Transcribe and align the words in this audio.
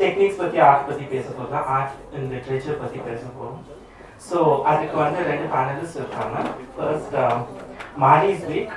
Techniques 0.00 0.40
பற்றி 0.42 0.58
art 0.68 0.88
பற்றி 0.90 1.04
பேச 1.14 1.26
போகிறோம் 1.38 1.66
ஆர்ட் 1.76 1.96
அண்ட் 2.14 2.28
லிட்ரேச்சர் 2.34 2.82
பற்றி 2.82 3.00
பேச 3.08 3.22
போகிறோம் 3.38 3.60
ஸோ 4.28 4.38
அதுக்கு 4.70 4.96
வந்து 5.04 5.20
ரெண்டு 5.30 5.46
பேனலிஸ்ட் 5.52 6.00
இருக்காங்க. 6.00 6.36
ஃபர்ஸ்ட் 6.76 7.16
மாரிஸ் 8.04 8.46
வீக் 8.52 8.74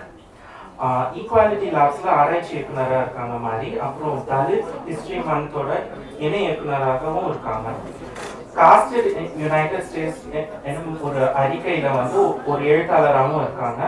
ஈக்குவாலிட்டி 1.20 1.68
லாப்ஸில் 1.76 2.14
ஆராய்ச்சி 2.20 2.52
இயக்குனராக 2.56 3.02
இருக்காங்க 3.04 3.36
மாரி 3.48 3.70
அப்புறம் 3.88 4.18
தலித் 4.32 4.72
ஹிஸ்ட்ரி 4.88 5.18
மந்தோட 5.28 5.72
இணை 6.26 6.40
இயக்குனராகவும் 6.46 7.28
இருக்காங்க. 7.32 7.68
காஸ்டட் 8.58 9.10
யுனைடெட் 9.42 9.86
ஸ்டேட்ஸ் 9.88 10.24
என்னும் 10.70 10.98
ஒரு 11.08 11.22
அறிக்கையில் 11.42 11.98
வந்து 12.00 12.22
ஒரு 12.52 12.62
எழுத்தாளராகவும் 12.74 13.44
இருக்காங்க. 13.46 13.82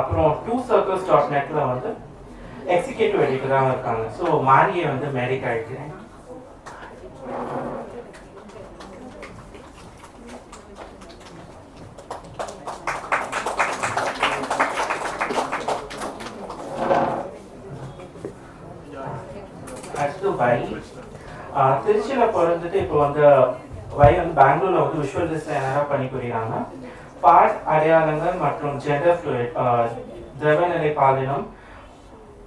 அப்புறம் 0.00 0.30
டூ 0.46 0.56
சர்க்கிள்ஸ் 0.70 1.08
டாட் 1.10 1.32
நெட்டில் 1.34 1.70
வந்து 1.72 1.90
எக்ஸிக்யூட்டிவ் 2.76 3.24
எடிட்டராகவும் 3.26 3.74
இருக்காங்க. 3.74 4.04
ஸோ 4.18 4.24
மாரியை 4.50 4.86
வந்து 4.92 5.08
மேரிக் 5.18 5.48
ஆகிக்கிறேன் 5.52 5.92
Uh, 21.54 21.72
திருச்சியில 21.84 22.24
பிறந்துட்டு 22.34 22.76
இப்போ 22.82 22.96
வந்து 22.98 23.22
வை 23.98 24.08
வந்து 24.18 24.34
பெங்களூர்ல 24.38 24.82
வந்து 24.84 25.00
விஷுவல் 25.02 25.28
டிசைனராக 25.32 25.82
பணிபுரியுறாங்க 25.90 26.54
பாட் 27.24 27.58
அடையாளங்கள் 27.72 28.40
மற்றும் 28.44 28.78
ஜெண்டர் 28.84 29.18
ஃப்ளூயிட் 29.18 29.58
uh, 29.62 29.82
திரவநிலை 30.40 30.90
பாலினம் 31.00 31.44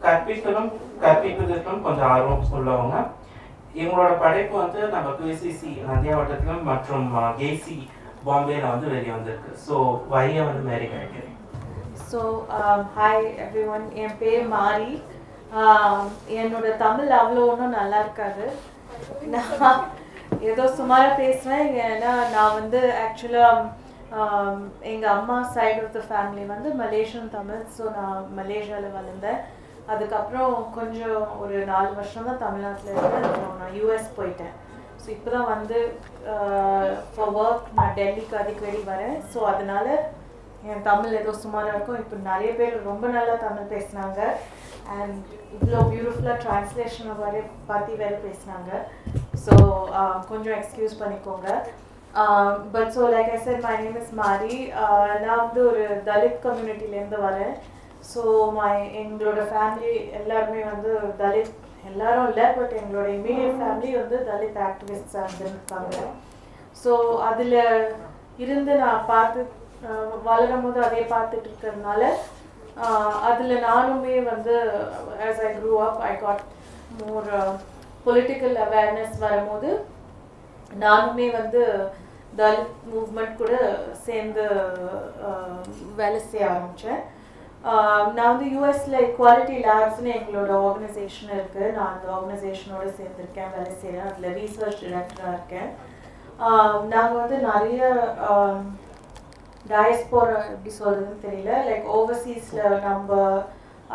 கற்பித்தலும் 0.05 0.72
கற்பிப்பதற்கும் 1.03 1.83
கொஞ்சம் 1.86 2.09
ஆர்வம் 2.16 2.49
உள்ளவங்க. 2.58 2.95
இவங்களோட 3.79 4.11
படைப்பு 4.23 4.55
வந்து 4.63 4.81
நம்ம 4.95 5.09
கியூசிசி 5.19 5.71
நந்தியா 5.89 6.17
வட்டத்திலும் 6.19 6.67
மற்றும் 6.71 7.07
கேசி 7.41 7.77
பாம்பேல 8.27 8.69
வந்து 8.73 8.93
வெளியே 8.93 9.15
வந்திருக்கு. 9.17 9.51
ஸோ 9.67 9.75
வையை 10.13 10.41
வந்து 10.49 10.63
மேரி 10.69 10.87
கிடைக்கிறேன் 10.93 11.33
ஸோ 12.11 12.21
ஹாய் 12.97 13.27
எவ்ரி 13.45 13.65
ஒன் 13.75 13.85
என் 14.05 14.17
பேர் 14.23 14.47
மாரி. 14.55 14.93
Um, 15.57 15.99
என்னோட 16.37 16.67
தமிழ் 16.81 17.11
அவ்வளோ 17.17 17.41
ஒன்றும் 17.49 17.75
நல்லா 17.77 17.99
இருக்காது. 18.03 18.45
நான் 19.33 19.83
ஏதோ 20.51 20.63
சுமாராக 20.77 21.19
பேசுவேன் 21.19 21.67
ஏன்னா 21.85 22.13
நான் 22.33 22.57
வந்து 22.59 22.79
ஆக்சுவலாக 23.03 23.61
um, 24.17 24.57
எங்கள் 24.91 25.13
அம்மா 25.17 25.37
சைடு 25.55 25.77
ஆஃப் 25.83 25.95
த 25.97 26.01
ஃபேமிலி 26.09 26.43
வந்து 26.53 26.71
மலேசியன் 26.81 27.31
தமிழ் 27.37 27.61
ஸோ 27.77 27.83
நான் 27.99 28.19
மலேசியாவில் 28.39 28.97
வளர்ந்தேன். 28.97 29.39
அதுக்கப்புறம் 29.94 30.53
கொஞ்சம் 30.78 31.17
ஒரு 31.44 31.55
நாலு 31.72 31.89
வருஷம் 32.00 32.28
தான் 32.30 32.44
தமிழ்நாட்டில் 32.44 32.91
இருந்து 32.94 33.31
நான் 33.61 33.75
யூஎஸ் 33.80 34.16
போயிட்டேன். 34.17 34.53
ஸோ 35.02 35.08
இப்போ 35.16 35.30
தான் 35.36 35.50
வந்து 35.53 35.77
ஃபார் 37.14 37.33
ஒர்க் 37.42 37.66
நான் 37.77 37.95
டெல்லிக்கு 38.00 38.36
அடிக்கடி 38.42 38.80
வரேன். 38.92 39.17
ஸோ 39.31 39.39
அதனால 39.53 39.88
என் 40.69 40.86
தமிழ் 40.89 41.17
ஏதோ 41.22 41.31
சுமாராக 41.42 41.73
இருக்கும். 41.73 42.00
இப்போ 42.03 42.16
நிறைய 42.30 42.52
பேர் 42.59 42.75
ரொம்ப 42.92 43.05
நல்லா 43.17 43.36
தமிழ் 43.45 43.72
பேசுனாங்க. 43.73 44.19
அண்ட் 44.95 45.27
இவ்வளோ 45.55 45.80
பியூட்டிஃபுல்லாக 45.92 46.42
டிரான்ஸ்லேஷனை 46.45 47.14
வரை 47.23 47.42
பற்றி 47.70 47.93
வேறு 48.02 48.17
பேசுனாங்க. 48.26 48.71
ஸோ 49.43 49.54
கொஞ்சம் 50.32 50.58
எக்ஸ்கியூஸ் 50.59 50.99
பண்ணிக்கோங்க. 51.02 51.48
But 52.73 52.92
so 52.98 53.04
like 53.14 53.32
I 53.38 53.39
sir 53.45 53.64
my 53.70 53.76
name 53.83 53.98
is 54.02 54.14
Mari 54.23 54.58
நான் 55.23 55.42
வந்து 55.45 55.61
ஒரு 55.70 55.86
தலித் 56.09 56.43
கம்யூனிட்டிலேருந்து 56.45 57.20
வரேன். 57.27 57.55
ஸோ 58.11 58.21
மை 58.58 58.71
எங்களோட 59.02 59.42
ஃபேமிலி 59.52 59.93
எல்லாருமே 60.20 60.61
வந்து 60.71 60.92
தலித் 61.21 61.54
எல்லாரும் 61.89 62.27
இல்லை 62.30 62.45
பட் 62.58 62.73
எங்களோட 62.82 63.08
இமீடியட் 63.17 63.60
ஃபேமிலி 63.60 63.92
வந்து 64.02 64.17
தலித் 64.30 64.60
ஆக்டிவிஸ்டாக 64.67 65.27
இருந்திருக்காங்க. 65.39 65.98
ஸோ 66.82 66.92
அதில் 67.30 67.58
இருந்து 68.44 68.73
நான் 68.83 69.10
பார்த்து 69.11 69.42
வளரும் 70.27 70.64
போது 70.65 70.80
அதே 70.88 71.02
பார்த்துட்டு 71.14 71.48
இருக்கிறதுனால 71.49 72.04
அதில் 73.30 73.54
நானுமே 73.67 74.15
வந்து 74.32 74.55
as 75.27 75.42
I 75.48 75.52
grew 75.58 75.73
up 75.88 76.02
I 76.10 76.14
got 76.23 76.44
more 77.02 77.30
political 78.05 78.58
awareness 78.65 79.15
வரும்போது 79.26 79.70
நானுமே 80.83 81.27
வந்து 81.39 81.61
தலித் 82.39 82.73
மூவ்மெண்ட் 82.92 83.39
கூட 83.42 83.54
சேர்ந்து 84.08 84.45
வேலை 85.99 86.20
செய்ய 86.32 86.49
ஆரம்பித்தேன் 86.49 87.04
நான் 88.15 88.31
வந்து 88.31 88.48
யூஎஸ்ல 88.53 88.98
குவாலிட்டி 89.17 89.55
லேப்ஸ்னு 89.67 90.09
எங்களோட 90.17 90.52
ஆர்கனைசேஷன் 90.65 91.31
இருக்குது 91.36 91.71
நான் 91.76 91.93
அந்த 91.93 92.08
ஆர்கனைசேஷனோட 92.15 92.87
சேர்ந்துருக்கேன் 92.98 93.53
வேலை 93.55 93.71
செய்கிறேன் 93.81 94.09
அதில் 94.09 94.36
ரீசர்ச் 94.39 94.83
டிரெக்டராக 94.83 95.36
இருக்கேன். 95.36 95.70
நாங்கள் 96.93 97.21
வந்து 97.21 97.37
நிறைய 97.49 97.80
டயஸ்போரா 99.71 100.39
எப்படி 100.53 100.71
சொல்கிறதுன்னு 100.80 101.23
தெரியல. 101.27 101.52
லைக் 101.70 101.87
ஓவர்சீஸில் 101.98 102.81
நம்ம 102.87 103.20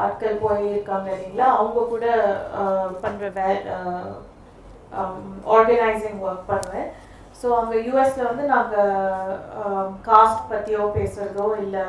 ஆட்கள் 0.04 0.42
போயிருக்காங்க 0.44 1.08
இல்லைங்களா? 1.12 1.48
அவங்க 1.58 1.84
கூட 1.92 2.06
பண்ணுற 3.04 3.28
வே 3.36 3.48
ஆர்கனைசிங் 5.56 6.18
ஒர்க் 6.26 6.50
பண்ணுவேன். 6.52 6.88
ஸோ 7.40 7.46
அங்கே 7.60 7.84
யூஎஸில் 7.88 8.28
வந்து 8.30 8.46
நாங்கள் 8.54 9.92
காஸ்ட் 10.08 10.50
பற்றியோ 10.54 10.82
பேசுகிறதோ 10.98 11.46
இல்லை 11.64 11.84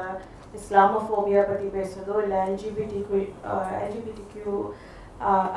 இஸ்லாமோஃபோபியா 0.54 1.42
பற்றி 1.48 1.68
பேசுகிறதோ 1.78 2.16
இல்லை 2.24 2.40
LGBT 2.48 3.00
LGBT 3.84 4.24
Q 4.34 4.56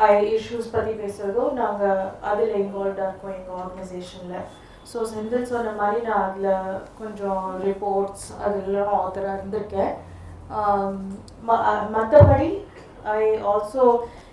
I 0.07 0.13
issues 0.37 0.75
பற்றி 0.75 0.93
பேசுகிறதோ 0.93 1.45
நாங்கள் 1.53 2.01
அதில் 2.31 2.59
இன்வால்வ்டாக 2.63 3.09
இருக்கோம் 3.09 3.37
எங்கள் 3.39 3.61
ஆர்கனைசேஷனில் 3.63 4.45
ஸோ 4.91 4.99
செந்தில் 5.13 5.51
சொன்ன 5.53 5.71
மாதிரி 5.77 6.01
நான் 6.07 6.25
அதில் 6.25 6.51
கொஞ்சம் 6.99 7.45
ரிப்போர்ட்ஸ் 7.67 8.27
அதெல்லாம் 8.45 8.93
ஆத்தராக 8.99 9.37
இருந்திருக்கேன். 9.37 9.95
மற்றபடி 11.95 12.51
ஐ 13.15 13.23
ஆல்சோ 13.53 13.85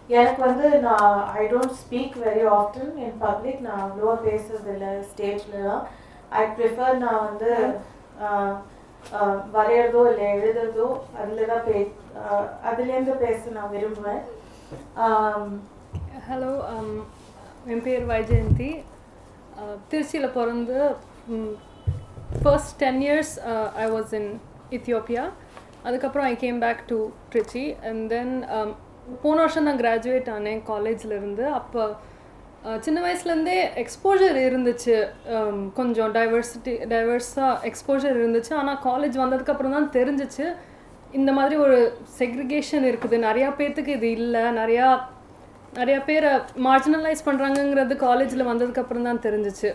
எனக்கு 0.10 0.42
வந்து 0.42 0.68
நான் 0.80 1.16
I 1.42 1.44
don't 1.48 1.78
speak 1.82 2.16
very 2.26 2.44
often 2.58 2.94
in 3.06 3.18
public 3.20 3.62
நான் 3.68 3.84
அவ்வளோவா 3.86 4.16
பேசுறதில்ல 4.28 4.88
ஸ்டேஜ்லலாம் 5.12 5.84
ஐ 6.42 6.44
ப்ரிஃபர் 6.58 7.02
நான் 7.06 7.26
வந்து 7.30 7.52
வரைகிறதோ 9.54 10.02
இல்லை 10.12 10.26
எழுதுறதோ 10.34 10.88
அதில் 11.18 11.50
தான் 11.50 11.66
பே 11.66 11.80
அதுலேருந்து 12.66 13.16
பேச 13.18 13.52
நான் 13.52 13.74
விரும்புவேன் 13.76 14.24
ஹலோ 16.28 16.52
என் 17.68 17.84
பேர் 17.84 18.06
வைஜெயந்தி 18.06 18.70
திருச்சியில் 19.90 20.36
பிறந்து 20.38 20.78
first 22.42 22.78
ten 22.80 23.02
years 23.02 23.34
I 23.78 23.88
was 23.92 24.14
in 24.14 24.32
Ethiopia 24.72 25.26
அதுக்கப்புறம் 25.84 26.28
I 26.28 26.36
came 26.38 26.60
back 26.60 26.82
to 26.88 27.00
Trichy 27.32 27.66
and 27.90 28.04
then 28.10 28.34
போன 29.24 29.38
வருஷம் 29.42 29.66
நான் 29.66 29.82
கிராஜுவேட் 29.82 30.30
ஆனேன் 30.30 30.62
காலேஜில் 30.64 31.16
இருந்து 31.18 31.46
அப்போ 31.52 31.84
சின்ன 32.86 32.98
வயசுலேருந்தே 33.04 33.56
எக்ஸ்போஜர் 33.82 34.38
இருந்துச்சு. 34.48 34.96
கொஞ்சம் 35.78 36.12
டைவர்சிட்டி 36.18 36.74
டைவர்ஸாக 36.92 37.54
எக்ஸ்போஜர் 37.70 38.20
இருந்துச்சு. 38.22 38.52
ஆனால் 38.60 38.82
காலேஜ் 38.90 39.18
வந்ததுக்கப்புறம் 39.24 39.76
தான் 39.78 39.90
தெரிஞ்சிச்சு. 39.98 40.46
இந்த 41.20 41.32
மாதிரி 41.38 41.56
ஒரு 41.66 41.78
செக்ரிகேஷன் 42.20 42.86
இருக்குது. 42.90 43.18
நிறையா 43.28 43.50
பேர்த்துக்கு 43.60 43.96
இது 43.98 44.10
இல்லை. 44.20 44.44
நிறையா 44.60 44.90
நிறையா 45.80 46.00
பேரை 46.10 46.32
மார்ஜினலைஸ் 46.68 47.28
பண்ணுறாங்கங்கிறது 47.28 47.96
காலேஜில் 48.08 48.50
வந்ததுக்கப்புறம் 48.52 49.08
தான் 49.10 49.24
தெரிஞ்சிச்சு. 49.26 49.70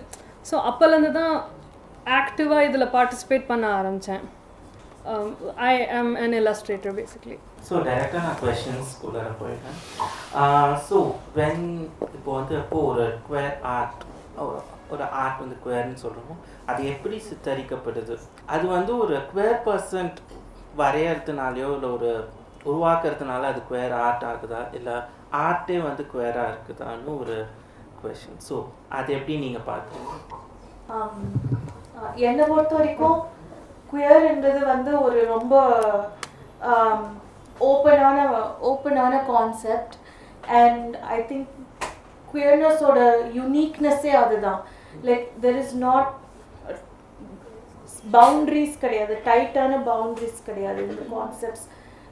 ஸோ 0.48 0.56
அப்போலேருந்து 0.70 1.12
தான் 1.20 1.34
ஆக்டிவாக 2.20 2.66
இதில் 2.68 2.92
பார்ட்டிசிபேட் 2.96 3.50
பண்ண 3.52 3.66
ஆரம்பித்தேன் 3.78 4.24
ஐ 5.66 5.74
ஆம் 5.92 6.12
an 6.18 6.32
illustrator 6.32 6.92
பேசிக்லி 6.94 7.36
ஸோ 7.66 7.74
டைரெக்டாக 7.86 8.22
நான் 8.24 8.38
கொஷின்ஸ் 8.40 8.92
குள்ளே 9.00 9.22
போயிட்டேன் 9.40 9.76
ஸோ 10.86 10.98
வென் 11.36 11.64
இப்போ 12.10 12.30
வந்து 12.32 12.54
இப்போ 12.58 12.78
ஒரு 12.90 13.04
குவேர் 13.26 13.56
ஆர்ட் 13.72 14.02
ஒரு 14.90 15.04
ஆர்ட் 15.18 15.42
வந்து 15.42 15.58
குவேர்னு 15.62 16.02
சொல்கிறோம் 16.02 16.40
அது 16.66 16.80
எப்படி 16.88 17.18
சித்தரிக்கப்படுது 17.26 18.16
அது 18.48 18.64
வந்து 18.70 18.92
ஒரு 18.98 19.16
குவேர் 19.30 19.60
பர்சன்ட் 19.64 20.18
வரையறதுனாலையோ 20.76 21.70
இல்லை 21.76 21.90
ஒரு 21.90 22.10
உருவாக்குறதுனால 22.66 23.48
அது 23.48 23.60
குவேர் 23.68 23.94
ஆர்ட் 24.00 24.26
ஆகுதா 24.26 24.62
இல்லை 24.72 24.96
ஆர்ட்டே 25.40 25.78
வந்து 25.82 26.02
குவேராக 26.12 26.52
இருக்குதான்னு 26.52 27.14
ஒரு 27.20 27.36
கொஷின் 28.00 28.40
ஸோ 28.48 28.56
அது 28.90 29.08
எப்படி 29.16 29.36
நீங்கள் 29.38 29.64
ஆஹ் 30.90 31.14
என்னை 32.26 32.44
பொறுத்த 32.46 32.74
வரைக்கும் 32.74 33.18
குயர்ன்றது 33.90 34.60
வந்து 34.72 34.92
ஒரு 35.06 35.18
ரொம்ப 35.34 35.54
ஓப்பனான 37.70 38.18
ஓப்பனான 38.70 39.12
கான்செப்ட் 39.32 39.94
அண்ட் 40.60 40.94
ஐ 41.16 41.18
திங்க் 41.30 41.50
குயர்னஸோட 42.32 43.00
யுனீக்னஸ்ஸே 43.38 44.14
அதுதான். 44.22 44.60
Like 45.08 45.26
there 45.44 45.58
is 45.62 45.74
not 45.86 46.10
boundaries 48.16 48.74
கிடையாது. 48.84 49.14
டைட்டான 49.28 49.78
பவுண்ட்ரிஸ் 49.90 50.40
கிடையாது 50.48 50.80
இந்த 50.88 51.04
கான்செப்ட்ஸ் 51.14 51.66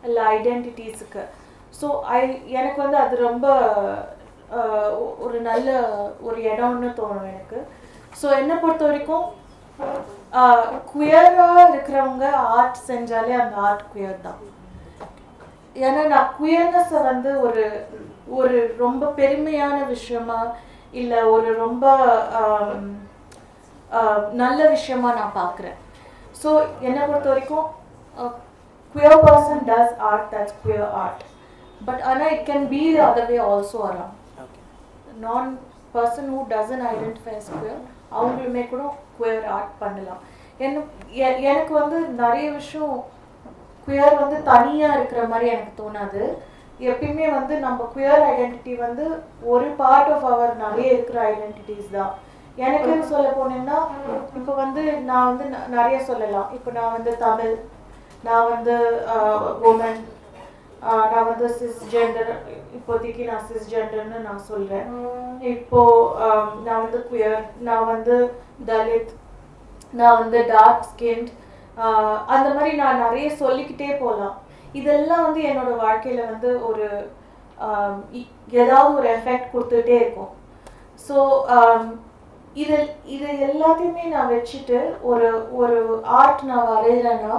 இல்லை 0.06 0.22
ஐடென்டிட்டிஸுக்கு 0.36 1.24
ஸோ 1.80 1.86
ஐ 2.16 2.20
எனக்கு 2.58 2.78
வந்து 2.84 2.98
அது 3.04 3.14
ரொம்ப 3.28 3.46
uh, 4.58 4.88
ஒரு 5.24 5.38
நல்ல 5.48 5.68
ஒரு 6.26 6.38
இடம்னு 6.50 6.90
தோணும் 6.98 7.30
எனக்கு. 7.32 7.58
ஸோ 8.20 8.26
என்னை 8.40 8.56
பொறுத்த 8.56 8.84
வரைக்கும் 8.88 9.24
குயராக 10.90 11.56
இருக்கிறவங்க 11.70 12.24
ஆர்ட் 12.56 12.78
செஞ்சாலே 12.88 13.34
அந்த 13.42 13.56
ஆர்ட் 13.66 13.84
குயர் 13.92 14.24
தான். 14.26 14.40
ஏன்னா 15.84 16.02
நான் 16.12 16.32
குயர்னஸை 16.38 17.00
வந்து 17.10 17.30
ஒரு 17.46 17.64
ஒரு 18.38 18.58
ரொம்ப 18.84 19.10
பெருமையான 19.20 19.76
விஷயமா 19.94 20.38
இல்லை 21.00 21.20
ஒரு 21.34 21.48
ரொம்ப 21.64 21.84
நல்ல 24.42 24.60
விஷயமா 24.74 25.08
நான் 25.20 25.38
பார்க்குறேன். 25.40 25.78
ஸோ 26.40 26.50
என்னை 26.88 27.02
பொறுத்த 27.02 27.28
வரைக்கும் 27.32 27.66
queer 28.94 29.22
person 29.26 29.62
does 29.70 29.94
art 30.10 30.28
that's 30.34 30.58
queer 30.64 30.90
art 31.04 31.22
but 31.86 32.02
ஆனால் 32.10 32.32
it 32.34 32.46
can 32.50 32.66
be 32.74 32.82
the 32.96 33.00
other 33.08 33.30
way 33.30 33.38
also 33.52 33.78
around 33.88 34.20
நான் 35.24 35.48
person 35.96 36.30
who 36.34 36.40
doesn't 36.52 36.84
identify 36.92 37.34
queer 37.48 37.78
அவங்களுமே 38.18 38.62
கூட 38.72 38.84
குயர் 39.20 39.46
ஆர்ட் 39.46 39.78
பண்ணலாம். 39.78 40.18
என்ன 40.58 40.80
எனக்கு 41.10 41.74
வந்து 41.74 42.00
நிறைய 42.00 42.50
விஷயம் 42.50 43.04
குயர் 43.88 44.20
வந்து 44.20 44.42
தனியாக 44.42 44.94
இருக்கிற 44.94 45.26
மாதிரி 45.26 45.50
எனக்கு 45.50 45.82
தோணாது. 45.82 46.22
எப்பயுமே 46.80 47.30
வந்து 47.30 47.58
நம்ம 47.58 47.90
குயர் 47.96 48.24
ஐடென்டிட்டி 48.32 48.78
வந்து 48.78 49.22
ஒரு 49.42 49.64
பார்ட் 49.64 50.12
ஆஃப் 50.12 50.24
அவர் 50.24 50.56
நிறைய 50.56 50.92
இருக்கிற 50.92 51.32
ஐடென்டிட்டிஸ் 51.32 51.90
தான். 51.92 52.14
எனக்குன்னு 52.58 53.00
சொல்ல 53.00 53.28
போனேன்னா 53.28 53.78
இப்போ 54.34 54.52
வந்து 54.52 54.92
நான் 54.92 55.36
வந்து 55.36 55.56
ந- 55.56 55.68
நிறைய 55.68 56.04
சொல்லலாம். 56.04 56.50
இப்போ 56.52 56.70
நான் 56.70 56.92
வந்து 56.92 57.16
தமிழ் 57.16 57.58
நான் 58.24 58.48
வந்து 58.48 59.04
உமன் 59.62 60.00
நான் 61.12 61.28
வந்து 61.30 61.46
சிஸ் 61.58 61.82
ஜெண்டர் 61.92 62.32
இப்போதைக்கு 62.76 63.22
நான் 63.30 63.46
சிஸ் 63.50 63.70
ஜெண்டர்னு 63.72 64.18
நான் 64.28 64.42
சொல்றேன். 64.50 64.88
இப்போ 65.54 65.80
நான் 66.66 66.82
வந்து 66.84 67.00
குயர் 67.10 67.42
நான் 67.68 67.88
வந்து 67.92 68.16
தலித் 68.70 69.12
நான் 70.00 70.20
வந்து 70.22 70.38
டார்க் 70.52 70.86
ஸ்கின்ட் 70.92 71.30
அந்த 72.34 72.48
மாதிரி 72.54 72.72
நான் 72.82 73.02
நிறைய 73.04 73.28
சொல்லிக்கிட்டே 73.42 73.90
போகலாம். 74.02 74.36
இதெல்லாம் 74.80 75.24
வந்து 75.26 75.40
என்னோட 75.50 75.72
வாழ்க்கையில 75.86 76.22
வந்து 76.32 76.50
ஒரு 76.68 76.86
ஏதாவது 78.62 78.92
ஒரு 78.98 79.08
எஃபெக்ட் 79.16 79.52
கொடுத்துட்டே 79.52 79.96
இருக்கும். 80.02 80.32
ஸோ 81.06 81.16
இது 82.62 82.76
இது 83.14 83.26
எல்லாத்தையுமே 83.48 84.04
நான் 84.14 84.32
வச்சுட்டு 84.32 84.80
ஒரு 85.10 85.28
ஒரு 85.60 85.78
ஆர்ட் 86.20 86.42
நான் 86.50 86.72
வரைகிறேன்னா 86.72 87.36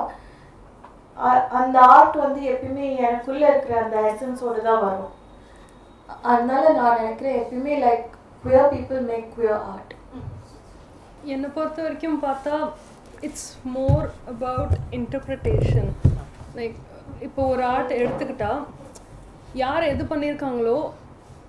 அந்த 1.59 1.77
ஆர்ட் 1.95 2.17
வந்து 2.23 2.41
எப்பயுமே 2.53 2.87
எனக்குள்ளே 3.05 3.45
இருக்கிற 3.51 3.75
அந்த 3.83 3.97
எசன்ஸோடு 4.11 4.61
தான் 4.69 4.83
வரும். 4.85 5.11
அதனால 6.31 6.63
நான் 6.79 6.99
நினைக்கிறேன் 7.01 7.39
எப்பயுமே 7.41 7.75
like 7.85 8.05
queer 8.43 8.71
people 8.73 9.01
make 9.11 9.29
queer 9.35 9.61
art 9.71 9.93
என்னை 11.33 11.49
பொறுத்த 11.55 11.79
வரைக்கும் 11.85 12.19
பார்த்தா 12.25 12.55
it's 13.27 13.49
more 13.75 14.05
about 14.33 14.75
interpretation 14.97 15.89
like 16.59 16.75
இப்போ 17.27 17.41
ஒரு 17.53 17.63
ஆர்ட் 17.73 17.93
எடுத்துக்கிட்டால் 18.01 18.61
யார் 19.63 19.89
எது 19.93 20.03
பண்ணியிருக்காங்களோ 20.11 20.77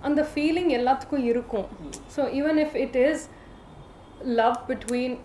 அந்த 0.06 0.20
ஃபீலிங் 0.30 0.70
எல்லாத்துக்கும் 0.78 1.26
இருக்கும். 1.30 1.68
So 2.14 2.20
even 2.38 2.58
if 2.64 2.76
it 2.84 2.98
is 3.06 3.24
love 4.40 4.56
between 4.68 5.16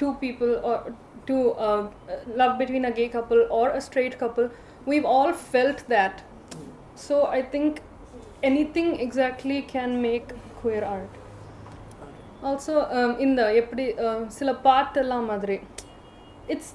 two 0.00 0.08
people 0.22 0.52
or 0.70 0.82
two 1.29 1.43
uh, 1.59 1.81
love 2.35 2.57
between 2.57 2.85
a 2.85 2.91
gay 2.91 3.09
couple 3.09 3.41
or 3.49 3.67
a 3.71 3.81
straight 3.81 4.17
couple 4.19 4.49
we've 4.85 5.05
all 5.07 5.33
felt 5.53 5.83
that 5.87 6.23
so 6.97 7.25
i 7.27 7.41
think 7.53 7.81
anything 8.43 8.89
exactly 8.99 9.61
can 9.75 10.01
make 10.01 10.33
queer 10.61 10.83
art 10.95 11.13
also 12.43 12.73
um, 12.97 13.11
இந்த 13.25 13.41
எப்படி 13.61 13.85
uh, 14.05 14.19
சில 14.37 14.49
பாட்டெல்லாம் 14.67 15.27
மாதிரி 15.31 15.57
it's 16.53 16.73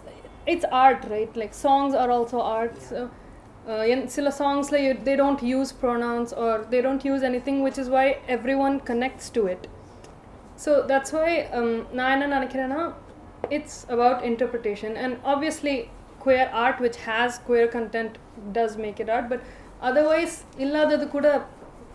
it's 0.53 0.69
art 0.85 1.05
right 1.15 1.37
like 1.41 1.55
songs 1.67 1.95
are 2.03 2.13
also 2.17 2.41
arts 2.55 2.89
சில 4.17 4.29
சாங்ஸில் 4.41 4.79
you 4.85 4.91
they 5.09 5.15
don't 5.23 5.43
use 5.51 5.73
pronouns 5.83 6.33
or 6.47 6.61
they 6.73 6.79
don't 6.87 7.05
use 7.09 7.25
anything 7.49 7.61
which 7.67 7.79
is 7.83 7.93
why 7.99 8.07
everyone 8.67 8.77
connects 8.91 9.31
to 9.37 9.43
it 9.55 9.67
so 10.65 10.73
that's 10.91 11.15
why 11.19 11.29
நான் 11.99 12.13
என்ன 12.15 12.29
நினைக்கிறேன்னா 12.37 12.81
it's 13.57 13.81
about 13.95 14.23
interpretation 14.31 14.97
and 15.05 15.17
obviously 15.33 15.77
queer 16.25 16.51
art 16.65 16.81
which 16.87 17.01
has 17.09 17.39
queer 17.49 17.71
content 17.77 18.17
does 18.53 18.79
make 18.85 19.01
it 19.05 19.13
art 19.17 19.31
but 19.33 19.45
otherwise 19.83 20.37
இல்லாதது 20.59 21.07
கூட 21.09 21.29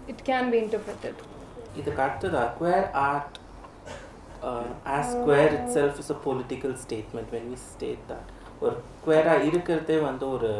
it 0.07 0.23
can 0.31 0.49
B 0.53 0.59
interpreted 0.65 1.21
இதுக்கு 1.79 2.01
அடுத்ததா 2.03 2.43
queer 2.59 2.83
art 3.05 3.33
uh, 4.43 4.65
as 4.95 5.07
queer 5.25 5.49
itself 5.59 5.95
is 6.03 6.09
a 6.09 6.19
political 6.27 6.71
statement 6.85 7.27
when 7.35 7.45
we 7.51 7.59
state 7.67 8.03
that 8.07 8.27
ஒரு 8.61 8.75
குவேராக 9.05 9.47
இருக்கிறதே 9.49 9.97
வந்து 9.99 10.25
ஒரு 10.35 10.51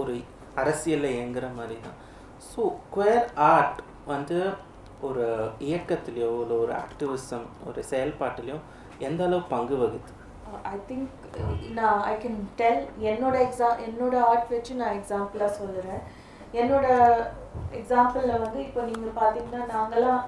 ஒரு 0.00 0.12
அரசியலில் 0.54 1.14
இயங்குற 1.16 1.46
மாதிரி 1.54 1.76
தான் 1.80 1.98
ஸோ 2.46 2.62
குவேர் 2.94 3.26
ஆர்ட் 3.48 3.80
வந்து 4.06 4.38
ஒரு 5.00 5.24
இயக்கத்துலேயோ 5.68 6.30
இல்லை 6.42 6.56
ஒரு 6.56 6.72
ஆக்டிவிசம் 6.82 7.46
ஒரு 7.68 7.80
செயல்பாட்டிலையோ 7.90 8.56
எந்த 9.07 9.21
அளவு 9.27 9.43
பங்கு 9.53 9.75
வகுது 9.81 9.99
ஐ 10.71 10.75
திங்க் 10.89 11.23
நான் 11.77 12.01
ஐ 12.11 12.13
கேன் 12.23 12.39
டெல் 12.59 12.83
என்னோட 13.09 13.35
எக்ஸா 13.45 13.69
என்னோட 13.87 14.15
ஆர்ட் 14.29 14.53
வச்சு 14.53 14.79
நான் 14.81 14.97
எக்ஸாம்பிளாக 14.99 15.57
சொல்லுறேன் 15.59 16.01
என்னோட 16.61 16.87
எக்ஸாம்பிளில் 17.79 18.41
வந்து 18.43 18.59
இப்போ 18.67 18.81
நீங்கள் 18.91 19.17
பார்த்தீங்கன்னா 19.21 19.61
நாங்களாம் 19.75 20.23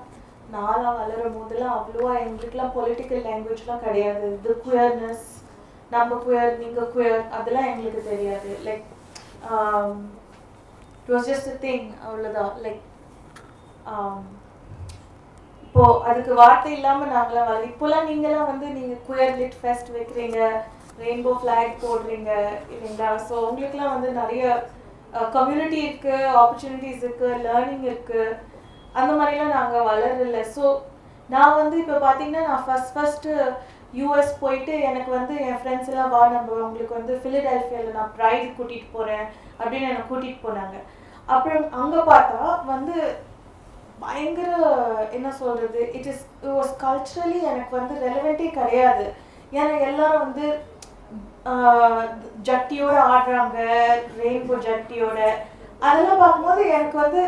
நாளாக 0.56 0.92
வளரும் 1.00 1.38
போதெல்லாம் 1.38 1.78
அவ்வளோவா 1.78 2.14
எங்களுக்குலாம் 2.26 2.76
பொலிட்டிக்கல் 2.76 3.26
லாங்குவேஜ்லாம் 3.28 3.86
கிடையாது. 3.88 4.28
இது 4.38 4.54
குயர்னஸ் 4.66 5.26
நம்ம 5.96 6.16
குயர் 6.26 6.60
நீங்கள் 6.62 6.92
குயர் 6.94 7.24
அதெல்லாம் 7.38 7.70
எங்களுக்கு 7.72 8.04
தெரியாது. 8.12 8.52
Like 8.68 8.86
it 11.02 11.14
was 11.16 11.30
just 11.32 11.52
thing 11.66 11.88
அவ்வளோதான் 12.06 12.54
லைக் 12.66 12.84
இப்போ 15.78 15.90
அதுக்கு 16.10 16.34
வார்த்தை 16.40 16.70
இல்லாம 16.76 17.08
நாங்களாம் 17.10 17.48
வளர்ந்து 17.48 17.68
இப்போலாம் 17.72 18.08
நீங்களாம் 18.10 18.48
வந்து 18.52 18.68
நீங்க 18.78 18.94
குயர் 19.08 19.36
லிட் 19.42 19.58
ஃபெஸ்ட் 19.60 19.90
வைக்கிறீங்க 19.96 20.40
ரெயின்போ 21.02 21.32
ஃபிளாக் 21.40 21.76
போடுறீங்க 21.84 22.32
இல்லைங்களா? 22.74 23.10
ஸோ 23.28 23.34
உங்களுக்குலாம் 23.50 23.94
வந்து 23.96 24.10
நிறைய 24.22 24.44
கம்யூனிட்டி 25.36 25.80
இருக்கு 25.84 26.16
ஆப்பர்ச்சுனிட்டிஸ் 26.40 27.04
இருக்கு 27.04 27.30
லேர்னிங் 27.46 27.86
இருக்கு. 27.90 28.24
அந்த 29.00 29.12
மாதிரிலாம் 29.20 29.56
நாங்கள் 29.58 29.88
வளரல. 29.90 30.42
ஸோ 30.56 30.64
நான் 31.30 31.58
வந்து 31.62 31.78
இப்போ 31.84 32.00
பார்த்தீங்கன்னா 32.08 32.48
நான் 32.50 32.66
ஃபஸ்ட் 32.66 32.94
ஃபஸ்ட்டு 32.98 33.38
யூஎஸ் 34.00 34.34
போயிட்டு 34.44 34.74
எனக்கு 34.90 35.14
வந்து 35.20 35.36
என் 35.50 35.62
ஃப்ரெண்ட்ஸ் 35.62 35.94
எல்லாம் 35.94 36.14
வா 36.16 36.24
நம்ம 36.36 36.60
உங்களுக்கு 36.68 37.00
வந்து 37.00 37.22
ஃபிலடெல்ஃபியாவில் 37.22 37.98
நான் 38.00 38.14
ப்ரைஸ் 38.18 38.50
கூட்டிகிட்டு 38.58 38.96
போகிறேன் 38.98 39.26
அப்படின்னு 39.60 39.92
என்னை 39.92 40.04
கூட்டிகிட்டு 40.10 40.46
போனாங்க. 40.48 40.78
அப்புறம் 41.36 41.64
அங்கே 41.84 42.04
பார்த்தா 42.12 42.42
வந்து 42.74 42.98
பயங்கர 44.04 44.50
என்ன 45.18 45.30
சொல்றது 45.42 45.80
இட் 45.98 46.10
இஸ் 46.12 46.24
வாஸ் 46.58 46.74
கல்ச்சுரலி 46.86 47.40
எனக்கு 47.52 47.74
வந்து 47.80 47.96
ரெலவெண்ட்டே 48.06 48.50
கிடையாது. 48.60 49.06
ஏன்னா 49.58 49.74
எல்லாரும் 49.90 50.26
வந்து 50.26 50.46
ஜட்டியோட 52.48 52.96
ஆடுறாங்க 53.14 53.58
ரெயின்போ 54.22 54.56
ஜட்டியோட. 54.68 55.20
அதெல்லாம் 55.88 56.22
பார்க்கும்போது 56.24 56.62
எனக்கு 56.78 56.98
வந்து 57.04 57.22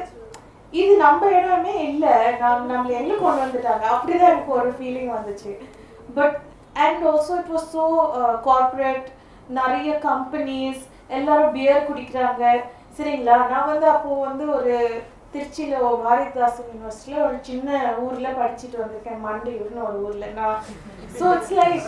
இது 0.82 0.92
நம்ம 1.06 1.30
இடமே 1.40 1.76
இல்லை. 1.90 2.16
நம்ம 2.42 2.66
நம்மளை 2.72 2.94
எங்க 3.02 3.14
கொண்டு 3.22 3.44
வந்துட்டாங்க? 3.44 3.86
அப்படிதான் 3.94 4.32
எனக்கு 4.34 4.58
ஒரு 4.60 4.72
ஃபீலிங் 4.78 5.12
வந்துச்சு. 5.18 5.52
But 6.18 6.36
and 6.86 7.06
also 7.12 7.36
it 7.42 7.54
was 7.54 7.70
so 7.78 7.86
corporate 8.50 9.08
நிறைய 9.60 9.92
கம்பெனிஸ் 10.10 10.84
எல்லாரும் 11.18 11.56
பியர் 11.56 11.88
குடிக்கிறாங்க. 11.88 12.44
சரிங்களா? 12.98 13.38
நான் 13.54 13.72
வந்து 13.72 13.88
அப்போ 13.94 14.10
வந்து 14.28 14.46
ஒரு 14.58 14.76
திருச்சியில 15.33 15.79
ஒரு 15.87 15.97
பாரதிதாசன் 16.03 16.69
யூனிவர்சிட்டியில 16.71 17.23
ஒரு 17.27 17.39
சின்ன 17.43 17.79
ஊர்ல 18.03 18.29
படிச்சுட்டு 18.37 18.77
வந்திருக்கேன் 18.81 19.25
மண்டையூர்னு 19.25 19.81
ஒரு 19.87 19.99
ஊர்ல 20.07 20.27
நான் 20.37 20.59
so 21.19 21.25
it's 21.37 21.55
like 21.61 21.87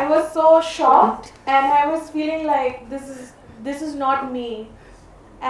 I 0.00 0.02
was 0.06 0.28
so 0.36 0.46
shocked 0.76 1.28
and 1.54 1.70
I 1.78 1.82
was 1.90 2.06
feeling 2.12 2.46
like 2.52 2.76
this 2.92 3.08
is 3.14 3.26
this 3.64 3.82
is 3.86 3.96
not 4.04 4.24
me 4.36 4.48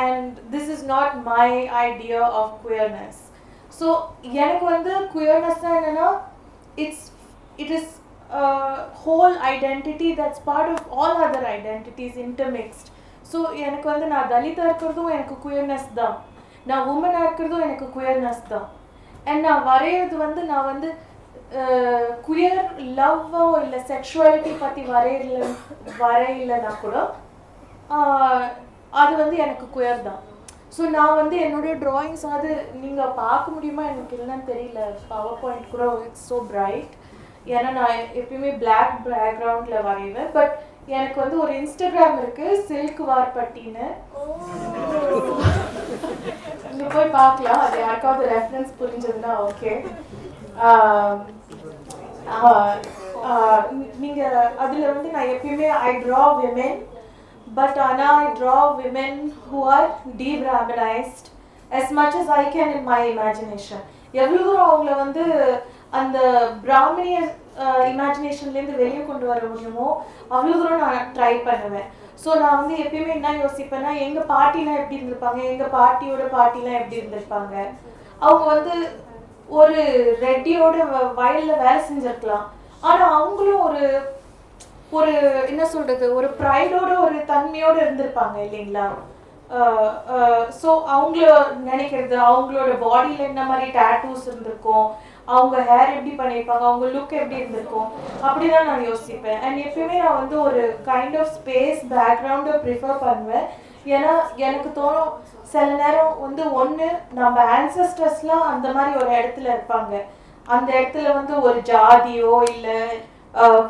and 0.03 0.37
this 0.55 0.71
is 0.75 0.87
not 0.87 1.15
my 1.29 1.49
idea 1.83 2.23
of 2.41 2.55
queerness 2.65 3.21
so 3.79 3.89
எனக்கு 4.37 4.65
வந்து 4.67 4.93
குயர்னஸ்னா 5.15 5.73
என்னன்னா 5.81 6.09
it's 6.77 7.07
it 7.57 7.75
is 7.79 7.93
whole 9.03 9.35
identity 9.51 10.09
that's 10.21 10.45
part 10.45 10.71
of 10.73 10.87
all 10.99 11.19
other 11.27 11.49
identities 11.57 12.17
intermixed 12.25 12.89
so 13.33 13.39
எனக்கு 13.67 13.87
வந்து 13.89 14.07
நான் 14.07 14.33
தலிதா 14.33 14.65
இருக்கிறதும் 14.67 15.13
எனக்கு 15.13 15.37
queerness 15.45 15.87
தான் 15.95 16.17
நான் 16.70 16.90
உமனாக 16.94 17.26
இருக்கிறதும் 17.28 17.66
எனக்கு 17.68 17.88
குயர்னஸ் 17.96 18.44
தான். 18.54 18.68
அண்ட் 19.30 19.46
நான் 19.48 19.68
வரைகிறது 19.72 20.16
வந்து 20.26 20.42
நான் 20.52 20.70
வந்து 20.72 20.90
குயர் 22.28 22.62
லவ்வோ 23.00 23.46
இல்லை 23.64 23.80
செக்ஷுவாலிட்டி 23.92 24.52
பற்றி 24.64 24.84
வரையில 24.94 25.40
வரையிலனா 26.04 26.74
கூட 26.84 26.98
அது 29.02 29.14
வந்து 29.22 29.36
எனக்கு 29.46 29.66
குயர் 29.76 30.06
தான். 30.10 30.22
ஸோ 30.76 30.82
நான் 30.98 31.18
வந்து 31.22 31.36
என்னுடைய 31.46 31.74
ட்ராயிங்ஸ் 31.84 32.26
அது 32.36 32.50
நீங்கள் 32.84 33.18
பார்க்க 33.22 33.56
முடியுமா? 33.56 33.84
எனக்கு 33.94 34.14
இல்லைன்னு 34.18 34.50
தெரியல. 34.52 34.82
பவர் 35.12 35.42
பாயிண்ட் 35.42 35.72
கூட 35.74 35.86
இட்ஸ் 36.06 36.28
ஸோ 36.32 36.38
பிரைட் 36.52 36.94
ஏன்னா 37.56 37.70
நான் 37.80 37.98
எப்பயுமே 38.20 38.52
பிளாக் 38.64 38.96
பேக்ரவுண்டில் 39.08 39.86
வரைவேன். 39.90 40.32
பட் 40.38 40.54
எனக்கு 40.98 41.18
வந்து 41.24 41.38
ஒரு 41.44 41.52
இன்ஸ்டாகிராம் 41.60 42.18
இருக்குது 42.22 42.62
சில்க் 42.70 43.02
வார்பட்டின்னு 43.10 43.88
நீங்க 46.82 46.94
போய் 46.94 47.18
பார்க்கலாம் 47.18 47.64
அது 47.64 47.76
யாருக்காவது 47.80 48.30
ரெஃபரன்ஸ் 48.32 48.78
புரிஞ்சதுன்னா 48.78 49.32
ஓகே 49.48 49.72
நீங்க 54.04 54.22
அதுல 54.64 54.86
வந்து 54.94 55.10
நான் 55.16 55.32
எப்பயுமே 55.34 55.68
ஐ 55.82 55.92
ட்ரா 56.06 56.24
விமென் 56.40 56.80
பட் 57.58 57.78
ஆனா 57.88 58.08
I 58.22 58.30
draw 58.40 58.58
women 58.80 59.20
who 59.46 59.60
are 59.76 59.88
debrahminised 60.22 61.28
as 61.72 61.94
much 62.00 62.18
as 62.22 62.34
I 62.40 62.44
can 62.56 62.74
in 62.78 62.90
my 62.92 63.02
imagination 63.12 63.84
எவ்வளோ 64.22 64.42
தூரம் 64.48 64.72
அவங்கள 64.72 64.96
வந்து 65.04 65.26
அந்த 66.00 66.18
பிராமணிய 66.66 67.20
இமேஜினேஷன்லேருந்து 67.92 68.82
வெளியே 68.82 69.04
கொண்டு 69.04 69.26
வர 69.32 69.42
முடியுமோ 69.52 69.88
அவ்வளோ 70.34 70.58
தூரம் 70.60 70.86
நான் 70.86 71.12
ட்ரை 71.18 71.34
பண்ணுவேன். 71.50 71.90
ஸோ 72.24 72.36
நான் 72.36 72.58
வந்து 72.58 72.76
எப்பயுமே 72.84 73.14
என்ன 73.14 73.32
யோசிப்பேன்னா 73.34 74.00
எங்கள் 74.00 74.30
பாட்டிலாம் 74.30 74.80
எப்படி 74.80 75.00
இருந்திருப்பாங்க? 75.00 75.44
எங்கள் 75.44 75.74
பாட்டியோட 75.74 76.24
பாட்டிலாம் 76.32 76.80
எப்படி 76.80 77.00
இருந்திருப்பாங்க? 77.00 77.56
அவங்க 78.20 78.46
வந்து 78.46 78.74
ஒரு 79.50 79.78
ரெட்டியோட 80.22 80.76
வ- 80.92 81.14
வேலை 81.14 81.80
செஞ்சிருக்கலாம். 81.88 82.46
ஆனால் 82.82 83.14
அவங்களும் 83.14 83.62
ஒரு 83.62 83.84
ஒரு 84.92 85.12
என்ன 85.48 85.66
சொல்கிறது 85.66 86.16
ஒரு 86.16 86.36
ப்ரைடோட 86.40 87.00
ஒரு 87.00 87.18
தன்மையோட 87.28 87.78
இருந்திருப்பாங்க 87.82 88.38
இல்லைங்களா? 88.46 88.88
ஸோ 90.62 90.70
அவங்கள 90.96 91.26
நினைக்கிறது 91.66 92.16
அவங்களோட 92.28 92.74
பாடியில் 92.84 93.28
என்ன 93.28 93.44
மாதிரி 93.44 93.72
டேட்டூஸ் 93.72 94.28
இருந்திருக்கும்? 94.28 94.86
அவங்க 95.34 95.58
ஹேர் 95.70 95.94
எப்படி 95.96 96.14
பண்ணியிருப்பாங்க 96.20 96.66
அவங்க 96.70 96.86
லுக் 96.94 97.14
எப்படி 97.22 97.40
இருந்திருக்கும் 97.40 97.90
அப்படிதான் 98.28 98.70
நான் 98.70 98.88
யோசிப்பேன். 98.92 99.42
அண்ட் 99.46 99.60
எப்பயுமே 99.66 99.98
நான் 100.04 100.20
வந்து 100.22 100.38
ஒரு 100.48 100.62
கைண்ட் 100.90 101.18
ஆஃப் 101.22 101.34
ஸ்பேஸ் 101.38 101.82
பேக்ரவுண்டை 101.94 102.56
ப்ரிஃபர் 102.66 103.04
பண்ணுவேன். 103.06 103.48
ஏன்னா 103.96 104.14
எனக்கு 104.48 104.70
தோணும் 104.80 105.14
சில 105.54 105.68
நேரம் 105.84 106.12
வந்து 106.26 106.44
ஒன்று 106.62 106.90
நம்ம 107.20 107.46
ஆன்சஸ்டர்ஸ்லாம் 107.58 108.46
அந்த 108.52 108.68
மாதிரி 108.76 108.92
ஒரு 109.04 109.12
இடத்துல 109.20 109.50
இருப்பாங்க. 109.56 109.94
அந்த 110.56 110.70
இடத்துல 110.80 111.08
வந்து 111.20 111.34
ஒரு 111.48 111.60
ஜாதியோ 111.72 112.36
இல்லை 112.54 112.80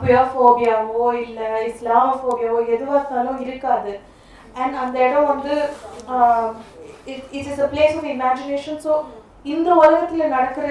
குயர்ஃபோபியாவோ 0.03 1.07
இல்லை 1.25 1.49
இஸ்லாமோபியாவோ 1.71 2.59
எதுவாக 2.75 2.99
இருந்தாலும் 2.99 3.41
இருக்காது. 3.47 3.93
அண்ட் 4.61 4.75
அந்த 4.83 4.97
இடம் 5.07 5.31
வந்து 5.33 5.53
it 7.13 7.49
is 7.51 7.63
a 7.65 7.67
place 7.73 7.97
of 7.99 8.07
imagination 8.13 8.79
so 8.85 8.93
இந்த 9.45 9.69
உலகத்தில் 9.75 10.31
நடக்கிற 10.33 10.65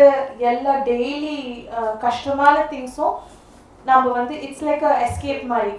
எல்லா 0.50 0.74
டெய்லி 0.88 1.36
கஷ்டமான 2.04 2.56
திங்ஸும் 2.72 3.16
நம்ம 3.84 4.12
வந்து 4.18 4.34
இட்ஸ் 4.46 4.66
லைக் 4.68 4.84
அ 4.90 4.96
எஸ்கேப் 5.06 5.46
மாதிரி 5.54 5.76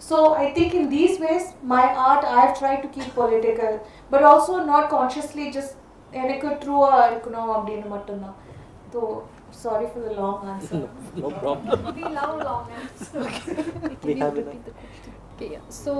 So 0.00 0.16
I 0.36 0.50
think 0.50 0.74
in 0.74 0.90
these 0.90 1.18
ways, 1.18 1.44
my 1.64 1.82
art 1.98 2.24
I 2.26 2.40
have 2.40 2.58
tried 2.58 2.80
to 2.82 2.88
keep 2.88 3.14
political, 3.14 3.70
but 4.10 4.22
also 4.22 4.54
not 4.64 4.90
consciously 4.90 5.46
just 5.52 5.72
எனக்கு 6.12 6.48
ட்ரூவா 6.62 6.90
இருக்கணும் 7.06 7.52
அப்படின்னு 7.54 7.86
மட்டும்தான் 7.94 8.34
so 8.92 9.00
sorry 9.62 9.86
for 9.90 10.04
the 10.06 10.10
long 10.18 10.42
answer 10.50 10.84
No 11.16 11.30
problem. 11.38 11.78
We 11.96 12.04
love 12.18 12.34
long 12.42 12.66
answers. 12.78 13.38
We 14.04 14.14
have 14.22 14.36
enough. 14.42 14.68
Okay, 15.30 15.48
yeah. 15.54 15.64
So 15.82 15.92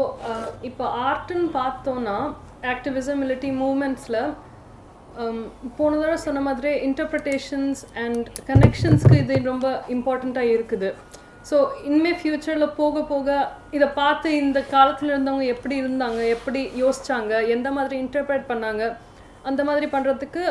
இப்போ 0.69 0.85
ஆர்ட்னு 1.07 1.47
பார்த்தோன்னா 1.59 2.19
activism 2.75 3.23
இல்லாட்டி 3.25 3.51
மூமெண்ட்ஸில் 3.63 4.21
Um, 5.23 5.39
போன 5.79 5.91
தடவை 5.99 6.17
சொன்ன 6.25 6.41
மாதிரி 6.47 6.71
இன்டர்பிரிட்டேஷன்ஸ் 6.87 7.81
அண்ட் 8.05 8.27
கனெக்ஷன்ஸ்க்கு 8.49 9.19
இது 9.23 9.35
ரொம்ப 9.51 9.69
இம்பார்ட்டண்ட்டாக 9.95 10.55
இருக்குது. 10.55 10.89
ஸோ 11.51 11.57
இனிமேல் 11.89 12.19
ஃப்யூச்சரில் 12.21 12.75
போக 12.81 13.03
போக 13.13 13.29
இதை 13.77 13.89
பார்த்து 14.01 14.29
இந்த 14.43 14.59
காலத்தில் 14.75 15.13
இருந்தவங்க 15.15 15.47
எப்படி 15.55 15.77
இருந்தாங்க 15.83 16.21
எப்படி 16.37 16.63
யோசிச்சாங்க 16.83 17.33
எந்த 17.57 17.71
மாதிரி 17.79 17.97
இன்டர்பிரேட் 18.05 18.51
பண்ணாங்க 18.53 18.85
அந்த 19.51 19.63
மாதிரி 19.69 19.87
பண்ணுறதுக்கு 19.95 20.43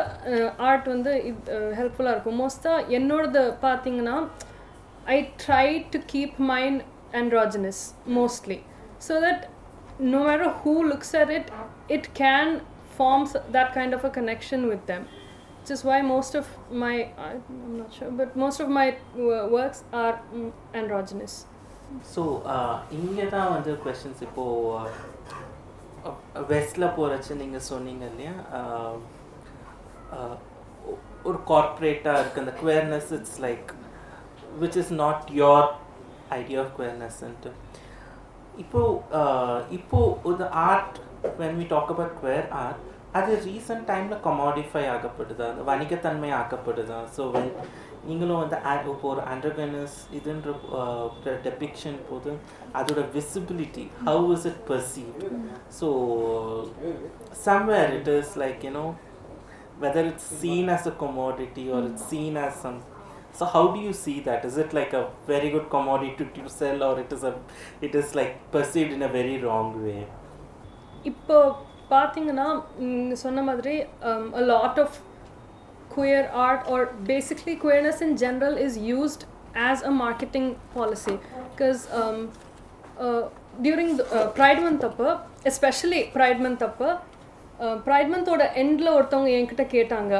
ஆர்ட் 0.69 0.87
uh, 0.87 0.93
வந்து 0.93 1.13
இது 1.29 1.53
uh, 1.57 1.69
ஹெல்ப்ஃபுல்லாக 1.79 2.15
இருக்கும். 2.15 2.39
மோஸ்ட்டாக 2.43 2.87
என்னோடது 2.99 3.43
பார்த்தீங்கன்னா 3.67 4.17
I 5.15 5.19
try 5.45 5.67
to 5.93 6.01
keep 6.13 6.37
mind 6.51 6.81
androgynous 7.21 7.79
mostly. 8.17 8.59
So 8.99 9.13
that 9.21 9.49
no 10.13 10.23
matter 10.27 10.49
who 10.61 10.73
looks 10.91 11.13
at 11.13 11.29
it, 11.29 11.47
it 11.89 12.05
can 12.13 12.47
form 12.96 13.22
s- 13.24 13.44
that 13.50 13.68
kind 13.72 13.92
of 13.92 14.04
a 14.04 14.12
connection 14.12 14.68
with 14.68 14.84
them. 14.86 15.02
Which 15.58 15.72
is 15.72 15.84
why 15.84 15.98
most 16.04 16.34
of 16.34 16.46
my, 16.78 16.94
I- 17.20 17.32
I'm 17.48 17.76
not 17.76 17.92
sure, 17.92 18.10
but 18.12 18.36
most 18.36 18.58
of 18.60 18.68
my 18.70 18.86
uh, 18.88 19.46
works 19.50 19.80
are 19.98 20.14
mm, 20.34 20.50
androgynous. 20.74 21.36
So 22.14 22.22
இங்கே 22.96 23.26
தான் 23.28 23.50
வந்து 23.52 23.72
questions 23.82 24.22
இப்போது 24.22 24.90
வெஸ்டில் 26.50 26.94
போகிறச்சு 26.96 27.34
நீங்கள் 27.34 27.66
சொன்னீங்க 27.68 28.04
இல்லையா 28.04 28.34
ஆஹ், 28.58 28.98
ஆஹ், 30.12 30.36
ஒ- 30.86 30.98
ஒரு 31.24 31.38
கார்ப்ரேட்டாக 31.48 32.20
இருக்குது 32.20 32.44
அந்த 32.44 32.54
queerness 32.60 33.10
it's 33.12 33.38
like 33.42 33.70
which 34.60 34.76
is 34.76 34.92
not 34.98 35.24
your 35.34 35.66
idea 36.30 36.60
of 36.60 36.72
குவேர்னஸ்ன்ட்டு 36.78 37.52
இப்போ 38.58 38.80
ஆஹ், 39.12 39.60
இப்போ 39.70 39.98
ஒரு 40.24 40.46
art 40.66 40.98
when 41.40 41.58
we 41.60 41.66
talk 41.68 41.92
about 41.94 42.16
queer 42.20 42.48
art 42.62 42.80
அது 43.18 43.32
ரீசன்ட் 43.44 43.86
டைமில் 43.90 44.22
கமாடிஃபை 44.24 44.82
ஆகப்படுதா 44.94 45.44
அந்த 45.50 45.62
வணிகத்தன்மை 45.68 46.30
ஆக்கப்படுதா 46.40 46.98
ஸோ 47.16 47.22
வென் 47.34 47.52
நீங்களும் 48.08 48.40
வந்து 48.42 48.56
a- 48.64 48.82
இப்போ 48.90 49.06
ஒரு 49.08 49.22
அண்டர்கனஸ் 49.32 49.96
இதுன்ற 50.18 50.50
டெபிக்ஷன் 51.46 51.98
போது 52.10 52.30
அதோட 52.80 53.02
visibility 53.14 53.84
how 54.08 54.28
is 54.36 54.46
it 54.50 54.62
perceived 54.68 55.24
so 55.78 55.88
somewhere 57.46 57.92
it 57.98 58.10
is 58.16 58.34
like 58.44 58.64
you know 58.68 58.86
whether 59.82 60.02
it's 60.04 60.24
seen 60.38 60.68
as 60.68 60.84
a 60.86 60.94
commodity 60.94 61.64
or 61.70 61.80
it's 61.88 62.04
seen 62.06 62.36
as 62.38 62.54
some 62.62 62.78
so 63.32 63.44
how 63.46 63.62
do 63.68 63.80
you 63.80 63.92
see 63.94 64.14
that 64.20 64.42
is 64.44 64.56
it 64.58 64.70
like 64.72 64.92
a 64.92 65.02
very 65.26 65.50
good 65.50 65.66
commodity 65.70 66.14
to 66.36 66.50
sell 66.52 66.80
or 66.82 66.94
it 66.98 67.12
is 67.12 67.22
a 67.22 67.32
it 67.80 67.94
is 67.94 68.08
like 68.12 68.32
perceived 68.50 68.92
in 68.92 69.02
a 69.02 69.12
very 69.12 69.36
wrong 69.38 69.68
way 69.84 70.00
இப்போ 71.03 71.37
பார்த்தீங்கன்னா 71.91 72.47
சொன்ன 73.23 73.41
மாதிரி 73.41 73.75
a 74.33 74.43
lot 74.45 74.79
of 74.79 74.97
queer 75.95 76.27
art 76.45 76.65
or 76.69 76.85
basically 77.07 77.55
queerness 77.63 78.01
in 78.01 78.15
general 78.17 78.57
is 78.57 78.77
used 78.91 79.23
as 79.67 79.83
a 79.83 79.93
marketing 80.03 80.49
policy 80.75 81.15
because 81.49 81.81
during 83.61 83.93
pride 84.37 84.61
month 84.61 84.85
அப்போ 84.85 85.09
especially 85.51 86.01
pride 86.13 86.41
month 86.41 86.63
அப்போ 86.63 86.89
pride 87.85 88.11
மந்தோட 88.13 88.43
எண்டில் 88.61 88.95
ஒருத்தவங்க 88.95 89.31
என்கிட்ட 89.31 89.65
கேட்டாங்க 89.75 90.13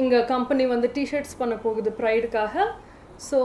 எங்கள் 0.00 0.26
கம்பெனி 0.26 0.64
வந்து 0.66 0.88
டிஷர்ட்ஸ் 0.96 1.38
பண்ண 1.38 1.54
போகுது 1.56 1.90
ப்ரைடுக்காக 2.00 2.54
ஸோ 3.28 3.38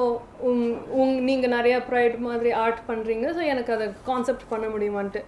உங் 1.01 1.17
நீங்கள் 1.27 1.53
நிறைய 1.57 1.75
ப்ரைட் 1.89 2.15
மாதிரி 2.27 2.51
ஆர்ட் 2.63 2.81
பண்ணுறீங்க 2.89 3.25
ஸோ 3.37 3.41
எனக்கு 3.53 3.71
அதை 3.75 3.87
கான்செப்ட் 4.09 4.49
பண்ண 4.53 4.65
முடியுமான்ட்டு. 4.73 5.21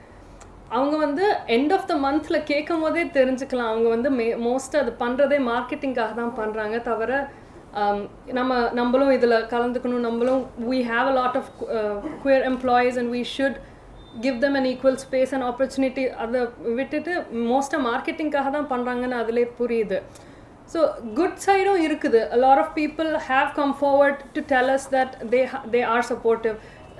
அவங்க 0.77 0.95
வந்து 1.05 1.25
எண்ட் 1.55 1.73
ஆஃப் 1.75 1.87
த 1.91 1.95
மந்தில் 2.05 2.45
கேட்கும் 2.51 2.83
போதே 2.83 3.03
தெரிஞ்சுக்கலாம். 3.17 3.71
அவங்க 3.73 3.87
வந்து 3.95 4.09
மே 4.19 4.27
மோஸ்ட் 4.47 4.75
அது 4.81 4.91
பண்ணுறதே 5.03 5.39
மார்க்கெட்டிங்காக 5.51 6.13
தான் 6.19 6.33
பண்ணுறாங்க 6.39 6.77
தவிர 6.89 7.11
um, 7.81 7.99
நம்ம 8.37 8.61
நம்மளும் 8.79 9.13
இதில் 9.17 9.35
கலந்துக்கணும். 9.53 10.05
நம்மளும் 10.07 10.41
we 10.69 10.79
have 10.91 11.09
a 11.11 11.15
lot 11.19 11.37
of 11.41 11.51
queer 12.23 12.45
employees 12.51 12.97
and 13.01 13.13
and 13.15 13.29
should 13.35 13.59
give 14.23 14.39
them 14.43 14.55
them 14.57 14.65
equal 14.71 14.99
space 15.05 15.33
and 15.35 15.47
opportunity 15.49 16.03
அதை 16.23 16.39
விட்டுட்டு 16.79 17.13
மோஸ்ட்டாக 17.51 17.81
மார்க்கெட்டிங்காக 17.89 18.49
தான் 18.57 18.69
பண்ணுறாங்கன்னு 18.73 19.21
அதிலே 19.23 19.45
புரியுது. 19.59 19.99
ஸோ 20.72 20.80
குட் 21.18 21.38
சைடும் 21.46 21.82
இருக்குது 21.86 22.20
a 22.36 22.40
lot 22.46 22.58
of 22.62 22.68
people 22.80 23.08
have 23.28 23.48
come 23.58 23.72
forward 23.82 24.16
to 24.36 24.40
tell 24.52 24.68
us 24.76 24.84
that 24.96 25.10
they 25.32 25.44
ha- 25.52 25.64
they 25.74 25.84
are 25.94 26.02
supportive 26.12 26.56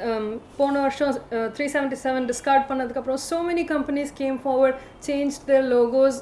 um, 0.06 0.26
போன 0.59 0.73
வருஷம் 0.85 1.12
த்ரீ 1.56 1.66
செவன்ட்டி 1.75 1.99
செவன் 2.04 2.26
டிஸ்கார்ட் 2.30 2.66
பண்ணதுக்கப்புறம் 2.71 3.21
so 3.33 3.38
many 3.49 3.64
companies 3.75 4.11
came 4.21 4.38
forward 4.47 4.75
changed 5.09 5.40
their 5.50 5.64
logos 5.75 6.16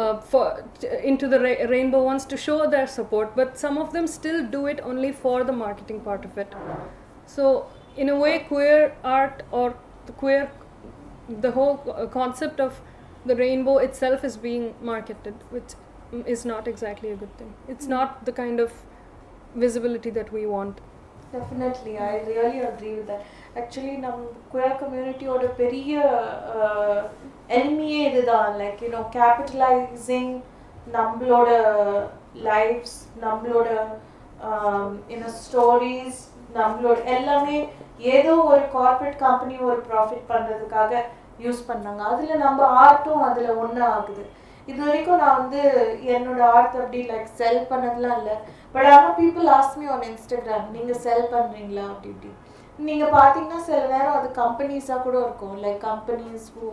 uh, 0.00 0.14
for 0.30 0.44
t- 0.80 0.90
into 1.10 1.26
the 1.32 1.38
ra- 1.44 1.62
rainbow 1.74 2.02
ones 2.10 2.24
to 2.32 2.38
show 2.46 2.58
their 2.74 2.88
support 2.98 3.28
but 3.40 3.50
some 3.64 3.76
of 3.82 3.88
them 3.96 4.06
still 4.18 4.40
do 4.56 4.62
it 4.72 4.80
only 4.90 5.12
for 5.24 5.36
the 5.50 5.56
marketing 5.64 6.00
part 6.08 6.24
of 6.30 6.34
it 6.44 6.50
so 7.36 7.44
in 8.02 8.08
a 8.08 8.18
way 8.24 8.34
queer 8.50 8.80
art 9.18 9.38
or 9.60 9.68
the 10.08 10.14
queer 10.22 10.42
the 11.46 11.52
whole 11.58 11.76
co- 11.84 11.92
uh, 11.94 12.06
concept 12.20 12.60
of 12.60 12.72
the 13.30 13.36
rainbow 13.36 13.76
itself 13.86 14.20
is 14.30 14.36
being 14.48 14.64
marketed 14.92 15.36
which 15.56 15.72
mm, 15.72 15.85
is 16.27 16.45
not 16.45 16.67
exactly 16.67 17.09
a 17.11 17.15
good 17.15 17.33
thing 17.37 17.53
it's 17.67 17.87
not 17.87 18.25
the 18.25 18.31
kind 18.33 18.59
of 18.59 18.71
visibility 19.57 20.11
that 20.11 20.31
we 20.31 20.45
want. 20.47 20.77
Definitely 21.31 21.93
I 22.03 22.11
really 22.27 22.59
agree 22.67 22.91
with 22.91 23.07
that. 23.07 23.23
Actually, 23.61 23.95
நம் 24.03 24.21
queer 24.51 24.77
கம்யூனிட்டியோட 24.81 25.45
பெரிய 25.57 25.93
எனிமியே 27.57 28.01
இதுதான் 28.09 28.51
like 28.61 28.83
you know 28.85 29.01
capitalising 29.17 30.31
நம்மளோட 30.95 31.49
lives 32.47 32.97
நம்மளோட 33.23 33.67
இன்னும் 35.13 35.37
stories 35.43 36.21
நம்மளோட 36.57 36.97
எல்லாமே 37.15 37.57
ஏதோ 38.13 38.33
ஒரு 38.51 38.63
கார்ப்பரேட் 38.75 39.21
கம்பெனி 39.25 39.55
ஒரு 39.69 39.79
ப்ராஃபிட் 39.89 40.27
பண்ணுறதுக்காக 40.31 41.01
யூஸ் 41.45 41.61
பண்ணாங்க 41.69 42.03
அதில் 42.11 42.43
நம்ம 42.45 42.67
ஆர்ட்டும் 42.83 43.25
அதில் 43.29 43.57
ஒன்றா 43.63 43.87
ஆகுது 43.97 44.25
இது 44.71 44.79
வரைக்கும் 44.87 45.21
நான் 45.23 45.39
வந்து 45.41 45.61
என்னோட 46.15 46.39
ஆர்ட் 46.55 46.77
அப்படி 46.81 47.01
லைக் 47.11 47.29
செல் 47.41 47.61
பண்ணதுலாம் 47.71 48.17
இல்லை. 48.21 48.35
பட் 48.73 48.89
ஆனால் 48.93 49.15
பீப்புள் 49.21 49.47
ஆஸ்மி 49.57 49.85
ஆன் 49.93 50.05
இன்ஸ்டாகிராம் 50.09 50.67
நீங்கள் 50.75 51.01
செல் 51.05 51.31
பண்ணுறீங்களா 51.33 51.85
அப்படி 51.91 52.11
இப்படி. 52.13 52.31
நீங்கள் 52.87 53.13
பார்த்தீங்கன்னா 53.17 53.61
சில 53.69 53.79
நேரம் 53.93 54.17
அது 54.19 54.27
கம்பெனிஸாக 54.43 54.99
கூட 55.05 55.17
இருக்கும். 55.25 55.55
Like 55.65 55.79
companies 55.89 56.47
who 56.57 56.67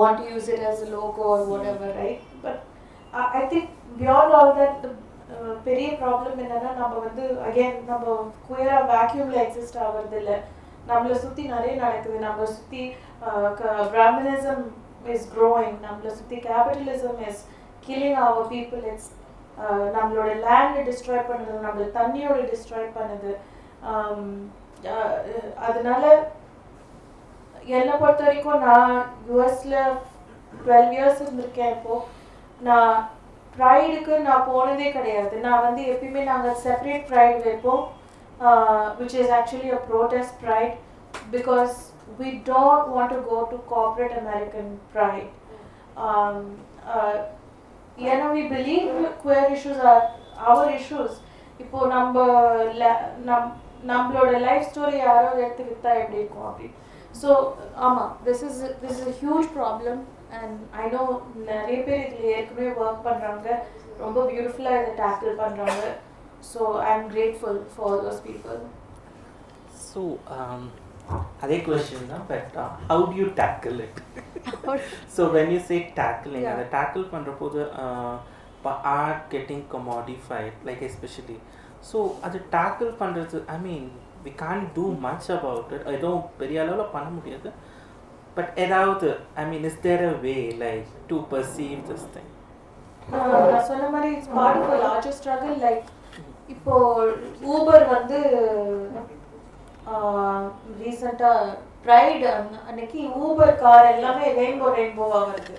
want 0.00 0.22
use 0.30 0.48
it 0.54 0.66
as 0.70 0.84
logo 0.96 1.24
or 1.32 1.44
whatever 1.72 1.96
right 2.02 2.22
but 2.44 2.62
I 3.40 3.42
think 3.52 3.72
beyond 4.02 4.34
all 4.38 4.54
that 4.60 4.86
பெரிய 5.66 5.88
ப்ராப்ளம் 6.00 6.40
என்னன்னா 6.44 6.72
நம்ம 6.80 6.94
வந்து 7.06 7.24
அகைன் 7.48 7.78
நம்ம 7.92 8.16
குயராக 8.48 8.82
வேக்யூமில் 8.94 9.42
எக்ஸிஸ்ட் 9.44 9.80
ஆகிறது 9.84 10.18
இல்லை 10.22 10.36
நம்மளை 10.90 11.14
சுற்றி 11.22 11.44
நிறைய 11.54 11.72
நடக்குது. 11.84 12.18
நம்மளை 12.26 12.48
சுற்றி 12.56 12.82
பிராமணிசம் 13.94 14.64
uh, 14.64 14.84
இஸ் 15.14 15.28
க்ரோயிங் 15.34 15.76
நம்மளை 15.86 16.12
சுற்றி 16.18 16.38
capitalism 16.48 17.20
is 17.28 17.42
killing 17.86 18.20
our 18.26 18.50
people 18.54 18.84
it's 18.92 19.10
நம்மளோட 19.96 20.30
லேண்டை 20.46 20.80
டிஸ்ட்ராய் 20.88 21.28
பண்ணுது 21.28 21.66
நம்மளோட 21.66 21.90
தண்ணியோட 22.00 22.40
டிஸ்ட்ராய் 22.54 22.96
பண்ணுது. 22.96 23.32
Um, 23.90 24.22
uh, 24.92 25.16
அதனால 25.68 26.02
என்னை 27.76 27.94
பொறுத்த 28.00 28.22
வரைக்கும் 28.24 28.64
நான் 28.68 28.94
யூஎஸில் 29.28 29.76
டுவெல் 30.62 30.90
இயர்ஸ் 30.96 31.20
இருந்திருக்கேன் 31.22 31.72
இப்போது 31.76 32.06
நான் 32.68 32.96
ப்ரைடுக்கு 33.56 34.14
நான் 34.28 34.48
போனதே 34.52 34.88
கிடையாது. 34.96 35.34
நான் 35.46 35.64
வந்து 35.66 35.82
எப்பயுமே 35.92 36.22
நாங்கள் 36.30 36.58
செப்பரேட் 36.64 37.08
ப்ரைட் 37.10 37.40
வைப்போம். 37.48 37.84
Which 39.00 39.16
is 39.22 39.34
actually 39.38 39.70
a 39.78 39.80
protest 39.90 40.36
pride 40.44 40.74
because 41.34 41.74
we 42.19 42.29
don't 42.49 42.89
want 42.93 43.13
to 43.13 43.21
go 43.27 43.39
to 43.51 43.59
corporate 43.71 44.15
American 44.21 44.71
pride 44.93 45.31
ஏன்னா 48.05 48.27
we 48.35 48.43
believe 48.51 48.87
queer 49.23 49.51
issues 49.55 49.83
are 49.87 50.03
our 50.45 50.71
issues 50.77 51.17
இப்போ 51.59 51.79
நம்ம 51.89 52.15
la- 52.81 53.01
நம் 53.25 53.49
நம்மளோட 53.85 54.31
லைஃப் 54.43 54.67
ஸ்டோரி 54.69 54.97
யாரோ 54.99 55.29
எடுத்து 55.37 55.63
வித்தா 55.67 55.91
எப்படி 55.99 56.19
இருக்கும் 56.19 56.47
அப்படி 56.47 56.67
ஸோ 57.15 57.29
ஆமாம் 57.85 58.11
this 58.25 58.43
is 58.47 58.59
this 58.81 58.99
is 59.01 59.19
huge 59.21 59.47
problem 59.55 59.99
and 60.37 60.57
I 60.77 60.85
know 60.93 61.03
நிறைய 61.47 61.77
பேர் 61.87 62.03
இதில் 62.05 62.33
ஏற்கனவே 62.35 62.69
ஒர்க் 62.79 63.05
பண்ணுறாங்க 63.07 63.47
ரொம்ப 63.99 64.19
பியூட்டிஃபுல்லாக 64.29 64.81
இதை 64.81 64.93
டேக்கிள் 65.01 65.33
பண்ணுறாங்க 65.41 65.83
so 66.51 66.59
I 66.83 66.91
am 66.93 67.09
grateful 67.11 67.59
for 67.73 67.97
those 68.03 68.21
people 68.27 68.59
so 69.87 70.03
அதே 71.44 71.56
கொஸ்டின் 71.66 72.10
தான் 72.12 72.24
but 72.30 72.54
how 72.90 73.04
do 73.10 73.16
you 73.20 73.26
tackle 73.40 73.76
it 73.86 73.98
so 75.16 75.22
when 75.36 75.52
you 75.54 75.60
say 75.68 75.76
tackling. 76.00 76.46
அதை 76.52 76.64
டேக்கிள் 76.76 77.04
பண்ணுற 77.12 77.32
போது 77.42 77.60
இப்போ 78.56 78.70
art 78.96 79.22
getting 79.34 79.64
commodified 79.74 80.58
like 80.68 80.82
especially 80.88 81.38
so 81.90 81.98
அது 82.26 82.38
டேக்கிள் 82.56 82.92
பண்ணுறது 83.02 83.40
I 83.54 83.58
mean 83.66 83.86
we 84.24 84.32
can't 84.44 84.62
do 84.76 84.84
much 85.06 85.28
about 85.36 85.72
it 85.76 85.88
எதுவும் 85.96 86.24
பெரிய 86.38 86.60
அளவில் 86.64 86.94
பண்ண 86.96 87.08
முடியாது. 87.16 87.50
பட் 88.36 88.50
ஏதாவது 88.64 89.08
I 89.42 89.44
mean 89.50 89.66
is 89.70 89.80
there 89.84 90.02
a 90.08 90.14
way 90.24 90.34
like 90.64 90.88
to 91.10 91.18
perceive 91.32 91.78
this 91.90 92.08
thing 92.14 92.32
சொன்ன 93.68 93.88
மாதிரி 93.94 94.08
it's 94.16 94.32
part 94.38 94.58
of 94.62 94.74
larger 94.84 95.16
struggle 95.18 95.56
like 95.66 95.86
இப்போ 96.54 96.74
ஊபர் 97.54 97.84
வந்து 97.94 98.18
ரீசெண்டாக 100.82 101.58
ப்ரைடு 101.84 102.34
அன்னைக்கு 102.68 102.98
ஊபர் 102.98 103.56
கார் 103.56 103.84
எல்லாமே 103.84 104.32
ரெயின்போ 104.32 104.66
ரெயின்போவாக 104.76 105.26
வருது. 105.26 105.54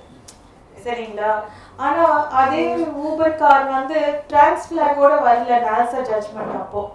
சரிங்களா? 0.83 1.41
ஆனா 1.77 2.27
அதே 2.27 2.75
ஊபர் 2.75 3.35
கார் 3.35 3.65
வந்து 3.65 4.21
டிரான்ஸ் 4.27 4.73
ஃபிளாகோட 4.73 5.13
வரல 5.19 5.59
நாசா 5.59 5.97
ஜட்ஜ்மெண்ட் 6.01 6.53
அப்போ. 6.53 6.91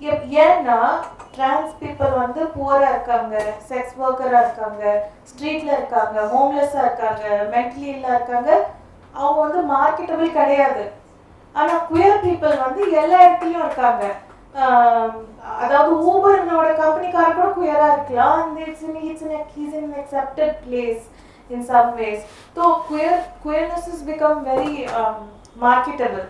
எப்- 0.00 0.28
ஏன்னா 0.28 0.90
டிரான்ஸ் 1.34 1.72
பீப்புள் 1.80 2.18
வந்து 2.18 2.44
புவரா 2.44 2.90
இருக்காங்க 2.90 3.42
செக்ஸ் 3.68 4.02
ஒர்க்கரா 4.02 4.40
இருக்காங்க 4.40 5.08
ஸ்ட்ரீட்ல 5.22 5.72
இருக்காங்க 5.72 6.20
ஹோம்லெஸ்ஸா 6.22 6.78
இருக்காங்க 6.78 7.48
மென்டலி 7.50 7.82
இல்லா 7.82 8.08
இருக்காங்க. 8.08 8.66
அவங்க 9.12 9.40
வந்து 9.40 9.74
மார்க்கெட்டபிள் 9.74 10.32
கிடையாது. 10.32 10.90
ஆனா 11.52 11.72
குயர் 11.74 12.24
பீப்புள் 12.24 12.58
வந்து 12.58 12.90
எல்லா 12.90 13.20
இடத்துலயும் 13.20 13.64
இருக்காங்க. 13.64 14.04
அதாவது 15.62 15.90
ஊபர்னோட 16.10 16.68
கம்பெனிக்கார 16.82 17.26
கூட 17.34 17.48
குயரா 17.58 17.88
இருக்கலாம். 17.94 18.38
And 18.42 18.56
it's 18.66 18.84
in 18.88 19.02
it's 19.08 19.24
in 19.26 19.34
his 19.56 19.76
in 19.80 19.92
accepted 20.00 20.56
place 20.64 21.02
in 21.50 21.66
some 21.72 21.90
ways 22.00 22.22
so 22.56 22.62
queer 22.88 23.20
queerness 23.44 23.88
is 23.92 24.06
become 24.08 24.40
very 24.48 24.72
marketable 25.64 26.26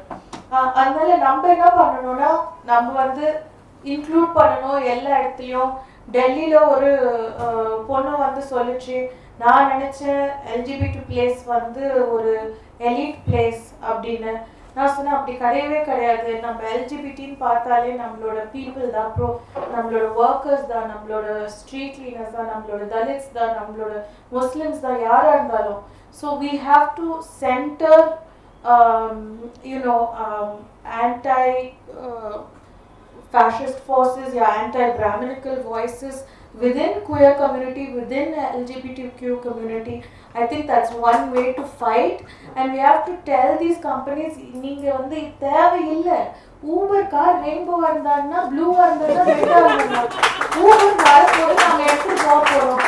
அதனால 0.81 1.09
நம்ம 1.27 1.49
என்ன 1.55 1.67
பண்ணணும்னா 1.79 2.31
நம்ம 2.71 2.89
வந்து 3.03 3.27
இன்க்ளூட் 3.85 4.37
பண்ணணும் 4.39 4.87
எல்லா 4.95 5.11
இடத்துலையும். 5.21 5.73
டெல்லியில் 6.15 6.69
ஒரு 6.75 6.91
பொண்ணு 7.89 8.13
வந்து 8.27 8.43
சொல்லிச்சு 8.53 8.97
நான் 9.43 9.71
நினச்சேன் 9.73 10.25
எல்ஜிபிடி 10.55 11.01
பிளேஸ் 11.11 11.41
வந்து 11.57 11.85
ஒரு 12.15 12.33
எலிட் 12.89 13.21
பிளேஸ் 13.27 13.63
அப்படின்னு. 13.91 14.33
நான் 14.76 14.94
சொன்னேன் 14.96 15.16
அப்படி 15.18 15.34
கிடையவே 15.38 15.80
கிடையாது 15.84 16.32
நம்ம 16.46 16.64
எல்ஜிபிடின்னு 16.74 17.38
பார்த்தாலே 17.44 17.92
நம்மளோட 18.02 18.40
பீப்புள் 18.54 18.94
தான் 18.96 19.08
அப்புறம் 19.10 19.36
நம்மளோட 19.76 20.06
ஒர்க்கர்ஸ் 20.24 20.68
தான் 20.74 20.90
நம்மளோட 20.94 21.28
ஸ்ட்ரீட் 21.56 21.96
கிளீனர்ஸ் 21.98 22.36
தான் 22.38 22.52
நம்மளோட 22.54 22.84
தலித்ஸ் 22.96 23.32
தான் 23.34 23.56
நம்மளோட 23.60 23.94
முஸ்லிம்ஸ் 24.32 24.86
தான் 24.88 25.00
யாராக 25.08 25.38
இருந்தாலும் 25.38 25.82
so 26.18 26.28
we 26.44 26.54
have 26.68 26.88
to 27.02 27.10
centre 27.40 28.06
you 29.64 29.80
know 29.80 30.14
um, 30.16 30.66
anti 30.86 31.74
uh, 31.96 32.42
fascist 33.34 33.80
forces 33.82 34.34
yeah 34.34 34.64
anti-brahminical 34.64 35.62
voices 35.64 36.24
within 36.55 37.01
queer 37.03 37.35
community 37.35 37.93
within 37.93 38.29
lgbtq 38.55 39.43
community 39.43 40.03
i 40.35 40.47
think 40.47 40.67
that's 40.67 40.93
one 40.93 41.31
way 41.31 41.53
to 41.53 41.65
fight 41.83 42.25
and 42.57 42.73
we 42.73 42.79
have 42.81 43.05
to 43.07 43.17
tell 43.25 43.59
these 43.59 43.79
companies 43.81 44.33
நீங்க 44.65 44.87
வந்து 44.93 45.19
தேவையில்லை 45.45 46.21
Uber 46.71 47.07
car 47.09 47.37
ரெயின்போவா 47.45 47.87
இருந்தாங்கன்னா 47.93 48.41
ப்ளூவா 48.51 48.87
இருந்தா 48.89 49.07
ரெட்டா 49.29 49.61
இருந்தா 49.69 50.03
Uber 50.65 50.97
வரப்போது 51.07 51.55
நாங்க 51.63 51.83
எடுத்துட்டு 51.85 52.27
போக 52.27 52.41
போறோம் 52.51 52.83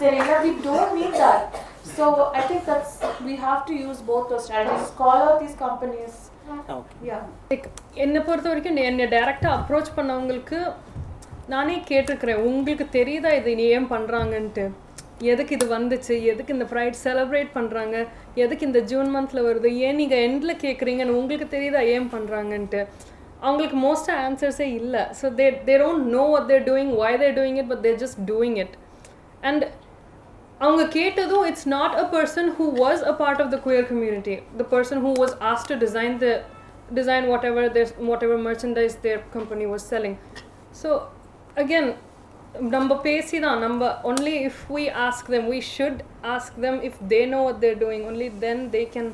சரிங்களா 0.00 0.38
we 0.42 0.52
don't 0.66 0.92
need 0.94 1.14
that 1.16 1.42
so 1.92 2.06
i 2.32 2.42
think 2.48 2.62
that's 2.70 2.92
we 3.28 3.36
have 3.36 3.60
to 3.70 3.76
use 3.86 4.00
both 4.10 4.26
those 4.32 4.44
strategies 4.48 4.90
call 5.02 5.18
out 5.28 5.38
these 5.44 5.56
companies 5.66 6.14
okay 6.74 6.96
yeah 7.08 7.22
like 7.50 7.66
என்னை 8.04 8.20
பொறுத்த 8.28 8.48
வரைக்கும் 8.48 8.84
என்னை 8.90 9.06
டேரெக்டாக 9.16 9.56
அப்ரோச் 9.58 9.96
பண்ணவங்களுக்கு 9.96 10.58
நானே 11.52 11.76
கேட்டிருக்கிறேன் 11.90 12.42
உங்களுக்கு 12.48 12.86
தெரியுதா 12.98 13.30
இது 13.38 13.50
இனி 13.54 13.66
ஏன் 13.76 13.90
பண்ணுறாங்கன்ட்டு 13.94 14.64
எதுக்கு 15.32 15.52
இது 15.56 15.66
வந்துச்சு? 15.76 16.14
எதுக்கு 16.32 16.54
இந்த 16.56 16.66
ப்ரைட் 16.72 16.96
செலிப்ரேட் 17.04 17.50
பண்ணுறாங்க 17.56 17.96
எதுக்கு 18.42 18.66
இந்த 18.68 18.80
ஜூன் 18.90 19.08
மந்தில் 19.14 19.46
வருது? 19.48 19.68
ஏன் 19.86 19.98
நீங்கள் 20.00 20.22
எண்டில் 20.26 20.60
கேட்குறீங்கன்னு 20.64 21.16
உங்களுக்கு 21.20 21.48
தெரியுதா 21.54 21.80
ஏன் 21.94 22.10
பண்ணுறாங்கன்ட்டு 22.14 22.80
அவங்களுக்கு 23.40 23.78
மோஸ்ட்டாக 23.86 24.22
ஆன்சர்ஸே 24.26 24.68
இல்லை. 24.80 25.02
So 25.20 25.26
they 25.40 25.46
they 25.68 25.74
don't 25.82 26.06
know 26.16 26.22
what 26.34 26.46
they're 26.52 26.64
doing 26.68 26.92
why 27.00 27.12
they're 27.22 27.36
doing 27.40 27.58
it 27.62 27.70
but 27.72 27.82
they're 27.86 27.98
just 28.04 28.20
doing 28.30 28.56
it 28.64 28.76
and 29.48 29.64
அவங்க 30.64 30.84
கேட்டதும் 30.98 31.44
it's 31.50 31.68
not 31.76 31.94
a 32.02 32.06
person 32.14 32.48
who 32.56 32.64
was 32.84 33.02
a 33.10 33.12
part 33.20 33.42
of 33.42 33.52
the 33.54 33.58
queer 33.66 33.86
community 33.90 34.34
the 34.60 34.64
person 34.72 35.02
who 35.04 35.12
was 35.20 35.34
asked 35.50 35.68
to 35.72 35.76
design 35.84 36.16
the 36.24 36.28
design 36.98 37.26
whatever 37.50 37.68
their 37.76 37.92
whatever 38.26 38.42
merchandise 38.48 38.96
their 39.06 39.22
company 39.36 39.66
was 39.74 39.86
selling 39.92 40.18
so 40.82 40.90
again 41.58 41.90
நம்ம 42.74 42.92
பேசி 43.02 43.36
தான் 43.38 43.58
நம்ம 43.60 43.88
only 44.10 44.34
if 44.48 44.60
we 44.74 44.84
ask 45.04 45.28
them 45.34 45.48
we 45.52 45.60
should 45.70 46.00
ask 46.34 46.56
them 46.64 46.78
if 46.88 47.00
they 47.12 47.20
know 47.32 47.40
what 47.46 47.60
they're 47.64 47.78
doing 47.82 48.06
only 48.10 48.28
then 48.44 48.62
they 48.74 48.82
can 48.94 49.10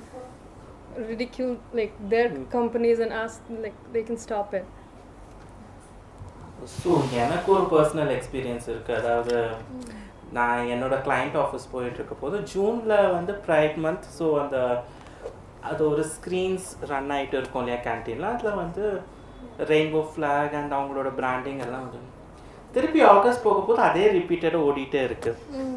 ridicule 0.98 1.58
like 1.72 1.94
their 2.04 2.30
companies 2.48 3.00
and 3.00 3.12
ask 3.14 3.42
like 3.58 3.78
they 3.92 4.02
can 4.02 4.18
stop 4.18 4.54
it. 4.54 4.66
ஸோ 6.74 6.90
எனக்கு 7.22 7.48
ஒரு 7.54 7.64
personal 7.72 8.10
experience 8.14 8.66
இருக்குது 8.70 8.98
அதாவது 9.00 9.34
நான் 10.36 10.68
என்னோட 10.74 10.94
client 11.06 11.36
office 11.40 11.66
போயிட்டு 11.72 11.98
இருக்க 12.00 12.14
போது 12.16 12.36
ஜூனில் 12.52 12.94
வந்து 13.14 13.32
ப்ரைட் 13.46 13.76
மந்த் 13.84 14.06
ஸோ 14.18 14.26
அந்த 14.42 14.58
அது 15.62 15.82
ஒரு 15.90 16.04
ஸ்க்ரீன்ஸ் 16.14 16.68
ரன் 16.90 17.12
ஆகிட்டு 17.16 17.38
இருக்கும் 17.40 17.62
இல்லையா 17.62 17.80
கேன்டீனில் 17.86 18.30
அதில் 18.30 18.58
வந்து 18.62 18.84
ரெயின்போ 19.70 20.02
ஃப்ளாக் 20.12 20.56
அண்ட் 20.60 20.76
அவங்களோட 20.78 21.10
பிராண்டிங் 21.20 21.62
எல்லாம் 21.66 21.84
வந்து 21.86 22.00
திருப்பி 22.74 23.00
ஆகஸ்ட் 23.14 23.44
போக 23.46 23.60
போது 23.68 23.80
அதே 23.88 24.04
ரிப்பீட்டடாக 24.16 24.66
ஓடிட்டே 24.68 25.00
இருக்கு. 25.08 25.30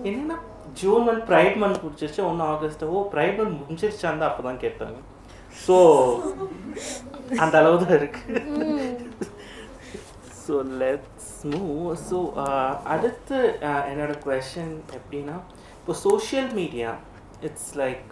என்னன்னா 0.10 0.38
ஜூன் 0.82 1.06
மந்த் 1.08 1.26
ப்ரைட் 1.30 1.58
மந்த் 1.62 1.84
முடிச்சிருச்சு 1.84 2.22
ஒன்று 2.30 2.46
ஆகஸ்ட் 2.54 2.84
ஓ 2.94 3.04
ப்ரைட் 3.14 3.38
மந்த் 3.40 3.60
முடிஞ்சிருச்சான்னு 3.62 4.22
தான் 4.22 4.32
அப்போ 4.32 4.44
தான் 4.48 4.62
கேட்டாங்க. 4.66 4.98
ஸோ 5.66 5.78
அந்த 7.44 7.54
அளவு 7.62 7.78
தான் 7.84 7.98
இருக்கு. 8.00 8.24
ஸோ 10.44 10.58
லெட்ஸ் 10.82 11.32
மூவ் 11.54 11.88
ஸோ 12.10 12.18
அடுத்து 12.94 13.38
uh, 13.70 13.82
என்னோட 13.92 14.14
கொஷின் 14.26 14.76
எப்படின்னா 14.98 15.36
இப்போ 15.80 15.94
social 16.06 16.52
media 16.60 16.92
it's 17.48 17.72
like 17.82 18.06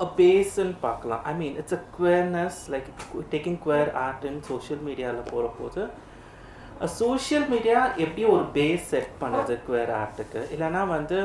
a 0.00 0.06
பேஸ்ன்னு 0.18 0.74
பார்க்கலாம் 0.80 1.22
I 1.30 1.32
mean 1.34 1.56
it's 1.60 1.76
a 1.76 1.82
queerness 1.96 2.58
like 2.72 2.88
taking 3.32 3.58
queer 3.64 3.90
art 4.04 4.26
social 4.48 4.82
மீடியாவில் 4.88 5.30
போகிற 5.30 5.46
போது 5.60 5.82
சோஷியல் 7.00 7.46
மீடியா 7.52 7.80
எப்படி 8.04 8.22
ஒரு 8.34 8.44
பேஸ் 8.56 8.88
செட் 8.92 9.12
பண்ணுது 9.20 9.54
குவேர் 9.68 9.92
ஆர்ட்டுக்கு 10.00 10.40
இல்லைன்னா 10.54 10.82
வந்து 10.96 11.18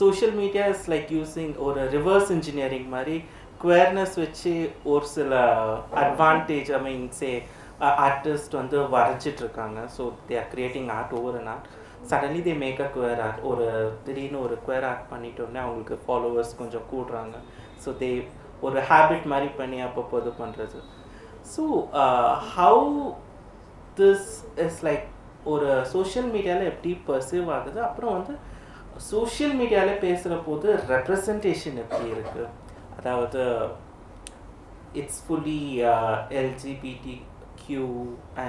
social 0.00 0.34
media 0.42 0.66
is 0.74 0.86
like 0.92 1.10
using 1.18 1.54
ஒரு 1.66 1.80
ரிவர்ஸ் 1.96 2.30
இன்ஜினியரிங் 2.36 2.88
மாதிரி 2.88 3.16
குவேர்னஸ் 3.62 4.16
வச்சு 4.24 4.54
ஒரு 4.92 5.06
சில 5.16 5.32
advantage 6.04 6.70
I 6.78 6.80
mean 6.88 7.08
say 7.20 7.30
artist 8.06 8.54
வந்து 8.60 8.76
வரைஞ்சிட்டு 8.96 9.42
இருக்காங்க. 9.44 9.78
So 9.96 10.02
they 10.28 10.36
are 10.42 10.50
creating 10.54 10.90
art 10.98 11.14
over 11.18 11.36
an 11.40 11.50
art 11.54 11.68
suddenly 12.10 12.40
they 12.46 12.54
make 12.64 12.80
a 12.86 12.88
queer 12.96 13.20
art 13.26 13.40
ஒரு 13.50 13.66
திடீர்னு 14.06 14.38
ஒரு 14.46 14.56
குவேர் 14.64 14.86
ஆர்ட் 14.90 15.06
பண்ணிட்டோன்னே 15.12 15.60
அவங்களுக்கு 15.64 15.96
ஃபாலோவர்ஸ் 16.04 16.58
கொஞ்சம் 16.60 16.86
கூடுறாங்க. 16.92 17.36
ஸோ 17.84 17.90
தே 18.02 18.10
ஒரு 18.66 18.80
ஹேபிட் 18.90 19.26
மாதிரி 19.32 19.48
பண்ணி 19.60 19.78
அப்பப்போ 19.86 20.20
இது 20.22 20.32
பண்ணுறது 20.42 20.78
so 21.54 21.64
how 22.56 22.86
this 24.00 24.30
is 24.66 24.80
like 24.88 25.06
ஒரு 25.54 25.68
சோஷியல் 25.94 26.28
மீடியாவில் 26.34 26.70
எப்படி 26.72 26.92
பர்சீவ் 27.08 27.48
ஆகுது? 27.56 27.80
அப்புறம் 27.88 28.14
வந்து 28.18 28.34
சோஷியல் 29.10 29.54
மீடியாவில் 29.60 30.02
பேசுகிற 30.04 30.36
போது 30.46 30.68
ரெப்ரசன்டேஷன் 30.92 31.80
எப்படி 31.84 32.06
இருக்குது 32.14 32.46
அதாவது 32.98 33.42
it's 35.00 35.22
fully 35.24 35.62
LGBT 36.40 37.16
Q 37.62 37.88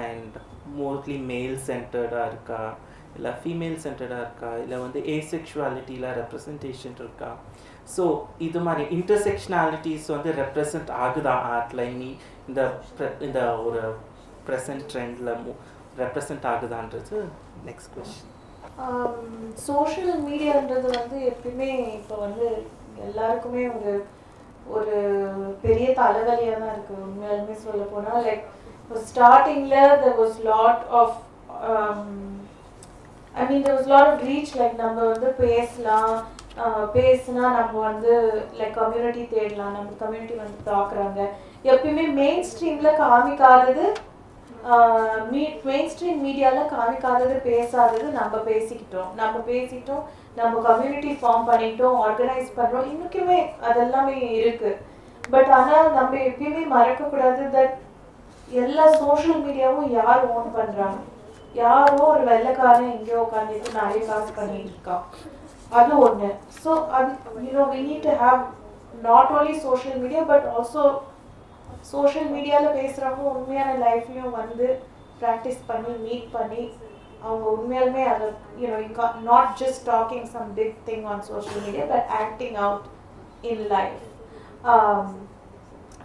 and 0.02 0.36
mostly 0.80 1.18
male 1.32 1.58
சென்டர்டாக 1.70 2.30
இருக்கா? 2.32 2.62
இல்லை 3.18 3.32
ஃபீமேல் 3.42 3.78
சென்டர்டாக 3.86 4.26
இருக்கா? 4.26 4.52
இல்லை 4.64 4.78
வந்து 4.86 5.00
ஏசெக்ஷுவாலிட்டியில் 5.16 6.08
ரெப்ரசன்டேஷன் 6.20 6.98
இருக்கா? 7.04 7.32
ஸோ 7.96 8.04
இது 8.48 8.60
மாதிரி 8.68 8.84
இன்டர்செக்ஷனாலிட்டிஸ் 8.98 10.08
வந்து 10.16 10.32
ரெப்ரசன்ட் 10.42 10.92
ஆகுதா? 11.06 11.36
ஆர்ட்ல 11.56 11.84
இனி 11.94 12.12
இந்த 12.50 12.62
இந்த 13.28 13.42
ஒரு 13.68 13.84
ப்ரெசன்ட் 14.50 14.86
ட்ரெண்டில் 14.92 15.32
ரெப்ரசன்ட் 16.02 16.46
ஆகுதான்றது 16.52 17.18
நெக்ஸ்ட் 17.70 17.94
கொஸ்டின் 17.96 18.34
சோஷியல் 19.68 20.20
மீடியான்றது 20.28 20.88
வந்து 20.98 21.18
எப்பயுமே 21.32 21.72
இப்போ 21.98 22.16
வந்து 22.26 22.48
எல்லாருக்குமே 23.08 23.64
ஒரு 23.78 23.94
ஒரு 24.76 24.96
பெரிய 25.64 25.88
தலைவலியாக 26.00 26.60
தான் 26.62 26.74
இருக்குது 26.76 27.04
உண்மையாலுமே 27.06 27.56
சொல்ல 27.66 27.84
போனால் 27.94 28.26
லைக் 28.28 28.46
ஸ்டார்டிங்கில் 29.10 30.02
the 30.04 30.10
was 30.20 30.38
lot 30.50 30.84
of 31.00 31.18
I 33.38 33.46
mean 33.50 33.64
there 33.66 33.78
was 33.78 33.88
lot 33.88 34.06
of 34.10 34.22
like 34.60 34.76
நம்ம 34.76 35.00
வந்து 35.06 35.30
பேசலாம் 35.42 36.14
பேசினா 36.94 36.94
பேசுனா 36.96 37.44
நம்ம 37.58 37.74
வந்து 37.82 38.14
லைக் 38.60 38.78
கம்யூனிட்டி 38.78 39.24
தேடலாம் 39.34 39.76
நம்ம 39.78 39.90
கம்யூனிட்டி 40.00 40.36
வந்து 40.36 40.60
பார்க்குறாங்க 40.70 41.20
எப்பயுமே 41.66 42.06
மெயின் 42.14 42.46
ஸ்ட்ரீமில் 42.50 43.00
காமிக்காதது 43.02 43.86
மெயின் 45.66 45.90
ஸ்ட்ரீம் 45.92 46.24
மீடியாவில் 46.26 46.72
காமிக்காதது 46.72 47.36
பேசாதது 47.44 48.08
நம்ம 48.12 48.38
பேசிக்கிட்டோம். 48.48 49.12
நம்ம 49.16 49.44
பேசிட்டோம் 49.48 50.04
நம்ம 50.36 50.62
கம்யூனிட்டி 50.62 51.12
ஃபார்ம் 51.22 51.46
பண்ணிட்டோம் 51.50 52.00
ஆர்கனைஸ் 52.00 52.50
பண்ணுறோம் 52.58 52.90
இன்னைக்குமே 52.94 53.40
அதெல்லாமே 53.70 54.16
இருக்குது 54.40 54.80
பட் 55.30 55.52
ஆனால் 55.60 55.88
நம்ம 55.92 56.16
எப்பயுமே 56.30 56.64
மறக்கக்கூடாது 56.74 57.46
தட் 57.56 57.76
எல்லா 58.64 58.88
சோஷியல் 59.00 59.42
மீடியாவும் 59.46 59.90
யார் 59.92 60.26
ஓன் 60.34 60.50
பண்ணுறாங்க 60.56 61.00
யாரோ 61.62 62.00
ஒரு 62.14 62.24
வெள்ளைக்காரன் 62.30 62.94
எங்கேயோ 62.96 63.20
உட்காந்துட்டு 63.26 63.78
நிறைய 63.80 64.02
காசு 64.10 64.32
பண்ணிட்டு 64.40 64.72
இருக்கான். 64.74 65.04
அது 65.72 65.92
ஒண்ணு. 66.08 66.30
ஸோ 66.64 66.72
அது 66.98 67.10
you know 67.46 67.64
we 67.74 67.80
need 67.88 68.08
to 68.08 68.16
have 68.24 68.42
not 69.08 69.32
only 69.38 69.56
social 69.68 70.02
media 70.04 70.22
but 70.32 70.46
also 70.56 70.84
social 71.94 72.30
மீடியாவில் 72.36 72.78
பேசுகிறவங்க 72.80 73.26
உண்மையான 73.34 73.72
லைஃப்லையும் 73.86 74.38
வந்து 74.42 74.68
ப்ராக்டிஸ் 75.22 75.62
பண்ணி 75.70 75.94
மீட் 76.06 76.30
பண்ணி 76.36 76.64
அவங்க 77.24 77.46
உண்மையாலுமே 77.56 78.04
அதை 78.14 78.28
you know 78.62 78.80
not 79.30 79.54
just 79.62 79.84
talking 79.92 80.28
some 80.36 80.50
big 80.60 80.78
thing 80.90 81.06
on 81.14 81.24
social 81.30 81.64
media 81.68 81.86
but 81.94 82.10
acting 82.22 82.58
out 82.66 82.88
in 83.52 83.66
life 83.76 84.04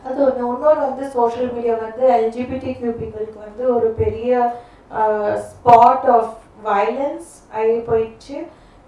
அது 0.05 0.19
ஒன்று 0.27 0.45
இன்னொரு 0.47 0.81
வந்து 0.87 1.05
சோஷியல் 1.17 1.51
மீடியா 1.57 1.75
வந்து 1.83 2.05
எல்ஜிபிடி 2.19 2.71
கியூ 2.79 2.93
பீப்புளுக்கு 3.01 3.39
வந்து 3.47 3.65
ஒரு 3.75 3.89
பெரிய 4.03 4.31
spot 5.43 6.05
of 6.05 6.39
violence 6.63 7.43
I 7.53 7.83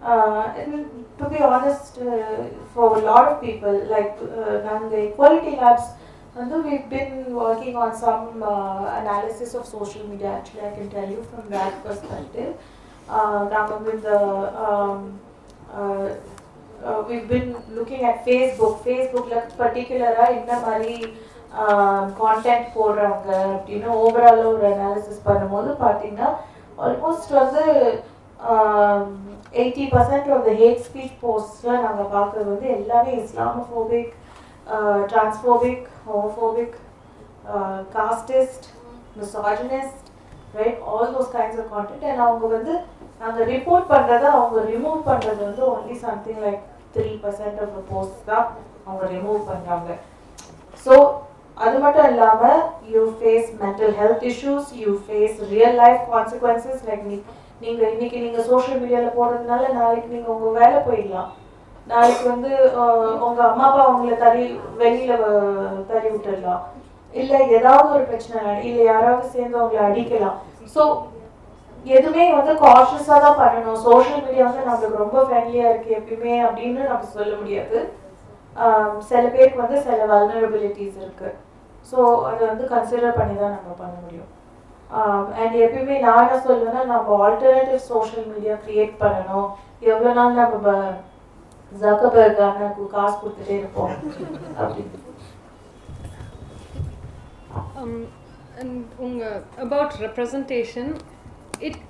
uh, 0.03 0.53
to 1.19 1.29
be 1.31 1.39
honest 1.39 1.95
for 2.75 2.99
a 2.99 3.03
lot 3.03 3.29
of 3.29 3.41
people 3.41 3.73
like 3.87 4.17
the 4.91 5.09
equality 5.09 5.57
labs 5.57 5.85
we've 6.65 6.89
been 6.91 7.33
working 7.33 7.77
on 7.77 7.97
some 7.97 8.43
analysis 9.01 9.55
of 9.55 9.67
social 9.67 10.07
media, 10.09 10.33
actually, 10.33 10.63
I 10.63 10.73
can 10.75 10.91
tell 10.91 11.09
you 11.09 11.25
from 11.33 11.49
that 11.51 11.85
perspective. 11.85 12.57
Uh, 13.09 13.49
with 13.85 14.03
the 14.03 14.19
um, 14.19 15.21
uh, 15.73 17.05
we've 17.09 17.29
been 17.29 17.57
looking 17.71 18.03
at 18.05 18.27
Facebook. 18.27 18.83
Facebook, 18.83 19.31
like 19.31 19.57
particular, 19.57 20.13
in 20.33 20.47
the 20.47 20.59
content 22.19 22.69
போடுறாங்க 22.77 23.29
அப்படின்னு 23.51 23.89
ஓவராலாக 23.99 24.53
ஒரு 24.53 24.65
analysis 24.71 25.27
பண்ணும்போது 25.27 25.71
பார்த்தீங்கன்னா 25.81 26.31
almost 26.79 27.33
வந்து 27.33 27.65
eighty 29.55 29.85
percent 29.93 30.31
of 30.35 30.47
the 30.47 30.53
hate 30.61 30.85
speech 30.87 31.21
போஸ்ட்லாம் 31.21 31.85
நாங்கள் 31.85 32.13
பார்க்குறது 32.15 32.49
வந்து 32.51 32.69
எல்லாமே 32.71 33.13
Islamophobic 33.21 34.11
transphobic 35.11 35.85
homophobic 36.07 36.75
casteist 37.95 38.67
misogynist 39.17 40.01
right 40.55 40.81
all 40.89 41.13
those 41.15 41.33
kinds 41.35 41.61
of 41.63 41.71
content 41.75 42.07
and 42.09 42.25
அவங்க 42.25 42.47
வந்து 42.49 42.75
நாங்கள் 43.21 43.49
ரிப்போர்ட் 43.55 43.87
பண்ணுறத 43.93 44.25
அவங்க 44.33 44.61
ரிமூவ் 44.71 44.99
பண்ணுறது 45.07 45.41
வந்து 45.45 45.63
only 45.73 45.97
something 46.05 46.41
like 46.47 46.63
three 46.95 47.11
percent 47.23 47.61
of 47.63 47.75
the 47.77 47.83
post 47.93 48.27
தான் 48.27 48.47
அவங்க 48.87 49.05
ரிமூவ் 49.15 49.41
பண்ணுறாங்க 49.51 49.91
ஸோ 50.87 50.95
அது 51.57 51.77
மட்டும் 51.83 52.09
இல்லாமல் 52.13 52.61
you 52.93 53.03
face 53.19 53.49
mental 53.63 53.95
health 54.01 54.25
issues 54.31 54.69
you 54.83 54.93
face 55.05 55.37
real 55.53 55.77
life 55.83 56.03
consequences 56.15 56.85
like 56.89 57.05
நீ 57.11 57.17
நீங்கள் 57.65 57.91
இன்னைக்கு 57.95 58.19
நீங்கள் 58.25 58.47
சோஷியல் 58.51 58.81
மீடியாவில் 58.83 59.17
போடுறதுனால 59.19 59.63
நாளைக்கு 59.79 60.15
நீங்கள் 60.15 60.35
உங்கள் 60.37 60.57
வேலை 60.61 60.79
போயிடலாம். 60.87 61.31
நாளைக்கு 61.87 62.25
வந்து 62.33 62.51
உங்கள் 62.83 63.19
உங்க 63.27 63.41
அம்மா 63.51 63.65
அப்பா 63.69 63.85
உங்களை 63.93 64.17
தறி 64.25 64.45
வெளியில 64.83 65.15
தறி 65.91 66.07
விட்டுடலாம். 66.11 66.63
இல்ல 67.15 67.33
ஏதாவது 67.57 67.89
ஒரு 67.97 68.05
பிரச்சனை 68.11 68.37
இல்லை 68.43 68.63
இல்ல 68.69 68.81
யாராவது 68.93 69.35
சேர்ந்து 69.35 69.63
உங்களை 69.65 69.83
அடிக்கலாம். 69.89 70.39
ஸோ 70.75 70.83
எதுவுமே 71.97 72.25
வந்து 72.39 72.53
காஷியஸாக 72.65 73.19
தான் 73.25 73.41
பண்ணணும். 73.41 73.83
சோஷியல் 73.89 74.25
மீடியா 74.27 74.45
வந்து 74.49 74.69
நம்மளுக்கு 74.69 75.03
ரொம்ப 75.05 75.19
ஃப்ரெண்ட்லியாக 75.27 75.73
இருக்குது 75.73 75.99
எப்பயுமே 75.99 76.35
அப்படின்னு 76.47 76.91
நம்ம 76.93 77.11
சொல்ல 77.17 77.33
முடியாது. 77.41 77.79
சில 79.09 79.23
பேருக்கு 79.35 79.63
வந்து 79.65 79.79
சில 79.87 79.99
வல்னரபிலிட்டிஸ் 80.13 80.99
இருக்குது 81.05 81.39
ஸோ 81.91 81.99
அதை 82.31 82.43
வந்து 82.51 82.65
கன்சிடர் 82.75 83.19
பண்ணி 83.21 83.35
தான் 83.43 83.57
நம்ம 83.57 83.73
பண்ண 83.83 83.95
முடியும். 84.05 84.31
அண்ட் 85.41 85.57
எப்பயுமே 85.65 85.97
நான் 86.05 86.23
என்ன 86.25 86.37
சொல்லுவேன்னா 86.47 86.83
நம்ம 86.93 87.17
ஆல்டர்னேட்டிவ் 87.25 87.81
சோஷியல் 87.93 88.29
மீடியா 88.33 88.55
க்ரியேட் 88.67 88.95
பண்ணணும். 89.03 89.49
எவ்வளோ 89.93 90.13
நாள் 90.19 90.39
நம்ம 90.41 90.77
ஜக்கபர்க் 91.83 92.45
அண்ணாக்கு 92.49 92.85
காசு 92.97 93.17
கொடுத்துட்டே 93.23 93.57
இருப்போம். 93.61 93.95
அப்படின்னு. 94.63 95.01
உங்கள் 99.07 99.41
about 99.65 99.95
unga, 100.03 100.89
it 101.69 101.83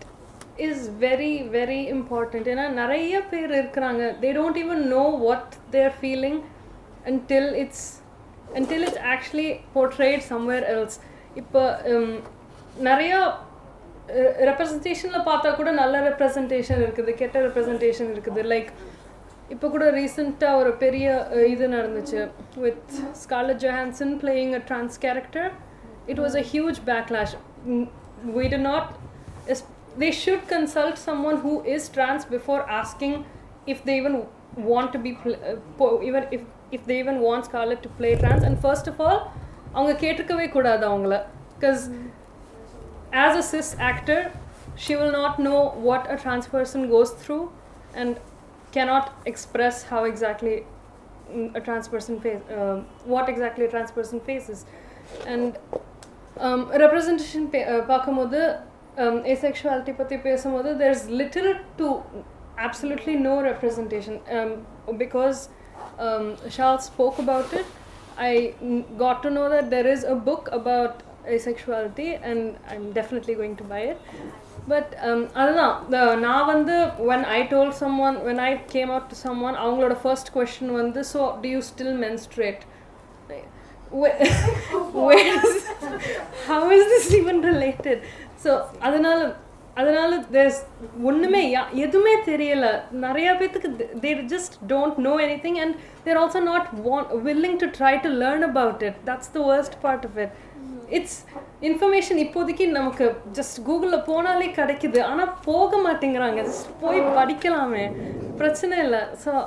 is 0.66 0.84
very 1.04 1.32
very 1.56 1.80
very 1.92 2.50
ஏன்னா 2.52 2.66
நிறைய 2.80 3.14
பேர் 3.30 3.52
இருக்கிறாங்க. 3.60 4.02
They 4.22 4.30
don't 4.38 4.58
even 4.64 4.82
know 4.94 5.04
what 5.24 5.54
they're 5.74 5.94
feeling 6.00 6.40
until 7.05 7.45
it's 7.55 7.81
until 8.55 8.81
it's 8.83 8.99
actually 9.07 9.49
portrayed 9.73 10.21
somewhere 10.23 10.65
else 10.75 10.95
இப்போ 11.35 11.61
um, 11.91 12.09
நிறைய 12.87 13.13
ரெப்ரசன்டேஷனில் 14.47 15.27
பார்த்தா 15.27 15.49
கூட 15.55 15.69
நல்ல 15.79 15.95
ரெப்ரசன்டேஷன் 16.07 16.81
இருக்குது 16.85 17.11
கெட்ட 17.21 17.37
ரெப்ரசன்டேஷன் 17.47 18.09
இருக்குது 18.13 18.41
லைக் 18.53 18.69
இப்போ 19.49 19.67
கூட 19.69 19.85
ரீசெண்டாக 19.91 20.59
ஒரு 20.61 20.71
பெரிய 20.83 21.05
அஹ், 21.35 21.47
இது 21.53 21.65
நடந்துச்சு 21.75 22.19
with 22.63 22.89
Scarlett 23.21 23.61
Johansson 23.63 24.13
playing 24.21 24.53
a 24.53 24.63
trans 24.69 24.97
character 25.05 25.49
it 26.07 26.21
was 26.25 26.37
a 26.41 26.45
huge 26.51 26.79
backlash 26.89 27.35
we 28.35 28.45
do 28.47 28.59
not 28.61 28.85
is- 29.47 29.67
they 29.97 30.11
should 30.13 30.41
consult 30.49 30.95
someone 30.99 31.37
who 31.37 31.53
is 31.67 31.83
trans 31.89 32.23
before 32.27 32.61
asking 32.79 33.13
if 33.67 33.79
they 33.87 33.95
even 34.01 34.15
want 34.69 34.89
to 34.91 34.99
be 34.99 35.11
pl- 35.15 35.41
uh, 35.41 35.55
po- 35.79 35.99
even 36.03 36.23
if 36.35 36.41
if 36.73 36.81
they 36.89 36.97
even 37.03 37.17
want 37.27 37.45
Scarlett 37.45 37.81
to 37.83 37.89
play 37.99 38.15
trans 38.15 38.43
and 38.43 38.55
first 38.67 38.87
of 38.91 38.97
all 39.05 39.19
அவங்க 39.75 39.93
கேட்டிருக்கவே 40.03 40.45
கூடாது 40.55 40.83
அவங்கள 40.91 41.15
because 41.55 41.81
as 43.25 43.33
a 43.41 43.43
cis 43.51 43.69
actor 43.89 44.19
she 44.83 44.93
will 44.99 45.11
not 45.11 45.33
know 45.45 45.59
what 45.87 46.03
a 46.13 46.17
trans 46.23 46.47
person 46.55 46.81
goes 46.95 47.11
through 47.21 47.43
and 47.99 48.11
cannot 48.75 49.05
express 49.31 49.75
how 49.91 50.01
exactly 50.11 50.55
mm, 51.35 51.47
a 51.59 51.61
trans 51.65 51.87
person 51.93 52.15
face 52.23 52.41
uh, 52.57 52.77
what 53.13 53.27
exactly 53.33 53.65
a 53.65 53.71
trans 53.73 53.91
person 53.97 54.19
faces 54.29 54.59
and 55.33 55.51
um, 56.45 56.61
representation 56.85 57.43
pay- 57.53 57.67
uh, 57.73 57.81
பார்க்கும்போது 57.91 58.41
um, 59.03 59.17
asexuality 59.33 59.93
பற்றி 60.01 60.17
பேசும்போது 60.27 60.69
there's 60.81 61.03
little 61.21 61.49
to 61.79 61.87
absolutely 62.67 63.15
no 63.29 63.35
representation 63.51 64.15
um, 64.37 64.51
because 65.03 65.39
um, 66.05 66.25
Charles 66.55 66.85
spoke 66.85 67.19
about 67.19 67.53
it 67.53 67.67
I 68.29 68.53
mm, 68.63 68.81
got 68.97 69.17
to 69.23 69.29
know 69.29 69.47
that 69.49 69.69
there 69.69 69.87
is 69.87 70.03
a 70.03 70.15
book 70.29 70.49
about 70.51 71.03
asexuality 71.35 72.19
and 72.29 72.57
I'm 72.69 72.91
definitely 72.91 73.35
going 73.41 73.55
to 73.61 73.65
buy 73.73 73.81
it 73.93 73.99
but 74.71 74.91
அதுதான் 75.41 75.75
the- 75.93 76.15
நான் 76.25 76.47
வந்து 76.53 76.75
when 77.09 77.21
I 77.37 77.47
told 77.53 77.71
someone 77.83 78.15
when 78.27 78.39
I 78.47 78.51
came 78.73 78.89
out 78.95 79.05
to 79.11 79.15
someone 79.25 79.55
அவங்களோட 79.63 79.95
first 80.07 80.27
question 80.37 80.67
வந்து 80.81 81.01
so 81.13 81.19
do 81.43 81.47
you 81.55 81.61
still 81.71 81.93
menstruate 82.05 82.63
where, 83.99 84.17
where 85.07 85.27
is 85.45 85.53
how 86.47 86.69
is 86.77 86.83
this 86.93 87.05
even 87.19 87.37
related 87.51 87.99
so 88.43 88.51
அதனால 88.87 89.19
அதனால 89.74 90.16
there's 90.32 90.66
ஒன்றுமே 91.02 91.54
யா- 91.54 91.72
எதுவுமே 91.72 92.16
தெரியல. 92.16 92.80
நிறைய 92.90 93.32
பேர்த்துக்கு 93.32 93.98
they're 93.98 94.24
just 94.24 94.56
don't 94.68 94.96
know 94.96 95.14
anything 95.38 95.60
and 95.60 95.76
they're 96.04 96.16
also 96.16 96.42
not 96.42 96.66
want 96.84 97.06
willing 97.24 97.56
to 97.56 97.66
try 97.66 98.00
to 98.00 98.08
learn 98.08 98.40
about 98.40 98.82
it 98.82 98.94
that's 99.04 99.30
the 99.32 99.40
worst 99.40 99.80
part 99.80 100.04
of 100.04 100.18
it 100.18 100.30
it's 100.88 101.26
information 101.60 102.16
இப்போதைக்கு 102.16 102.68
நமக்கு 102.68 103.16
ஜஸ்ட் 103.32 103.68
கூகுளில் 103.68 104.02
போனாலே 104.04 104.46
கிடைக்குது. 104.50 105.02
ஆனால் 105.02 105.34
போக 105.44 105.76
மாட்டேங்கிறாங்க. 105.76 106.42
ஜஸ்ட் 106.42 106.70
போய் 106.80 107.00
படிக்கலாமே. 107.00 107.92
பிரச்சனை 108.36 108.78
இல்லை. 108.78 108.98
So 109.24 109.46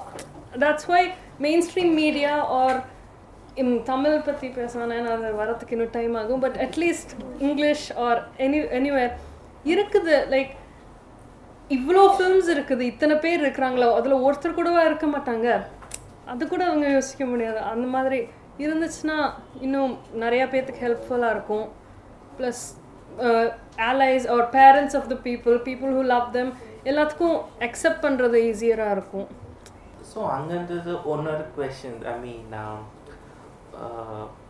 that's 0.59 0.87
why 0.87 1.09
mainstream 1.65 1.93
media 1.93 2.37
are 2.37 2.83
in 3.55 3.83
Tamil 3.83 4.19
பற்றி 4.19 4.47
பேசணும் 4.47 5.05
அது 5.05 5.33
வரத்துக்கு 5.43 5.71
இன்னும் 5.71 5.89
டைம் 5.91 6.15
ஆகும். 6.15 6.39
But 6.39 6.55
at least 6.55 7.13
English 7.39 7.93
or 7.93 8.27
any 8.37 8.61
anywhere 8.71 9.11
இருக்குது 9.73 10.15
லைக் 10.33 10.51
இவ்வளோ 11.77 12.03
ஃபிலிம்ஸ் 12.15 12.49
இருக்குது 12.55 12.83
இத்தனை 12.91 13.15
பேர் 13.23 13.41
இருக்கிறாங்களோ 13.45 13.87
அதில் 13.99 14.23
ஒருத்தர் 14.25 14.57
கூடவா 14.57 14.81
இருக்க 14.89 15.07
மாட்டாங்க? 15.15 15.47
அது 16.31 16.43
கூட 16.51 16.63
அவங்க 16.69 16.87
யோசிக்க 16.97 17.23
முடியாது. 17.31 17.59
அந்த 17.71 17.87
மாதிரி 17.95 18.19
இருந்துச்சுன்னா 18.65 19.17
இன்னும் 19.65 19.93
நிறையா 20.23 20.45
பேர்த்துக்கு 20.53 20.85
ஹெல்ப்ஃபுல்லாக 20.85 21.35
இருக்கும். 21.35 21.65
Plus 22.37 22.63
allies 23.89 24.25
or 24.35 24.47
parents 24.57 24.95
of 24.99 25.09
the 25.13 25.17
people 25.27 25.57
people 25.67 25.93
who 25.97 26.03
love 26.13 26.27
them 26.37 26.51
எல்லாத்துக்கும் 26.89 27.37
அக்செப்ட் 27.67 28.03
பண்ணுறது 28.05 28.39
ஈஸியராக 28.49 28.95
இருக்கும். 28.97 29.27
ஸோ 30.11 30.19
அங்கேருந்தது 30.35 30.91
ஒன்னொரு 31.13 31.45
கொஷின் 31.57 32.01
ஐ 32.13 32.15
மீன் 32.25 32.53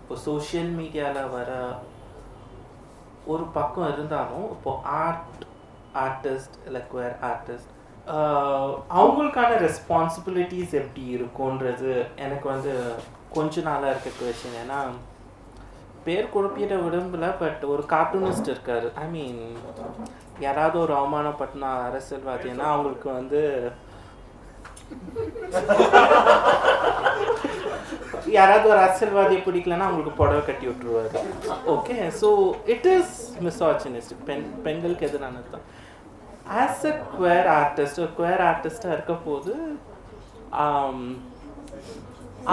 இப்போ 0.01 0.15
சோஷியல் 0.27 0.71
மீடியாவில் 0.80 1.32
வர 1.38 1.51
ஒரு 3.28 3.46
பக்கம் 3.54 3.92
இருந்தாலும் 3.94 4.48
இப்போ 4.52 4.72
ஆர்ட் 5.04 5.44
ஆர்டிஸ்ட் 6.06 6.58
இல்லை 6.66 6.82
குவேர் 6.94 7.18
ஆர்டிஸ்ட் 7.32 7.72
அவங்களுக்கான 9.00 9.56
ரெஸ்பான்சிபிலிட்டிஸ் 9.66 10.74
எப்படி 10.82 11.04
இருக்கும்ன்றது 11.18 11.92
எனக்கு 12.26 12.48
வந்து 12.50 12.74
கொஞ்ச 13.34 13.62
நாளாக 13.62 13.94
இருக்க 13.94 14.10
கொஷின் 14.20 14.60
ஏன்னா 14.63 14.80
பேர் 16.06 16.32
குழப்பிட 16.34 16.76
விரும்பல 16.84 17.26
பட் 17.40 17.63
ஒரு 17.72 17.84
கார்ட்டூனிஸ்ட் 17.94 18.52
இருக்கார். 18.52 18.86
ஐ 19.04 19.06
மீன் 19.08 19.42
யாராவது 20.40 20.78
ஒரு 20.80 20.94
அவமானப்பட்டினா 20.94 21.72
அரசியல்வாதினா 21.88 22.66
அவங்களுக்கு 22.74 23.10
வந்து 23.13 23.42
யாராவது 28.38 28.65
ஒரு 28.71 28.80
அரசியல்வாதியை 28.86 29.41
பிடிக்கலன்னா 29.47 29.88
அவங்களுக்கு 29.88 30.19
புடவை 30.19 30.41
கட்டி 30.45 30.65
விட்டுருவாரு. 30.67 31.10
Okay 31.76 31.97
so 32.21 32.30
it 32.73 32.88
is 32.95 33.15
misogynistic 33.47 34.26
பெண் 34.30 34.45
பெண்களுக்கு 34.65 35.08
எதிரானது 35.10 35.50
தான். 35.56 35.65
ஆஸ் 36.62 36.86
அ 36.91 36.93
குவேர் 37.15 37.50
ஆர்டிஸ்ட் 37.60 38.02
ஒரு 38.04 38.12
குவேர் 38.19 38.43
ஆர்டிஸ்டாக 38.50 38.95
இருக்க 38.97 39.15
போது 39.28 39.54
um, 40.63 41.02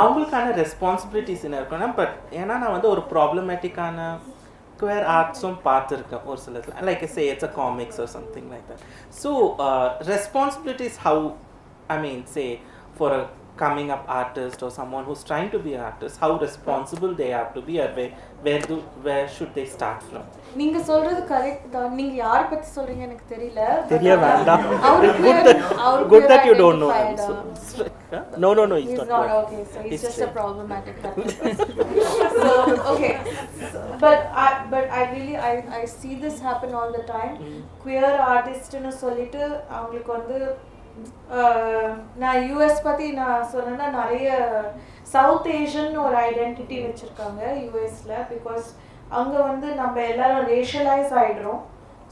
அவங்களுக்கான 0.00 0.46
ரெஸ்பான்சிபிலிட்டிஸ் 0.62 1.44
என்ன 1.46 1.56
இருக்குன்னா 1.60 1.88
பட் 1.98 2.14
ஏன்னா 2.38 2.54
நான் 2.62 2.74
வந்து 2.76 2.88
ஒரு 2.92 3.02
ப்ராப்ளமேட்டிக்கான 3.12 4.06
குவேர் 4.80 5.06
ஆர்ட்ஸும் 5.16 5.58
பார்த்துருக்கேன் 5.66 6.24
ஒரு 6.30 6.40
சில 6.44 6.62
like 6.88 7.04
say 7.14 7.24
it's 7.32 7.48
a 7.48 7.52
comics 7.58 8.00
or 8.04 8.10
something 8.14 8.48
like 8.54 8.66
that 8.70 8.82
so 9.20 9.30
responsibilities 10.10 10.98
how 11.06 11.24
I 11.88 11.98
mean 11.98 12.24
say 12.34 12.44
for 12.96 13.14
a 13.18 13.22
coming 13.57 13.89
up 13.89 14.03
artist 14.17 14.59
or 14.61 14.71
someone 14.71 15.03
who's 15.03 15.23
trying 15.23 15.49
to 15.49 15.59
be 15.59 15.71
an 15.73 15.81
artist, 15.81 16.15
how 16.17 16.29
responsible 16.39 17.13
they 17.13 17.29
have 17.29 17.49
to 17.53 17.61
be, 17.61 17.73
or 17.79 17.87
where, 17.97 18.11
where 18.45 18.61
do 18.61 18.75
where 19.03 19.25
should 19.27 19.51
they 19.53 19.65
start 19.73 19.99
from? 20.03 20.23
நீங்க 20.55 20.77
சொல்றது 20.89 21.19
correct 21.31 21.65
தான் 21.73 21.97
நீங்க 21.97 22.13
யார 22.21 22.39
பத்தி 22.51 22.67
சொல்றீங்க 22.77 23.03
எனக்கு 23.07 23.25
தெரியல 23.33 23.63
தெரிய 23.91 24.13
வேண்டாம். 24.23 24.63
அவரு 24.89 25.07
Good 25.07 25.19
queer- 25.23 25.43
that- 25.47 25.61
அவரு 25.87 26.03
good 26.05 26.13
queer 26.13 26.29
that 26.31 26.45
you 26.45 26.55
don't 26.55 26.79
know. 26.83 26.91
identified, 26.93 27.59
So- 27.67 27.89
uh, 28.11 28.23
No, 28.43 28.49
no, 28.53 28.63
no, 28.65 28.75
he's, 28.75 28.87
He's 28.91 29.01
not. 29.01 29.09
not 29.09 29.25
queer. 29.25 29.41
okay, 29.41 29.61
so 29.73 29.77
he's, 29.79 29.91
He's 29.91 30.01
just 30.01 30.15
a 30.15 30.15
straight. 30.15 30.33
problematic 30.33 30.95
person. 31.03 31.27
so 32.37 32.47
okay, 32.93 33.13
but 33.99 34.19
I 34.37 34.65
but 34.69 34.87
I 34.91 35.11
really 35.13 35.37
I 35.49 35.53
I 35.73 35.85
see 35.97 36.15
this 36.15 36.39
happen 36.39 36.73
all 36.73 36.91
the 36.91 37.05
time. 37.09 37.35
Queer 37.83 38.09
artistன்னு 38.31 38.93
சொல்லிட்டு 39.03 39.43
அவங்களுக்கு 39.77 40.11
வந்து 40.11 40.39
ஆஹ், 40.39 40.55
நான் 42.22 42.40
US 42.48 42.84
பத்தி 42.88 43.06
நான் 43.20 43.48
சொன்னேன்னா 43.52 43.86
நிறைய 44.00 44.28
South 45.14 45.48
Asian 45.58 45.96
ஒரு 46.06 46.16
identity 46.28 46.76
வச்சிருக்காங்க 46.84 47.40
யூஎஸில் 47.62 48.26
பிகாஸ் 48.32 48.66
அங்க 49.20 49.34
வந்து 49.48 49.68
நம்ம 49.80 49.96
எல்லாரும் 50.12 50.46
racialise 50.52 51.14
ஆயிடுறோம். 51.22 51.62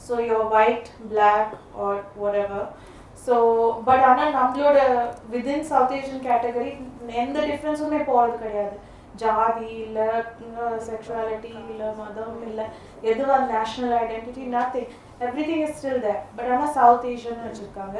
So 0.07 0.13
your 0.29 0.47
white 0.59 0.89
black 1.11 1.53
or 1.85 2.01
whatever. 2.23 2.63
So 3.25 3.35
but 3.87 4.05
ஆனால் 4.09 4.35
நம்மளோட 4.39 4.79
வித்தின் 5.33 5.69
சவுத் 5.71 5.93
ஏஷியன் 5.97 6.25
கேட்டகரி 6.29 6.71
எந்த 7.23 7.37
டிஃப்ரென்ஸுமே 7.51 8.01
போகிறது 8.09 8.37
கிடையாது. 8.43 8.75
ஜாதி 9.21 9.69
இல்லை 9.85 10.07
செக்ஷுவாலிட்டி 10.87 11.51
இல்லை 11.71 11.87
மதம் 12.01 12.37
இல்லை 12.47 12.65
எதுவாக 13.11 13.47
national 13.53 13.95
identity 14.03 14.45
nothing 14.55 14.91
everything 15.49 15.63
is 15.65 15.77
still 15.79 16.03
there 16.05 16.21
but 16.35 16.51
ஆனால் 16.53 16.73
சவுத் 16.77 17.07
ஏஷியன் 17.11 17.45
வச்சுருக்காங்க. 17.45 17.97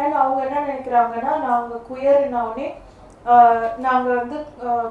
அண்ட் 0.00 0.18
அவங்க 0.20 0.40
என்ன 0.46 0.64
நினைக்கிறாங்கன்னா 0.66 1.32
நாங்கள் 1.48 1.86
குயர்னோடனே 1.90 2.68
நாங்கள் 3.86 4.18
வந்து 4.20 4.38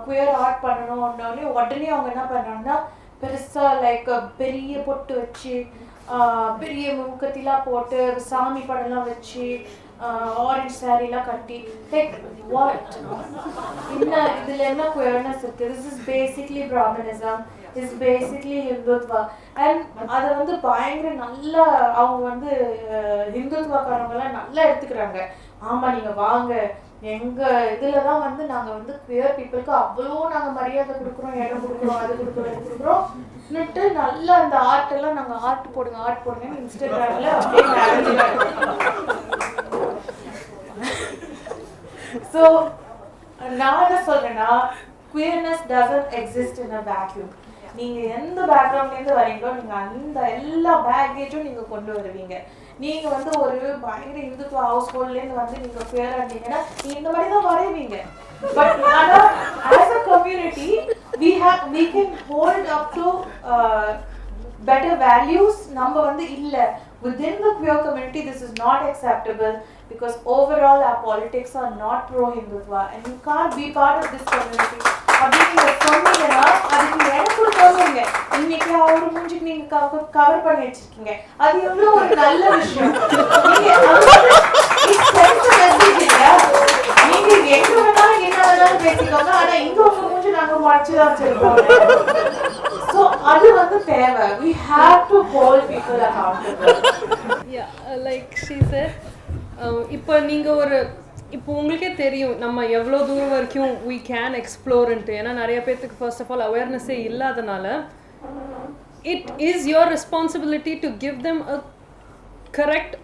குயர் 0.08 0.34
ஆர்ட் 0.44 0.66
பண்ணணும்னோடனே 0.66 1.46
உடனே 1.56 1.88
அவங்க 1.94 2.12
என்ன 2.14 2.26
பண்ணுறாங்கன்னா 2.26 2.78
பெருசாக 3.22 3.80
லைக் 3.86 4.12
பெரிய 4.38 4.76
பொட்டு 4.86 5.14
வச்சு 5.22 5.56
பெரிய 6.62 6.86
முக்கத்திலாம் 7.00 7.66
போட்டு 7.66 8.00
சாமி 8.30 8.62
படம்லாம் 8.70 9.10
வச்சு 9.10 9.46
ஆரஞ்ச் 10.42 10.80
சாரிலாம் 10.80 11.26
கட்டி 11.26 11.58
லைக் 11.92 12.16
வாட் 12.50 12.96
என்ன 13.96 14.14
இதுல 14.40 14.62
என்ன 14.68 14.84
குயர்னஸ் 14.92 15.44
இருக்கு? 15.44 15.70
This 15.70 15.88
is 15.90 16.02
basically 16.08 16.64
Brahminism 16.68 17.42
is 17.76 17.96
basically 18.00 18.58
Hindutva 18.68 19.22
and 19.62 19.84
அதை 20.10 20.30
வந்து 20.36 20.54
பயங்கர 20.62 21.14
நல்லா 21.20 21.66
அவங்க 22.00 22.22
வந்து 22.30 22.50
அஹ், 22.92 23.28
ஹிந்துத்வாக்காரவங்கலாம் 23.36 24.38
நல்லா 24.40 24.64
எடுத்துக்கிறாங்க. 24.66 25.20
ஆமா 25.64 25.88
நீங்க 25.94 26.14
வாங்க. 26.20 26.54
எங்க 27.02 27.42
இதுல 27.72 28.02
தான் 28.04 28.24
வந்து 28.24 28.44
நாங்க 28.50 28.70
வந்து 28.74 28.94
குயர் 29.06 29.36
பீப்புளுக்கு 29.38 29.72
அவ்வளோ 29.78 30.18
நாங்க 30.34 30.50
மரியாதை 30.58 30.94
கொடுக்குறோம் 30.96 31.38
இடம் 31.40 31.64
கொடுக்குறோம் 31.64 32.02
அது 32.02 32.18
கொடுக்குறோம் 32.20 32.52
இது 32.52 32.62
கொடுக்குறோம். 32.66 33.04
நல்லா 33.98 34.34
அந்த 34.42 34.58
ஆர்ட் 34.72 34.94
எல்லாம் 34.98 35.18
நாங்க 35.20 35.36
ஆர்ட் 35.48 35.74
போடுங்க 35.74 35.98
ஆர்ட் 36.00 36.24
போடுங்க 36.26 36.60
இன்ஸ்டாகிராம்ல 36.60 37.32
அப்படியே 37.38 38.28
ஸோ 42.32 42.44
நான் 43.60 43.84
என்ன 43.86 44.00
சொல்றேன்னா 44.08 44.50
queerness 45.14 45.64
doesn't 45.70 46.10
exist 46.20 46.60
in 46.64 46.76
a 46.76 46.84
vacuum 46.88 47.32
நீங்க 47.76 48.00
எந்த 48.16 48.40
பேக்ரவுண்ட்ல 48.50 48.98
இருந்து 48.98 49.20
வரீங்களோ 49.20 49.52
நீங்க 49.58 49.76
அந்த 49.84 50.20
எல்லா 50.38 50.74
பேக்கேஜும் 50.88 51.48
நீங்க 51.48 51.64
கொண்டு 51.70 51.92
வருவீங்க. 51.98 52.36
நீங்க 52.84 53.06
வந்து 53.16 53.32
ஒரு 53.44 53.58
பயங்கர 53.86 54.18
இந்துத்துவ 54.28 54.62
ஹவுஸ் 54.72 54.92
ஹோல்ட்ல 54.94 55.20
இருந்து 55.20 55.40
வந்து 55.42 55.64
நீங்க 55.64 55.82
ஃபேர் 55.90 56.20
நீங்க 56.32 56.50
இந்த 56.98 57.10
மாதிரி 57.16 57.32
தான் 57.34 57.48
வரைவீங்க. 57.50 57.98
பட் 58.58 58.78
ஆனா 59.00 59.20
as 59.78 59.96
a 59.98 60.00
community 60.12 60.70
we 61.24 61.32
have 61.44 61.66
we 61.76 61.84
can 61.96 62.16
hold 62.30 62.70
up 62.78 62.94
to 63.00 63.08
better 64.70 64.98
values 65.08 65.60
நம்ம 65.82 65.96
வந்து 66.12 66.26
இல்ல. 66.40 66.58
Within 67.06 67.36
the 67.44 67.52
queer 67.60 67.76
community 67.86 68.22
this 68.26 68.42
is 68.48 68.52
not 68.64 68.80
acceptable. 68.90 69.54
because 69.91 70.15
overall 70.27 70.81
our 70.83 70.99
politics 71.03 71.53
are 71.57 71.71
not 71.77 72.09
pro 72.09 72.25
hindutva 72.37 72.81
and 72.93 73.07
you 73.07 73.17
can't 73.27 73.55
be 73.57 73.67
part 73.73 73.97
of 74.01 74.09
this 74.13 74.25
community 74.33 74.79
அப்படின்னு 75.17 75.53
நீங்க 75.53 75.71
சொன்னீங்கன்னா 75.85 76.41
அதுக்கு 76.75 77.07
எனக்கு 77.13 77.45
தோணுங்க 77.59 78.01
இன்னைக்கு 78.39 78.73
அவர் 78.81 79.05
மூஞ்சிக்கு 79.13 79.47
நீங்க 79.49 79.65
கவர் 80.17 80.43
பண்ணி 80.47 80.67
வச்சிருக்கீங்க 80.67 81.13
அது 81.45 81.57
எவ்வளவு 81.69 81.95
ஒரு 82.01 82.17
நல்ல 82.23 82.51
விஷயம் 82.57 82.93
நீங்க 83.47 83.71
அது 83.79 84.11
it 84.89 85.01
sends 85.15 85.47
a 85.47 85.57
message 85.61 86.03
இல்லையா? 86.03 86.33
நீங்க 87.11 87.31
எங்க 87.57 87.73
வேணாலும் 87.79 88.25
என்ன 88.29 88.39
வேணாலும் 88.49 88.83
பேசிக்கோங்க 88.85 89.33
ஆனா 89.41 89.55
இங்க 89.65 89.81
உங்க 89.89 90.05
மூஞ்சி 90.11 90.33
நாங்க 90.39 90.59
மறைச்சுதான் 90.67 91.11
வச்சிருக்கோம் 91.11 91.59
So 92.93 93.01
அது 93.31 93.47
வந்து 93.55 93.79
தேவை 93.89 94.27
we 94.43 94.51
have 94.69 95.01
to 95.11 95.19
hold 95.33 95.63
people 95.73 95.99
accountable 96.09 96.77
yeah 97.57 97.67
like 98.07 98.31
she 98.45 98.57
sir 98.73 98.93
இப்போ 99.97 100.15
நீங்கள் 100.31 100.59
ஒரு 100.63 100.79
இப்போ 101.31 101.51
உங்களுக்கே 101.53 101.91
தெரியும் 102.01 102.35
நம்ம 102.39 102.65
எவ்வளோ 102.79 102.99
தூரம் 103.09 103.33
வரைக்கும் 103.35 103.73
we 103.89 103.97
கேன் 104.11 104.37
எக்ஸ்ப்ளோர்ன்ட்டு 104.41 105.17
ஏன்னா 105.21 105.33
நிறைய 105.41 105.59
பேர்த்துக்கு 105.61 106.01
ஃபர்ஸ்ட் 106.01 106.23
ஆஃப் 106.25 106.31
ஆல் 106.31 106.45
அவேர்னஸே 106.49 106.99
இல்லாதனால 107.09 107.67
it 109.13 109.31
is 109.49 109.67
your 109.73 109.91
responsibility 109.95 110.75
to 110.85 110.91
give 111.05 111.19
them 111.29 111.43
a 111.49 111.59
correct 112.53 112.95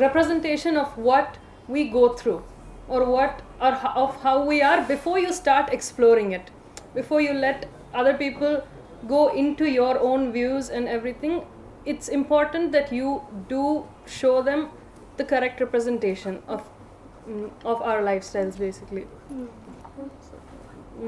representation 0.00 0.76
of 0.76 0.96
what 1.00 1.30
we 1.68 1.84
go 1.90 2.02
through 2.10 2.40
or 2.88 3.04
what 3.06 3.32
or 3.60 3.72
ho- 3.74 3.94
of 3.96 4.16
how 4.22 4.44
we 4.44 4.62
are 4.62 4.80
before 4.84 5.18
you 5.18 5.32
start 5.34 5.72
exploring 5.72 6.32
it 6.32 6.46
before 6.94 7.20
you 7.20 7.32
let 7.36 7.58
other 7.94 8.14
people 8.16 8.52
go 9.08 9.22
into 9.34 9.64
your 9.70 9.98
own 10.00 10.30
views 10.32 10.68
and 10.70 10.88
everything 10.88 11.34
it's 11.84 12.08
important 12.10 12.70
that 12.70 12.92
you 12.92 13.08
do 13.48 13.64
show 14.12 14.36
them 14.42 14.62
the 15.17 15.25
correct 15.25 15.59
representation 15.59 16.41
of 16.47 16.61
mm, 17.27 17.49
of 17.65 17.81
our 17.81 18.01
lifestyles 18.01 18.57
basically. 18.57 19.05
So, 20.27 20.35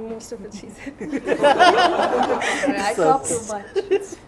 most 0.09 0.31
of 0.31 0.45
it 0.45 0.53
she 0.53 0.69
said. 0.69 0.93
I 2.87 2.93
talk 2.95 3.23
too 3.25 3.43
much. 3.53 3.69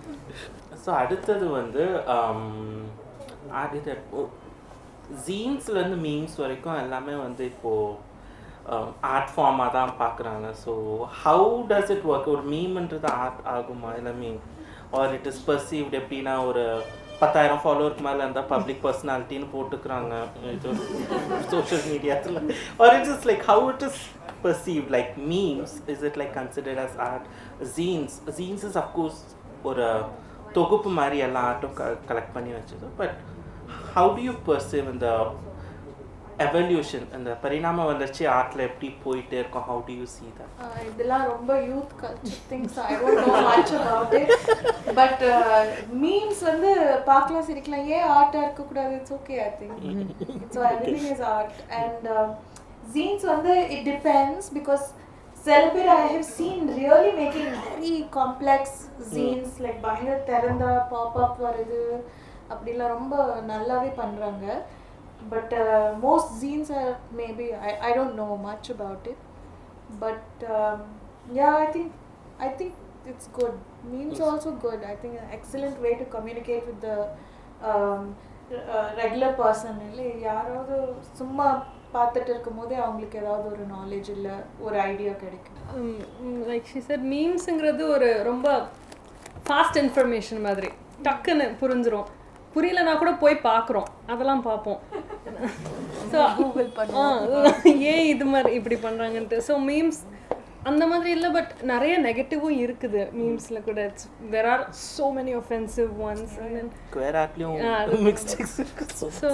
So 0.84 0.90
அடுத்தது 1.00 1.46
வந்து 1.50 1.84
அடுத்த 3.62 3.96
ஜீன்ஸ்லேருந்து 5.28 5.98
memes 6.06 6.38
வரைக்கும் 6.38 6.80
எல்லாமே 6.84 7.16
வந்து 7.16 7.44
இப்போது 7.46 8.88
art 9.14 9.34
ஃபார்மாக 9.36 9.72
தான் 9.72 9.92
பார்க்குறாங்க 10.00 10.48
so 10.64 10.74
how 11.24 11.50
does 11.72 11.92
it 11.96 12.06
work 12.12 12.32
ஒரு 12.36 12.44
மீம்ன்றது 12.54 13.10
ஆர்ட் 13.24 13.42
ஆகுமா? 13.56 13.92
இல்லை 14.00 14.14
meme 14.24 14.40
or 15.00 15.14
it 15.18 15.28
is 15.32 15.42
perceived 15.50 15.98
எப்படின்னா 16.02 16.36
ஒரு 16.46 16.64
பத்தாயிரம் 17.21 17.63
ஃபாலோவருக்கு 17.63 18.05
மேலே 18.07 18.21
இருந்தால் 18.25 18.51
பப்ளிக் 18.53 18.83
பர்சனாலிட்டின்னு 18.85 19.49
போட்டுக்கிறாங்க 19.53 20.15
இது 20.51 20.71
social 21.53 21.87
மீடியாத்தில் 21.91 22.39
or 22.83 22.95
it 22.99 23.11
is 23.15 23.27
like 23.31 23.45
how 23.51 23.65
it 23.73 23.85
is 23.89 24.01
perceived 24.45 24.91
like 24.97 25.13
memes 25.33 25.75
is 25.95 26.05
it 26.09 26.19
like 26.23 26.35
considered 26.41 26.83
as 26.87 26.99
art 27.09 27.27
zines 27.77 28.17
zines 28.39 28.65
is 28.65 28.79
of course 28.83 29.21
ஒரு 29.63 29.87
தொகுப்பு 30.53 30.91
மாதிரி 30.99 31.19
எல்லா 31.27 31.43
ஆர்ட்டும் 31.51 31.77
க 31.79 31.85
கலெக்ட் 32.11 32.35
பண்ணி 32.35 32.53
வச்சது 32.53 32.89
but 32.99 33.17
how 33.95 34.11
do 34.17 34.23
you 34.23 34.35
perceive 34.47 34.89
இந்த 34.93 35.09
எவல்யூஷன் 36.46 37.08
அந்த 37.16 37.30
பரிணாம 37.44 37.86
வளர்ச்சி 37.90 38.24
ஆர்ட்ல 38.36 38.62
எப்படி 38.70 38.90
போயிட்டே 39.06 39.38
இருக்கும்? 39.42 39.66
How 39.70 39.82
do 39.88 39.94
you 40.00 40.06
see 40.14 40.26
that 40.38 40.54
இதெல்லாம் 40.90 41.26
ரொம்ப 41.32 41.52
youth 41.70 41.94
culture 42.02 42.40
things 42.52 42.78
I 42.86 42.94
don't 43.02 43.20
know 43.24 43.34
much 43.48 43.74
about 43.80 44.14
it 44.20 44.32
but 45.00 45.24
memes 46.04 46.44
வந்து 46.52 46.72
பார்க்கலாம் 47.10 47.48
சிரிக்கலாம். 47.50 47.84
ஏன் 47.98 48.08
இருக்க 48.14 48.38
இருக்கக்கூடாது 48.46 48.94
it's 49.00 49.16
okay 49.20 49.36
I 49.48 49.50
think 49.60 49.84
so 50.56 50.62
everything 50.72 51.10
is 51.16 51.26
art 51.36 51.60
and 51.82 52.08
zines 52.96 53.28
வந்து 53.34 53.54
இட் 53.76 53.86
டிபெண்ட்ஸ் 53.92 54.50
பிகாஸ் 54.60 54.86
சில 55.46 55.60
பேர் 55.76 55.92
I 55.98 56.02
have 56.16 56.26
seen 56.38 56.66
really 56.80 57.12
making 57.20 57.52
very 57.68 57.94
complex 58.18 58.80
zines 59.14 59.54
like 59.66 59.80
பயங்கர 59.86 60.18
திறந்தா 60.32 60.72
பாப்அப் 60.96 61.40
வருது. 61.48 61.84
அப்படிலாம் 62.54 62.94
ரொம்ப 62.98 63.16
நல்லாவே 63.50 63.90
பண்ணுறாங்க 64.02 64.46
but 65.30 65.56
most 66.06 66.34
zines 66.44 66.72
are 66.82 66.92
maybe 67.16 67.48
I 67.70 67.72
I 67.88 67.92
don't 67.98 68.18
know 68.24 68.30
much 68.50 68.70
about 68.76 69.08
it 69.14 69.24
but 70.02 70.26
um, 70.58 70.80
yeah 71.38 71.54
i 71.64 71.68
think 71.76 71.90
i 72.40 72.50
think 72.60 72.74
it's 73.06 73.28
good. 73.38 73.54
Memes 73.92 74.20
also 74.20 74.50
good. 74.66 74.80
I 74.84 74.96
think 75.02 75.14
an 75.14 75.30
excellent 75.32 75.78
way 75.82 75.94
to 75.96 76.06
communicate 76.16 76.64
with 76.68 76.80
the 76.82 76.98
um, 77.70 78.02
uh, 78.74 78.86
regular 79.02 79.32
person. 79.40 79.74
இல்லை 79.90 80.08
யாராவது 80.20 80.76
சும்மா 81.20 81.48
பார்த்துட்டு 81.94 82.30
இருக்கும் 82.30 82.60
போதே 82.62 82.76
அவங்களுக்கு 82.76 83.20
ஏதாவது 83.20 83.48
ஒரு 83.54 83.66
knowledge 83.76 84.10
இல்லை 84.16 84.36
ஒரு 84.60 84.78
ஐடியா 84.82 85.14
கிடைக்கும் 85.24 85.90
லைக் 86.52 86.70
ஷி 86.74 86.82
said 86.90 87.04
மீம்ஸுங்கிறது 87.14 87.84
ஒரு 87.96 88.10
ரொம்ப 88.24 88.48
ஃபாஸ்ட் 89.48 89.80
இன்ஃபர்மேஷன் 89.84 90.42
மாதிரி. 90.48 90.72
டக்குன்னு 91.04 91.48
புரிஞ்சிரும். 91.62 92.08
புரியலனா 92.56 92.98
கூட 92.98 93.12
போய் 93.16 93.36
பார்க்குறோம் 93.44 93.90
அதெல்லாம் 94.08 94.42
பார்ப்போம் 94.42 94.80
ஸோ 96.12 96.20
ஏன் 97.92 98.06
இது 98.06 98.26
மாதிரி 98.26 98.54
இப்படி 98.56 98.76
பண்ணுறாங்கன்ட்டு 98.76 99.38
ஸோ 99.48 99.56
மீம்ஸ் 99.66 100.02
அந்த 100.64 100.88
மாதிரி 100.88 101.10
இல்லை 101.10 101.30
பட் 101.30 101.52
நிறைய 101.64 101.94
நெகட்டிவும் 102.00 102.58
இருக்குது. 102.60 103.02
மீம்ஸில் 103.12 103.64
கூட 103.64 103.80
it's 103.86 104.08
there 104.32 104.46
are 104.46 104.64
so 104.72 105.06
many 105.14 105.34
offensive 105.36 105.92
ones 106.00 106.34
so 109.20 109.30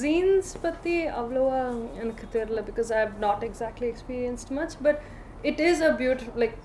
zines 0.00 0.52
பற்றி 0.62 0.96
அவ்வளோவா 1.12 1.62
எனக்கு 1.94 2.26
தெரில 2.32 2.62
because 2.62 2.92
I 2.92 3.00
have 3.00 3.16
not 3.18 3.44
exactly 3.44 3.86
experienced 3.86 4.52
much 4.52 4.76
but 4.82 5.00
it 5.42 5.60
is 5.60 5.82
a 5.82 5.92
beautiful 5.94 6.40
like 6.44 6.58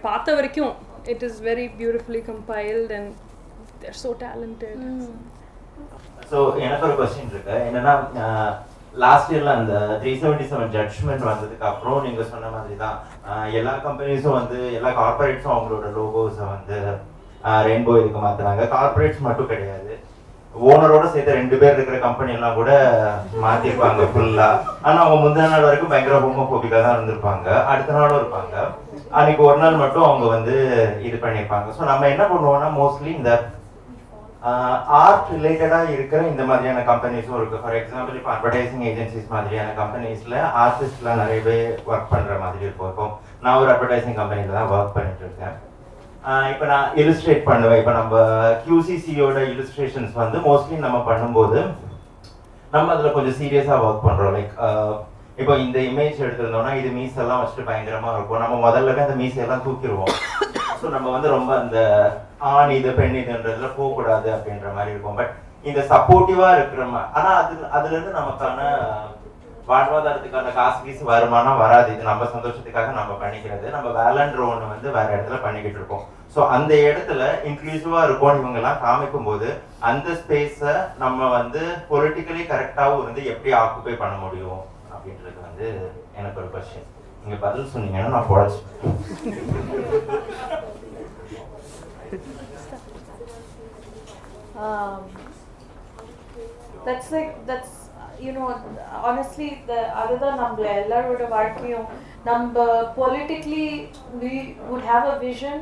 பார்த்த 0.00 0.34
வரைக்கும் 0.34 0.74
it 1.06 1.22
is 1.22 1.40
very 1.42 1.66
beautifully 1.78 2.24
compiled 2.26 2.92
and 2.92 3.12
they're 3.84 3.98
so 4.04 4.10
talented 4.24 4.84
so 6.30 6.38
எனக்கு 6.66 6.86
ஒரு 6.88 6.96
question 7.00 7.32
இருக்கு. 7.32 7.54
என்னன்னா 7.68 7.94
லாஸ்ட் 9.02 9.30
இயர்ல 9.32 9.52
அந்த 9.60 9.74
த்ரீ 10.00 10.12
செவன்டி 10.20 10.44
செவன் 10.50 10.72
ஜட்ஜ்மெண்ட் 10.74 11.28
வந்ததுக்கு 11.28 11.68
அப்புறம் 11.70 12.04
நீங்க 12.06 12.24
சொன்ன 12.32 12.50
மாதிரி 12.54 12.74
தான் 12.82 12.98
எல்லா 13.58 13.72
கம்பெனிஸும் 13.86 14.38
வந்து 14.40 14.58
எல்லா 14.78 14.90
கார்பரேட்ஸும் 15.00 15.54
அவங்களோட 15.54 15.88
லோகோஸை 15.96 16.44
வந்து 16.54 16.76
ரெயின்போ 17.68 17.94
இதுக்கு 18.00 18.20
மாத்தினாங்க. 18.26 18.62
கார்பரேட்ஸ் 18.74 19.26
மட்டும் 19.26 19.50
கிடையாது. 19.52 19.94
ஓனரோட 20.54 21.04
சேர்த்து 21.12 21.36
ரெண்டு 21.38 21.56
பேர் 21.60 21.74
இருக்கிற 21.76 21.96
கம்பெனி 22.04 22.32
எல்லாம் 22.36 22.58
கூட 22.58 22.70
மாத்திருப்பாங்க 23.44 24.04
ஃபுல்லா 24.12 24.48
ஆனா 24.86 24.98
அவங்க 25.02 25.16
முந்தின 25.22 25.48
நாள் 25.52 25.66
வரைக்கும் 25.66 25.92
பயங்கர 25.92 26.20
ஹோமோபோபிக்கா 26.24 26.78
தான் 26.84 26.96
இருந்திருப்பாங்க. 26.96 27.48
அடுத்த 27.72 27.96
நாளும் 27.98 28.20
இருப்பாங்க. 28.20 28.54
அன்னைக்கு 29.18 29.42
ஒரு 29.48 29.58
நாள் 29.62 29.82
மட்டும் 29.82 30.06
அவங்க 30.08 30.26
வந்து 30.36 30.54
இது 31.08 31.16
பண்ணியிருப்பாங்க 31.24 31.74
ஸோ 31.78 31.82
நம்ம 31.90 32.08
என்ன 32.14 32.24
பண்ணுவோம்னா 32.32 32.70
மோஸ்ட்லி 32.80 33.10
இந்த 33.20 33.32
ஆர்ட் 35.02 35.28
ரிலேட்டடாக 35.34 35.92
இருக்கிற 35.96 36.20
இந்த 36.30 36.42
மாதிரியான 36.48 36.80
கம்பெனிஸும் 36.88 37.36
இருக்குது 37.38 37.60
ஃபார் 37.62 37.76
எக்ஸாம்பிள் 37.78 38.16
இப்போ 38.18 38.30
அட்வர்டைசிங் 38.32 38.82
ஏஜென்சிஸ் 38.90 39.30
மாதிரியான 39.34 39.68
கம்பெனிஸில் 39.78 40.36
ஆர்டிஸ்ட்லாம் 40.62 41.20
நிறைய 41.22 41.38
பேர் 41.46 41.70
ஒர்க் 41.90 42.12
பண்ணுற 42.14 42.34
மாதிரி 42.42 42.66
இருக்கும். 42.66 42.90
இப்போ 42.92 43.06
நான் 43.44 43.60
ஒரு 43.62 43.70
அட்வர்டைசிங் 43.74 44.18
கம்பெனியில் 44.20 44.58
தான் 44.58 44.72
ஒர்க் 44.74 44.96
பண்ணிட்டு 44.96 45.24
இருக்கேன் 45.26 45.54
இப்போ 46.52 46.66
நான் 46.72 46.86
இலிஸ்ட்ரேட் 47.00 47.48
பண்ணுவேன். 47.48 47.80
இப்போ 47.80 47.94
நம்ம 48.00 48.20
கியூசிசியோட 48.66 49.38
இலிஸ்ட்ரேஷன்ஸ் 49.54 50.14
வந்து 50.22 50.38
மோஸ்ட்லி 50.48 50.78
நம்ம 50.86 51.00
பண்ணும்போது 51.08 51.58
நம்ம 52.74 52.92
அதில் 52.92 53.16
கொஞ்சம் 53.16 53.38
சீரியஸாக 53.40 53.84
ஒர்க் 53.88 54.06
பண்ணுறோம் 54.06 54.36
லைக் 54.36 54.54
இப்போ 55.40 55.54
இந்த 55.62 55.78
இமேஜ் 55.90 56.20
எடுத்திருந்தோம்னா 56.24 56.72
இது 56.80 56.90
மீஸ் 56.96 57.16
எல்லாம் 57.22 57.40
வச்சுட்டு 57.40 57.68
பயங்கரமா 57.68 58.10
இருக்கும். 58.16 58.42
நம்ம 58.42 58.56
முதல்ல 58.66 58.92
அந்த 59.04 59.16
மீசையெல்லாம் 59.20 59.46
எல்லாம் 59.46 59.64
தூக்கிடுவோம். 59.66 60.12
ஸோ 60.80 60.86
நம்ம 60.94 61.06
வந்து 61.14 61.28
ரொம்ப 61.36 61.50
அந்த 61.62 61.78
ஆண் 62.50 62.74
இது 62.78 62.90
பெண் 62.98 63.16
இதுன்றதுல 63.20 63.68
போகக்கூடாது 63.78 64.28
அப்படின்ற 64.36 64.68
மாதிரி 64.76 64.92
இருக்கும். 64.94 65.16
பட் 65.20 65.32
இந்த 65.70 65.80
சப்போர்ட்டிவா 65.92 66.48
இருக்கிற 66.56 66.84
மாதிரி 66.92 67.10
ஆனா 67.18 67.30
அது 67.42 67.54
அதுல 67.76 67.94
இருந்து 67.94 68.18
நமக்கான 68.18 68.58
வாழ்வாதாரத்துக்கான 69.70 70.52
காசு 70.58 70.78
கீசு 70.84 71.02
வருமானம் 71.10 71.60
வராது. 71.62 71.88
இது 71.94 72.10
நம்ம 72.10 72.26
சந்தோஷத்துக்காக 72.34 72.92
நம்ம 72.98 73.12
பண்ணிக்கிறது. 73.22 73.66
நம்ம 73.76 73.88
வேலைன்ற 74.00 74.42
ஒண்ணு 74.50 74.72
வந்து 74.74 74.88
வேற 74.96 75.08
இடத்துல 75.16 75.38
பண்ணிக்கிட்டு 75.46 75.80
இருக்கோம். 75.80 76.04
ஸோ 76.34 76.40
அந்த 76.56 76.74
இடத்துல 76.88 77.22
இன்க்ளூசிவா 77.50 78.02
இருக்கும் 78.08 78.38
இவங்க 78.40 78.60
எல்லாம் 78.62 78.82
காமிக்கும் 78.84 79.28
போது 79.30 79.48
அந்த 79.90 80.08
ஸ்பேஸை 80.20 80.74
நம்ம 81.02 81.28
வந்து 81.38 81.62
பொலிட்டிக்கலி 81.90 82.44
கரெக்டாகவும் 82.52 83.02
இருந்து 83.04 83.24
எப்படி 83.32 83.52
ஆக்குபை 83.62 83.96
பண்ண 84.04 84.16
முடியும்? 84.24 84.62
அப்படின்றது 85.04 85.40
வந்து 85.46 85.66
எனக்கு 86.18 86.38
ஒரு 86.42 86.48
கொஸ்டின் 86.52 86.90
நீங்க 87.22 87.36
பதில் 87.46 87.72
சொன்னீங்கன்னா 87.72 88.14
நான் 88.16 88.30
பொழைச்சு 88.30 88.60
um, 94.64 94.98
that's 96.86 97.08
like 97.14 97.32
that's 97.48 97.72
you 98.24 98.32
know 98.36 98.48
honestly 99.06 99.48
the 99.70 99.78
அதுதான் 100.02 100.40
நம்ம 100.42 100.66
எல்லாரோட 100.82 101.22
வாழ்க்கையும் 101.36 101.86
நம்ம 102.30 102.64
politically 103.00 103.68
we 104.22 104.34
would 104.68 104.84
have 104.92 105.06
a 105.14 105.18
vision 105.28 105.56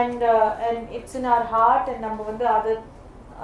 and 0.00 0.20
uh, 0.34 0.66
and 0.68 0.82
it's 0.98 1.14
in 1.20 1.26
our 1.34 1.44
heart 1.54 1.86
and 1.92 2.00
நம்ம 2.08 2.22
வந்து 2.30 2.46
அது 2.56 2.74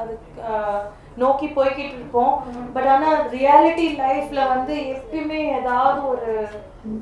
அது 0.02 0.14
uh, 0.50 0.82
நோக்கி 1.16 1.46
போய்கிட்டு 1.46 1.94
இருப்போம். 1.94 2.34
பட் 2.72 2.86
ஆனா 2.86 3.08
ரியாலிட்டி 3.30 3.86
லைஃப்ல 3.98 4.48
வந்து 4.48 4.74
எப்பயுமே 4.94 5.58
ஏதாவது 5.58 6.08
ஒரு 6.08 6.30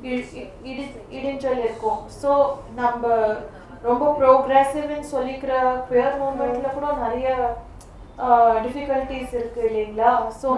இ- 0.03 0.27
இடி- 0.65 1.03
இடிஞ்சல் 1.11 1.59
இருக்கும். 1.59 1.99
ஸோ 2.23 2.31
நம்ம 2.75 3.05
ரொம்ப 3.83 4.17
ப்ரோக்ரெசிவ்னு 4.19 5.01
சொல்லிக்கிற 5.13 5.53
குயர் 5.91 6.19
மூமெண்ட்ல 6.21 6.75
கூட 6.75 6.93
நிறைய 6.93 7.29
டிஃபிகல்ட்டிஸ் 8.65 9.35
இருக்கு 9.35 9.61
இல்லைங்களா? 9.71 10.11
ஸோ 10.43 10.51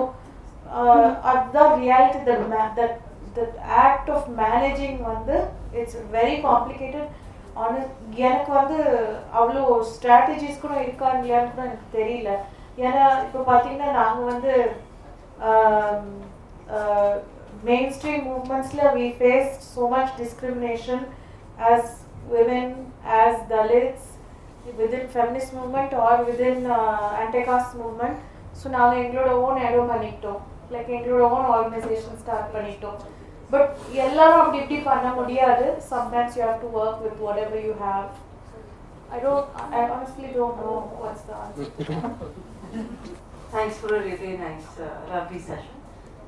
அதுதான் 1.22 1.80
reality 1.80 2.20
that 2.24 2.46
that 2.76 2.96
that 3.36 3.56
act 3.66 4.10
of 4.10 4.28
managing 4.36 5.02
வந்து 5.02 5.36
இட்ஸ் 5.72 5.98
வெரி 6.12 6.36
காம்ப்ளிகேட்டட் 6.42 7.10
ஆன 7.54 7.72
எனக்கு 8.16 8.52
வந்து 8.52 8.78
அவ்வளோ 9.34 9.62
ஸ்ட்ராட்டஜிஸ் 9.92 10.60
கூட 10.60 10.80
இருக்கா 10.80 11.06
இல்லையான்னு 11.10 11.50
கூட 11.50 11.62
எனக்கு 11.64 11.98
தெரியல. 11.98 12.30
ஏன்னா 12.79 13.05
இப்போ 13.23 13.39
பார்த்தீங்கன்னா 13.47 13.91
நாங்கள் 13.99 14.29
வந்து 14.31 14.53
main 17.63 17.93
stream 17.95 18.25
மூவ்மெண்ட்ஸில் 18.31 18.91
we 18.97 19.07
face 19.19 19.53
so 19.73 19.83
much 19.95 20.13
discrimination 20.21 21.05
as 21.71 21.89
women 22.29 22.65
as 23.17 23.35
Dalits 23.49 24.05
within 24.77 25.07
feminist 25.07 25.53
movement 25.53 25.93
or 25.95 26.23
within 26.23 26.65
uh, 26.69 27.23
anti-caste 27.23 27.75
movement 27.75 28.17
so 28.59 28.67
நாங்கள் 28.69 29.01
எங்களோட 29.01 29.31
ஓன் 29.41 29.59
இடம் 29.65 29.89
பண்ணிக்கிட்டோம் 29.91 30.39
லைக் 30.73 30.87
எங்களோட 30.95 31.23
ஓன் 31.33 31.49
ஆர்கனைசேஷன் 31.55 32.19
ஸ்டார்ட் 32.21 32.53
பண்ணிட்டோம் 32.55 32.97
பட் 33.51 33.69
எல்லாரும் 34.05 34.39
அப்படி 34.39 34.57
இப்படி 34.61 34.79
பண்ண 34.87 35.09
முடியாது 35.19 35.65
sometimes 35.91 36.37
you 36.37 36.43
have 36.45 36.63
to 36.63 36.69
work 36.79 37.03
with 37.03 37.19
whatever 37.43 37.65
you 37.67 37.73
have 37.83 38.07
I 39.11 39.19
don't 39.25 39.51
I 39.73 39.83
honestly 39.91 40.29
don't 40.37 40.57
know 40.63 40.77
what's 41.01 41.23
the 41.29 41.35
answer 41.43 41.67
Thanks 43.50 43.76
for 43.78 43.94
a 43.94 44.00
really 44.00 44.36
nice, 44.38 44.64
uh, 44.78 44.88
lovely 45.08 45.38
session. 45.38 45.74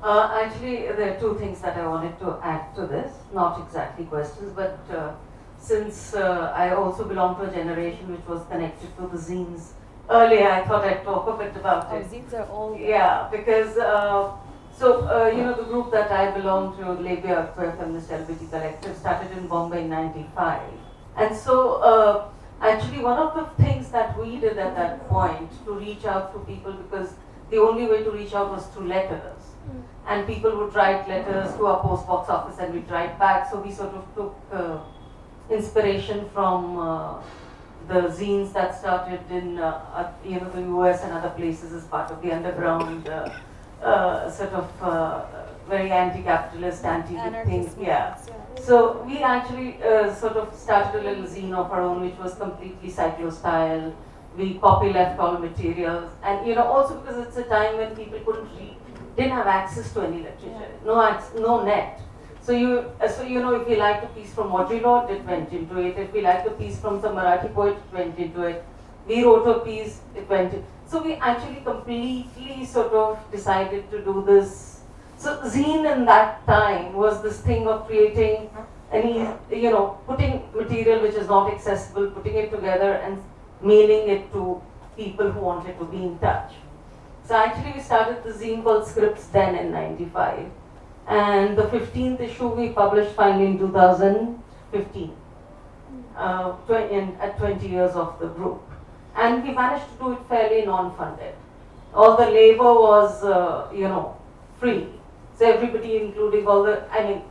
Uh, 0.03 0.39
actually, 0.43 0.77
there 0.97 1.15
are 1.15 1.19
two 1.19 1.35
things 1.39 1.59
that 1.61 1.75
I 1.75 1.87
wanted 1.87 2.19
to 2.19 2.37
add 2.43 2.75
to 2.75 2.85
this. 2.85 3.11
Not 3.33 3.59
exactly 3.65 4.05
questions, 4.05 4.53
but 4.55 4.77
uh, 4.93 5.13
since 5.57 6.13
uh, 6.13 6.53
I 6.55 6.75
also 6.75 7.05
belong 7.05 7.37
to 7.37 7.49
a 7.49 7.51
generation 7.53 8.11
which 8.11 8.25
was 8.27 8.45
connected 8.51 8.95
to 8.97 9.07
the 9.07 9.17
zines 9.17 9.71
earlier, 10.07 10.47
I 10.47 10.63
thought 10.65 10.83
I'd 10.83 11.03
talk 11.03 11.27
a 11.27 11.37
bit 11.43 11.55
about 11.55 11.87
Our 11.87 12.01
it. 12.01 12.11
zines 12.11 12.31
are 12.33 12.45
all 12.51 12.77
Yeah, 12.77 13.27
because 13.31 13.75
uh, 13.77 14.31
so 14.77 15.07
uh, 15.07 15.31
you 15.35 15.41
know 15.43 15.55
the 15.55 15.63
group 15.63 15.91
that 15.93 16.11
I 16.11 16.29
belong 16.29 16.77
to, 16.77 16.91
Labia 16.91 17.49
Feminist 17.55 18.09
LGBT 18.11 18.49
Collective, 18.51 18.95
started 18.97 19.31
in 19.35 19.47
Bombay 19.47 19.85
in 19.85 19.89
'95, 19.89 20.61
and 21.17 21.35
so 21.35 21.81
uh, 21.81 22.29
actually 22.61 22.99
one 22.99 23.17
of 23.17 23.35
the 23.35 23.63
things 23.63 23.89
that 23.89 24.17
we 24.19 24.37
did 24.37 24.57
at 24.57 24.75
that 24.75 25.07
point 25.09 25.49
to 25.65 25.73
reach 25.73 26.05
out 26.05 26.33
to 26.33 26.39
people 26.39 26.73
because 26.73 27.13
the 27.49 27.57
only 27.57 27.85
way 27.85 28.03
to 28.03 28.11
reach 28.11 28.33
out 28.33 28.51
was 28.51 28.65
through 28.67 28.87
letters, 28.87 29.41
and 30.07 30.25
people 30.27 30.55
would 30.57 30.73
write 30.73 31.07
letters 31.07 31.55
to 31.55 31.67
our 31.67 31.81
post 31.81 32.07
box 32.07 32.29
office 32.29 32.59
and 32.59 32.73
we'd 32.73 32.89
write 32.89 33.17
back. 33.19 33.49
So 33.51 33.59
we 33.59 33.71
sort 33.71 33.93
of 33.93 34.05
took 34.15 34.35
uh, 34.51 34.79
inspiration 35.49 36.29
from. 36.33 36.79
Uh, 36.79 37.21
the 37.87 38.01
zines 38.09 38.51
that 38.53 38.77
started 38.77 39.19
in 39.29 39.59
uh, 39.59 39.79
uh, 39.93 40.11
you 40.27 40.39
know 40.39 40.49
the 40.49 40.61
US 40.77 41.03
and 41.03 41.13
other 41.13 41.29
places 41.29 41.71
as 41.73 41.83
part 41.85 42.11
of 42.11 42.21
the 42.21 42.31
underground 42.31 43.07
uh, 43.85 44.29
sort 44.31 44.53
of 44.53 44.67
uh, 44.81 45.25
very 45.69 45.91
anti-capitalist, 45.91 46.83
anti-thing. 46.85 47.69
Yeah. 47.79 48.17
yeah. 48.27 48.63
So 48.63 49.03
we 49.07 49.19
actually 49.19 49.81
uh, 49.83 50.13
sort 50.13 50.37
of 50.37 50.53
started 50.55 51.01
a 51.05 51.09
little 51.09 51.25
zine 51.25 51.53
of 51.53 51.71
our 51.71 51.81
own, 51.81 52.01
which 52.01 52.17
was 52.17 52.35
completely 52.35 52.89
cyclo 52.91 53.31
style. 53.31 53.93
We 54.37 54.55
copy 54.55 54.91
left 54.91 55.19
all 55.19 55.37
materials, 55.37 56.09
and 56.23 56.45
you 56.47 56.55
know 56.55 56.63
also 56.63 56.99
because 56.99 57.25
it's 57.27 57.37
a 57.37 57.43
time 57.43 57.77
when 57.77 57.95
people 57.95 58.19
couldn't 58.25 58.49
read, 58.57 58.75
didn't 59.15 59.31
have 59.31 59.47
access 59.47 59.93
to 59.93 60.01
any 60.01 60.17
literature, 60.23 60.71
no 60.85 60.95
ac- 61.01 61.39
no 61.39 61.63
net. 61.63 62.01
So 62.41 62.51
you, 62.51 62.71
uh, 63.01 63.07
so 63.07 63.23
you 63.23 63.39
know, 63.41 63.55
if 63.55 63.67
we 63.67 63.75
liked 63.77 64.03
a 64.03 64.07
piece 64.07 64.33
from 64.33 64.51
Audre 64.51 64.81
Lorde, 64.81 65.09
it 65.11 65.23
went 65.25 65.53
into 65.53 65.79
it. 65.79 65.97
If 65.97 66.11
we 66.13 66.21
liked 66.21 66.45
a 66.47 66.51
piece 66.51 66.77
from 66.79 67.01
some 67.01 67.15
Marathi 67.15 67.53
poet, 67.53 67.77
it 67.77 67.93
went 67.93 68.19
into 68.19 68.41
it. 68.43 68.63
We 69.07 69.23
wrote 69.23 69.47
a 69.47 69.59
piece, 69.59 70.01
it 70.15 70.27
went 70.29 70.53
in. 70.53 70.63
So 70.87 71.01
we 71.01 71.13
actually 71.15 71.61
completely 71.61 72.65
sort 72.65 72.93
of 72.93 73.19
decided 73.31 73.89
to 73.91 74.01
do 74.01 74.23
this. 74.25 74.81
So 75.17 75.37
zine 75.41 75.91
in 75.91 76.05
that 76.05 76.45
time 76.45 76.93
was 76.93 77.21
this 77.23 77.41
thing 77.41 77.67
of 77.67 77.87
creating 77.87 78.49
any, 78.91 79.27
you 79.49 79.71
know, 79.71 79.97
putting 80.05 80.43
material 80.53 81.01
which 81.01 81.15
is 81.15 81.27
not 81.27 81.51
accessible, 81.51 82.11
putting 82.11 82.35
it 82.35 82.51
together 82.51 82.93
and 82.93 83.23
mailing 83.61 84.09
it 84.09 84.31
to 84.33 84.61
people 84.95 85.31
who 85.31 85.39
wanted 85.39 85.77
to 85.79 85.85
be 85.85 86.03
in 86.03 86.19
touch. 86.19 86.53
So 87.27 87.35
actually 87.35 87.73
we 87.73 87.79
started 87.79 88.23
the 88.23 88.31
zine 88.31 88.63
called 88.63 88.87
Scripts 88.87 89.27
then 89.27 89.55
in 89.55 89.71
95 89.71 90.51
and 91.07 91.57
the 91.57 91.63
15th 91.63 92.19
issue 92.19 92.47
we 92.47 92.69
published 92.69 93.15
finally 93.15 93.45
in 93.47 93.57
2015 93.57 95.11
uh, 96.15 96.55
in, 96.69 97.15
at 97.19 97.37
20 97.37 97.67
years 97.67 97.95
of 97.95 98.19
the 98.19 98.27
group 98.27 98.61
and 99.15 99.43
we 99.43 99.53
managed 99.53 99.87
to 99.91 99.97
do 100.03 100.11
it 100.13 100.19
fairly 100.29 100.65
non-funded 100.65 101.35
all 101.93 102.17
the 102.17 102.25
labor 102.25 102.73
was 102.87 103.23
uh, 103.23 103.69
you 103.73 103.87
know 103.87 104.17
free 104.59 104.87
so 105.37 105.49
everybody 105.51 105.97
including 105.97 106.47
all 106.47 106.63
the 106.63 106.75
i 106.91 107.03
mean 107.07 107.21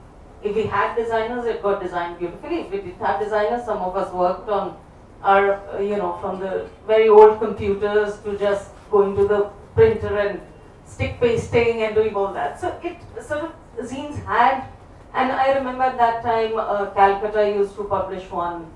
if 0.43 0.55
we 0.55 0.65
had 0.77 0.95
designers 0.95 1.45
it 1.47 1.63
got 1.63 1.83
designed 1.83 2.19
beautifully 2.19 2.61
if 2.63 2.71
we 2.71 2.79
didn't 2.79 3.05
have 3.11 3.21
designers 3.21 3.65
some 3.65 3.79
of 3.79 3.97
us 3.97 4.13
worked 4.13 4.49
on 4.49 4.77
our 5.23 5.45
uh, 5.75 5.79
you 5.81 5.97
know 5.97 6.19
from 6.21 6.41
the 6.41 6.67
very 6.87 7.09
old 7.09 7.39
computers 7.41 8.19
to 8.25 8.39
just 8.39 8.71
going 8.91 9.17
to 9.17 9.27
the 9.27 9.41
printer 9.75 10.19
and 10.19 10.41
stick 10.87 11.19
pasting 11.21 11.83
and 11.83 11.95
doing 11.95 12.15
all 12.15 12.33
that. 12.33 12.61
So 12.61 12.79
it 12.83 12.97
sort 13.23 13.45
of 13.45 13.53
zines 13.81 14.25
had, 14.25 14.69
and 15.13 15.33
I 15.33 15.53
remember 15.55 15.85
at 15.85 15.99
that 15.99 16.23
time 16.23 16.57
uh, 16.57 16.91
Calcutta 16.91 17.51
used 17.51 17.75
to 17.77 17.85
publish 17.85 18.31
one. 18.31 18.67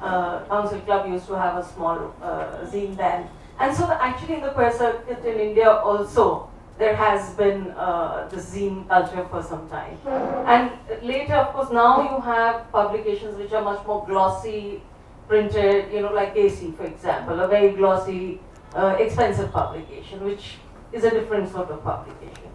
Uh, 0.00 0.44
Council 0.46 0.80
Club 0.80 1.08
used 1.08 1.26
to 1.26 1.34
have 1.36 1.56
a 1.56 1.64
small 1.64 2.14
uh, 2.22 2.66
zine 2.66 2.96
then, 2.96 3.28
and 3.58 3.76
so 3.76 3.86
the, 3.86 4.02
actually 4.02 4.34
in 4.34 4.40
the 4.40 4.50
queer 4.50 4.72
circuit 4.72 5.24
in 5.24 5.38
India 5.38 5.70
also 5.70 6.50
there 6.78 6.96
has 6.96 7.34
been 7.34 7.70
uh, 7.72 8.26
the 8.30 8.38
zine 8.38 8.88
culture 8.88 9.26
for 9.30 9.42
some 9.42 9.68
time. 9.68 9.98
And 10.46 10.72
later, 11.02 11.34
of 11.34 11.52
course, 11.52 11.70
now 11.70 12.00
you 12.00 12.22
have 12.22 12.72
publications 12.72 13.36
which 13.36 13.52
are 13.52 13.62
much 13.62 13.86
more 13.86 14.06
glossy, 14.06 14.82
printed, 15.28 15.92
you 15.92 16.00
know, 16.00 16.12
like 16.12 16.34
AC, 16.34 16.72
for 16.72 16.86
example, 16.86 17.38
a 17.38 17.46
very 17.46 17.72
glossy, 17.72 18.40
uh, 18.74 18.96
expensive 18.98 19.52
publication, 19.52 20.24
which 20.24 20.56
is 20.92 21.04
a 21.04 21.10
different 21.10 21.52
sort 21.52 21.68
of 21.70 21.84
publication. 21.84 22.48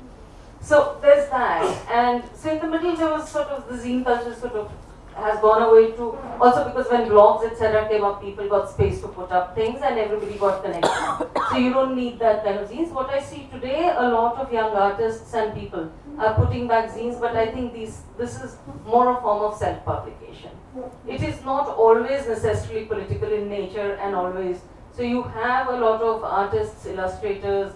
So 0.60 0.98
there's 1.02 1.30
that, 1.30 1.64
and 1.91 2.24
so 2.36 2.52
in 2.52 2.60
the 2.60 2.68
middle 2.68 2.96
there 2.96 3.12
was 3.12 3.30
sort 3.30 3.50
of 3.50 3.70
the 3.70 3.78
zine 3.78 4.04
culture 4.04 4.34
sort 4.34 4.54
of 4.54 4.72
has 5.16 5.39
gone 5.39 5.61
away 5.63 5.91
too. 5.91 6.18
Also 6.39 6.66
because 6.66 6.91
when 6.91 7.07
blogs 7.09 7.45
etc. 7.49 7.88
came 7.89 8.03
up, 8.03 8.22
people 8.22 8.47
got 8.49 8.70
space 8.70 9.01
to 9.01 9.07
put 9.07 9.32
up 9.32 9.55
things, 9.55 9.82
and 9.82 9.97
everybody 9.99 10.38
got 10.38 10.63
connected. 10.63 11.30
so 11.49 11.57
you 11.57 11.72
don't 11.74 11.95
need 11.95 12.20
that 12.20 12.43
kind 12.43 12.59
of 12.59 12.70
zines. 12.70 12.91
What 12.91 13.09
I 13.09 13.22
see 13.22 13.47
today, 13.51 13.93
a 13.95 14.09
lot 14.09 14.38
of 14.38 14.51
young 14.51 14.76
artists 14.76 15.34
and 15.34 15.53
people 15.53 15.91
are 16.20 16.34
putting 16.34 16.68
back 16.68 16.91
zines, 16.91 17.20
but 17.20 17.36
I 17.36 17.47
think 17.51 17.74
these 17.74 18.01
this 18.18 18.41
is 18.41 18.57
more 18.86 19.18
a 19.18 19.22
form 19.22 19.43
of 19.43 19.57
self-publication. 19.57 20.51
It 21.07 21.24
is 21.24 21.43
not 21.45 21.70
always 21.70 22.28
necessarily 22.28 22.86
political 22.86 23.32
in 23.32 23.49
nature, 23.49 23.93
and 24.01 24.16
always. 24.16 24.59
So 24.91 25.03
you 25.03 25.24
have 25.24 25.68
a 25.68 25.78
lot 25.78 26.01
of 26.01 26.24
artists, 26.24 26.86
illustrators, 26.86 27.74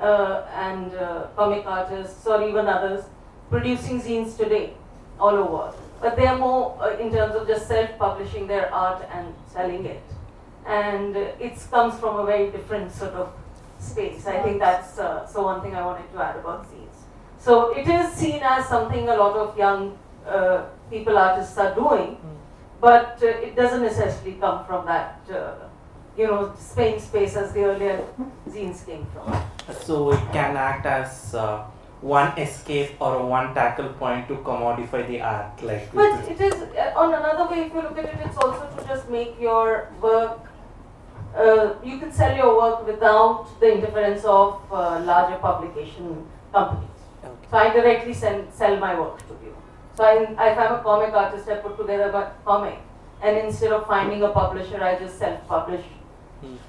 uh, 0.00 0.46
and 0.54 0.94
uh, 0.94 1.26
comic 1.36 1.64
artists 1.66 2.26
or 2.26 2.46
even 2.48 2.66
others 2.66 3.04
producing 3.50 4.00
zines 4.02 4.36
today 4.36 4.74
all 5.20 5.36
over. 5.36 5.72
But 6.02 6.16
they 6.16 6.26
are 6.26 6.36
more 6.36 6.76
uh, 6.82 6.98
in 6.98 7.12
terms 7.12 7.36
of 7.36 7.46
just 7.46 7.68
self-publishing 7.68 8.48
their 8.48 8.74
art 8.74 9.08
and 9.14 9.32
selling 9.46 9.86
it. 9.86 10.02
And 10.66 11.16
uh, 11.16 11.20
it 11.38 11.54
comes 11.70 11.98
from 12.00 12.18
a 12.18 12.26
very 12.26 12.50
different 12.50 12.92
sort 12.92 13.14
of 13.14 13.32
space. 13.78 14.26
I 14.26 14.42
think 14.42 14.58
that's 14.58 14.98
uh, 14.98 15.26
so 15.26 15.44
one 15.44 15.62
thing 15.62 15.76
I 15.76 15.86
wanted 15.86 16.12
to 16.12 16.22
add 16.22 16.36
about 16.36 16.66
zines. 16.70 16.98
So 17.38 17.72
it 17.76 17.86
is 17.88 18.12
seen 18.12 18.40
as 18.42 18.68
something 18.68 19.08
a 19.08 19.16
lot 19.16 19.36
of 19.36 19.56
young 19.56 19.98
uh, 20.26 20.64
people 20.90 21.16
artists 21.18 21.56
are 21.58 21.74
doing, 21.74 22.18
but 22.80 23.18
uh, 23.22 23.26
it 23.26 23.56
doesn't 23.56 23.82
necessarily 23.82 24.38
come 24.40 24.64
from 24.66 24.86
that, 24.86 25.20
uh, 25.32 25.54
you 26.16 26.26
know, 26.26 26.52
Spain 26.58 27.00
space 27.00 27.36
as 27.36 27.52
the 27.52 27.64
earlier 27.64 28.04
zines 28.48 28.84
came 28.86 29.06
from. 29.12 29.40
So 29.82 30.12
it 30.12 30.24
can 30.32 30.56
act 30.56 30.86
as 30.86 31.34
uh, 31.34 31.64
one 32.02 32.36
escape 32.38 33.00
or 33.00 33.24
one 33.24 33.54
tackle 33.54 33.88
point 33.94 34.28
to 34.28 34.36
commodify 34.36 35.06
the 35.08 35.20
art, 35.20 35.62
like. 35.62 35.92
But 35.94 36.28
it 36.28 36.40
is, 36.40 36.54
uh, 36.54 36.92
on 36.96 37.14
another 37.14 37.50
way, 37.50 37.66
if 37.66 37.72
you 37.72 37.82
look 37.82 37.96
at 37.98 38.06
it, 38.06 38.18
it's 38.24 38.36
also 38.36 38.68
to 38.76 38.86
just 38.86 39.08
make 39.08 39.40
your 39.40 39.88
work 40.00 40.40
uh, 41.34 41.74
you 41.82 41.98
can 41.98 42.12
sell 42.12 42.36
your 42.36 42.56
work 42.56 42.86
without 42.86 43.48
the 43.60 43.72
interference 43.74 44.24
of 44.24 44.60
uh, 44.70 45.00
larger 45.00 45.38
publication 45.38 46.26
companies. 46.52 46.90
Okay. 47.24 47.34
So 47.50 47.56
I 47.56 47.72
directly 47.72 48.14
send, 48.14 48.52
sell 48.52 48.76
my 48.76 48.98
work 48.98 49.18
to 49.28 49.34
you. 49.42 49.56
So 49.94 50.04
I, 50.04 50.22
if 50.22 50.58
I'm 50.58 50.74
a 50.74 50.82
comic 50.82 51.14
artist, 51.14 51.48
I 51.48 51.56
put 51.56 51.78
together 51.78 52.12
my 52.12 52.28
comic, 52.44 52.78
and 53.22 53.36
instead 53.38 53.72
of 53.72 53.86
finding 53.86 54.22
a 54.22 54.28
publisher, 54.28 54.82
I 54.82 54.98
just 54.98 55.18
self-publish. 55.18 55.84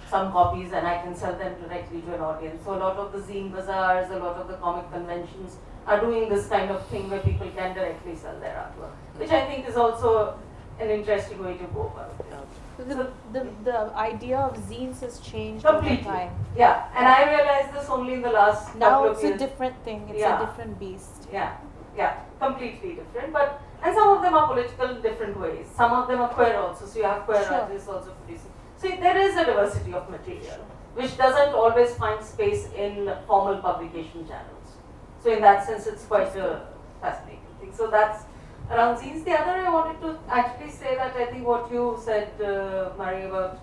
Some 0.09 0.31
copies 0.31 0.71
and 0.73 0.85
I 0.87 1.01
can 1.01 1.15
sell 1.15 1.33
them 1.37 1.55
directly 1.61 2.01
to 2.01 2.15
an 2.15 2.21
audience. 2.21 2.63
So 2.65 2.75
a 2.75 2.79
lot 2.79 2.97
of 2.97 3.11
the 3.11 3.19
zine 3.19 3.51
bazaars, 3.51 4.09
a 4.11 4.17
lot 4.17 4.35
of 4.37 4.47
the 4.47 4.55
comic 4.55 4.91
conventions 4.91 5.57
are 5.87 5.99
doing 5.99 6.29
this 6.29 6.47
kind 6.47 6.71
of 6.71 6.85
thing 6.87 7.09
where 7.09 7.19
people 7.19 7.49
can 7.55 7.73
directly 7.75 8.15
sell 8.15 8.39
their 8.39 8.55
artwork, 8.55 8.93
which 9.19 9.31
I 9.31 9.45
think 9.45 9.67
is 9.67 9.75
also 9.75 10.37
an 10.79 10.89
interesting 10.89 11.43
way 11.43 11.57
to 11.57 11.63
go 11.65 11.91
about 11.93 12.13
it. 12.19 12.47
So 12.77 12.83
the, 12.85 13.11
the, 13.31 13.47
the 13.63 13.77
idea 13.95 14.37
of 14.39 14.57
zines 14.57 15.01
has 15.01 15.19
changed 15.19 15.65
over 15.65 15.77
Completely. 15.77 16.05
time. 16.05 16.31
Yeah, 16.57 16.87
and 16.95 17.07
I 17.07 17.29
realized 17.35 17.73
this 17.73 17.89
only 17.89 18.13
in 18.15 18.21
the 18.23 18.31
last 18.31 18.75
Now 18.75 18.89
couple 19.03 19.09
of 19.11 19.15
it's 19.17 19.23
a 19.23 19.37
different 19.37 19.75
thing. 19.83 20.07
It's 20.09 20.19
Yeah. 20.19 20.41
a 20.41 20.45
different 20.45 20.79
beast. 20.79 21.27
Yeah, 21.31 21.57
yeah, 21.95 22.21
completely 22.39 22.93
different. 22.95 23.31
But 23.33 23.61
and 23.83 23.93
some 23.93 24.15
of 24.17 24.21
them 24.23 24.33
are 24.33 24.47
political 24.47 24.89
in 24.89 25.01
different 25.01 25.39
ways. 25.39 25.67
Some 25.75 25.91
of 25.91 26.07
them 26.07 26.21
are 26.21 26.29
queer 26.29 26.55
also. 26.55 26.85
So 26.85 26.97
you 26.99 27.05
have 27.05 27.23
queer 27.25 27.43
Sure. 27.43 27.61
artists 27.61 27.87
also 27.89 28.11
producing. 28.11 28.52
So 28.83 28.89
there 28.89 29.17
is 29.17 29.37
a 29.37 29.45
diversity 29.45 29.93
of 29.93 30.09
material, 30.09 30.59
which 30.95 31.15
doesn't 31.17 31.53
always 31.55 31.95
find 31.95 32.21
space 32.21 32.67
in 32.75 33.09
formal 33.25 33.61
publication 33.61 34.27
channels. 34.27 34.75
So 35.23 35.31
in 35.31 35.39
that 35.39 35.65
sense, 35.65 35.87
it's 35.87 36.03
quite 36.03 36.35
a 36.35 36.67
fascinating 36.99 37.55
thing. 37.61 37.71
So 37.73 37.87
that's 37.87 38.25
around 38.69 38.97
zines. 38.97 39.23
The 39.23 39.39
other 39.39 39.51
I 39.51 39.69
wanted 39.69 40.01
to 40.01 40.19
actually 40.27 40.69
say 40.69 40.97
that 40.97 41.15
I 41.15 41.27
think 41.27 41.47
what 41.47 41.71
you 41.71 41.97
said, 42.03 42.27
uh, 42.41 42.91
about 42.99 43.61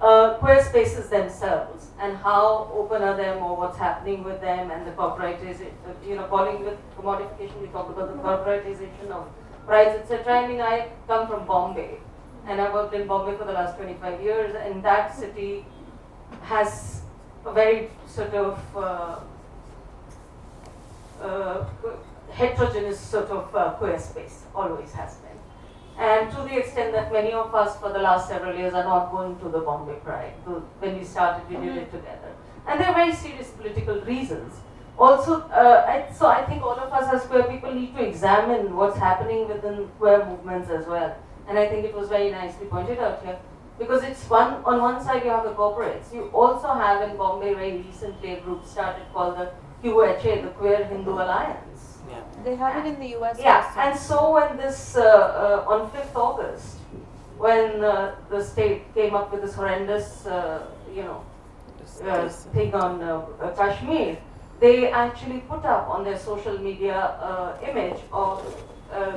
uh, 0.00 0.38
queer 0.38 0.64
spaces 0.64 1.10
themselves 1.10 1.88
and 2.00 2.16
how 2.16 2.72
open 2.72 3.02
are 3.02 3.14
them 3.14 3.42
or 3.42 3.58
what's 3.58 3.76
happening 3.76 4.24
with 4.24 4.40
them 4.40 4.70
and 4.70 4.86
the 4.86 4.92
corporatization, 4.92 5.72
uh, 5.86 5.92
you 6.08 6.14
know, 6.14 6.24
calling 6.28 6.64
with 6.64 6.78
commodification, 6.96 7.60
we 7.60 7.66
talked 7.66 7.90
about 7.90 8.08
the 8.08 8.22
corporatization 8.22 9.10
of 9.10 9.28
price, 9.66 9.94
etc. 9.98 10.44
I 10.44 10.48
mean, 10.48 10.62
I 10.62 10.88
come 11.06 11.28
from 11.28 11.46
Bombay 11.46 11.98
and 12.48 12.60
I 12.60 12.72
worked 12.72 12.94
in 12.94 13.06
Bombay 13.06 13.36
for 13.36 13.44
the 13.44 13.52
last 13.52 13.76
25 13.76 14.22
years 14.22 14.56
and 14.56 14.82
that 14.82 15.14
city 15.14 15.66
has 16.42 17.02
a 17.44 17.52
very 17.52 17.90
sort 18.06 18.32
of 18.32 18.76
uh, 18.76 19.20
uh, 21.22 21.64
heterogeneous 22.30 22.98
sort 22.98 23.28
of 23.28 23.54
uh, 23.54 23.70
queer 23.72 23.98
space, 23.98 24.44
always 24.54 24.92
has 24.92 25.16
been. 25.16 25.36
And 25.98 26.30
to 26.30 26.36
the 26.42 26.58
extent 26.58 26.92
that 26.92 27.12
many 27.12 27.32
of 27.32 27.54
us 27.54 27.76
for 27.78 27.92
the 27.92 27.98
last 27.98 28.28
several 28.28 28.56
years 28.56 28.72
are 28.72 28.84
not 28.84 29.10
going 29.10 29.38
to 29.40 29.48
the 29.48 29.58
Bombay 29.58 29.96
Pride. 30.04 30.32
When 30.78 30.98
we 30.98 31.04
started, 31.04 31.48
we 31.50 31.56
did 31.56 31.76
it 31.76 31.90
together. 31.90 32.32
And 32.66 32.80
there 32.80 32.88
are 32.88 32.94
very 32.94 33.12
serious 33.12 33.50
political 33.50 34.00
reasons. 34.02 34.54
Also, 34.98 35.42
uh, 35.48 35.84
I, 35.86 36.12
so 36.12 36.26
I 36.26 36.44
think 36.44 36.62
all 36.62 36.78
of 36.78 36.92
us 36.92 37.12
as 37.12 37.28
queer 37.28 37.44
people 37.44 37.74
need 37.74 37.94
to 37.96 38.06
examine 38.06 38.74
what's 38.74 38.98
happening 38.98 39.48
within 39.48 39.88
queer 39.98 40.24
movements 40.24 40.70
as 40.70 40.86
well. 40.86 41.16
And 41.48 41.58
I 41.58 41.66
think 41.66 41.84
it 41.84 41.94
was 41.94 42.08
very 42.08 42.30
nicely 42.30 42.66
pointed 42.66 42.98
out 42.98 43.24
here. 43.24 43.38
Because 43.78 44.02
it's 44.02 44.28
one, 44.28 44.54
on 44.64 44.80
one 44.82 45.02
side 45.02 45.24
you 45.24 45.30
have 45.30 45.44
the 45.44 45.50
corporates. 45.54 46.12
You 46.12 46.24
also 46.34 46.68
have 46.68 47.08
in 47.08 47.16
Bombay 47.16 47.54
very 47.54 47.78
recently 47.78 48.32
a 48.32 48.40
group 48.40 48.64
started 48.66 49.04
called 49.12 49.38
the 49.38 49.50
QHA, 49.82 50.42
the 50.42 50.48
Queer 50.48 50.84
Hindu 50.84 51.12
Alliance. 51.12 51.98
Yeah. 52.10 52.16
They 52.44 52.56
have 52.56 52.84
it 52.84 52.88
in 52.88 53.00
the 53.00 53.16
US 53.18 53.38
Yeah, 53.38 53.64
also. 53.66 53.80
and 53.80 53.98
so 53.98 54.32
when 54.32 54.56
this, 54.56 54.96
uh, 54.96 55.02
uh, 55.66 55.72
on 55.72 55.90
5th 55.90 56.16
August, 56.16 56.76
when 57.38 57.84
uh, 57.84 58.16
the 58.30 58.42
state 58.42 58.92
came 58.94 59.14
up 59.14 59.30
with 59.32 59.42
this 59.42 59.54
horrendous, 59.54 60.26
uh, 60.26 60.66
you 60.94 61.04
know, 61.04 61.22
This- 61.80 62.00
uh, 62.02 62.28
thing 62.52 62.74
on 62.74 63.00
uh, 63.02 63.22
uh, 63.40 63.54
Kashmir, 63.54 64.16
they 64.60 64.90
actually 64.90 65.40
put 65.48 65.64
up 65.64 65.88
on 65.88 66.02
their 66.04 66.18
social 66.18 66.58
media 66.58 66.96
uh, 67.22 67.56
image 67.70 68.00
of 68.12 68.42
uh, 68.92 69.12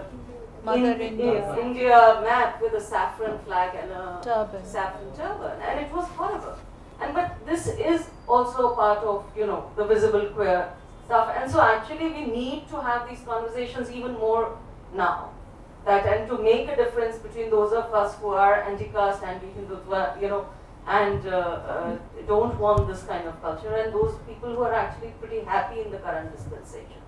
Mother 0.64 0.92
Indi- 0.92 1.08
India. 1.08 1.58
India 1.60 2.22
map 2.24 2.62
with 2.62 2.74
a 2.74 2.82
saffron 2.82 3.40
flag 3.46 3.76
and 3.76 3.92
a 3.92 4.20
Turban. 4.24 4.64
saffron 4.66 5.12
turban, 5.18 5.60
and 5.62 5.80
it 5.80 5.92
was 5.92 6.08
horrible. 6.10 6.56
And 7.02 7.16
but 7.16 7.32
this 7.46 7.68
is 7.68 8.10
also 8.28 8.76
part 8.76 9.00
of 9.00 9.26
you 9.36 9.48
know 9.48 9.72
the 9.76 9.86
visible 9.86 10.26
queer 10.36 10.72
stuff, 11.06 11.34
and 11.36 11.50
so 11.52 11.62
actually 11.62 12.10
we 12.18 12.26
need 12.28 12.68
to 12.70 12.80
have 12.80 13.10
these 13.10 13.22
conversations 13.26 13.92
even 13.92 14.14
more 14.14 14.58
now. 14.94 15.30
That 15.86 16.06
and 16.06 16.30
to 16.30 16.38
make 16.38 16.70
a 16.70 16.76
difference 16.76 17.18
between 17.18 17.50
those 17.50 17.74
of 17.74 17.92
us 17.92 18.16
who 18.20 18.28
are 18.28 18.62
anti-caste, 18.62 19.24
anti-Hindutva, 19.24 20.22
you 20.22 20.28
know, 20.30 20.46
and 20.86 21.26
uh, 21.26 21.38
uh, 21.38 21.98
don't 22.28 22.60
want 22.60 22.88
this 22.88 23.02
kind 23.02 23.28
of 23.28 23.42
culture, 23.42 23.76
and 23.76 23.92
those 23.92 24.14
people 24.28 24.54
who 24.56 24.62
are 24.62 24.74
actually 24.76 25.14
pretty 25.20 25.40
happy 25.44 25.82
in 25.82 25.90
the 25.90 25.98
current 25.98 26.32
dispensation. 26.38 27.02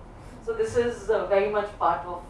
So 0.44 0.54
this 0.54 0.76
is 0.76 1.08
uh, 1.08 1.26
very 1.26 1.50
much 1.50 1.68
part 1.78 2.04
of. 2.04 2.22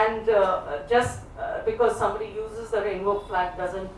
And 0.00 0.28
uh, 0.28 0.78
just 0.88 1.20
uh, 1.38 1.62
because 1.66 1.98
somebody 1.98 2.26
uses 2.34 2.70
the 2.70 2.80
rainbow 2.80 3.20
flag 3.28 3.56
doesn't 3.58 3.90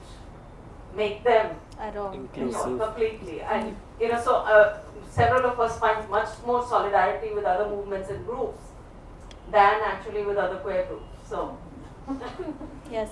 make 0.97 1.22
them 1.24 1.55
At 1.78 1.97
all. 1.97 2.12
you 2.14 2.20
know, 2.20 2.28
Inclusive. 2.34 2.80
completely. 2.80 3.40
And 3.42 3.76
you 4.01 4.09
know, 4.11 4.20
so 4.20 4.36
uh, 4.55 4.78
several 5.11 5.47
of 5.51 5.61
us 5.61 5.78
find 5.78 6.09
much 6.11 6.30
more 6.47 6.66
solidarity 6.66 7.32
with 7.34 7.45
other 7.45 7.68
movements 7.68 8.11
and 8.11 8.26
groups 8.26 8.62
than 9.53 9.80
actually 9.92 10.24
with 10.24 10.36
other 10.36 10.57
queer 10.57 10.84
groups. 10.88 11.28
So 11.28 11.57
Yes. 12.90 13.11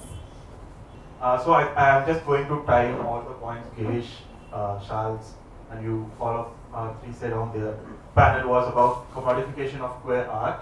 Uh, 1.20 1.38
so 1.44 1.52
I, 1.52 1.64
I 1.74 2.00
am 2.00 2.06
just 2.06 2.26
going 2.26 2.48
to 2.48 2.64
tie 2.66 2.86
in 2.86 2.96
all 3.00 3.22
the 3.22 3.34
points 3.34 3.68
Girish, 3.78 4.10
uh, 4.52 4.80
Charles, 4.86 5.34
and 5.70 5.84
you 5.84 6.10
all 6.20 6.36
of 6.36 6.48
uh, 6.74 6.92
three 7.00 7.12
said 7.12 7.32
on 7.32 7.52
the 7.58 7.76
panel 8.16 8.50
was 8.50 8.68
about 8.68 9.06
commodification 9.14 9.80
of 9.80 9.92
queer 10.02 10.24
art 10.26 10.58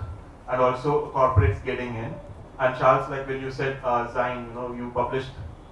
and 0.51 0.61
also 0.61 1.11
corporates 1.14 1.64
getting 1.64 1.94
in. 1.94 2.14
And 2.59 2.76
Charles, 2.78 3.09
like 3.09 3.26
when 3.26 3.40
you 3.40 3.51
said 3.51 3.78
uh, 3.84 4.07
Zine, 4.09 4.46
you 4.48 4.55
know, 4.55 4.74
you 4.74 4.90
published 4.94 5.30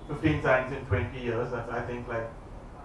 15 0.08 0.42
Zines 0.42 0.76
in 0.76 0.84
20 0.86 1.20
years. 1.20 1.50
That's 1.50 1.70
I 1.70 1.82
think 1.82 2.08
like, 2.08 2.30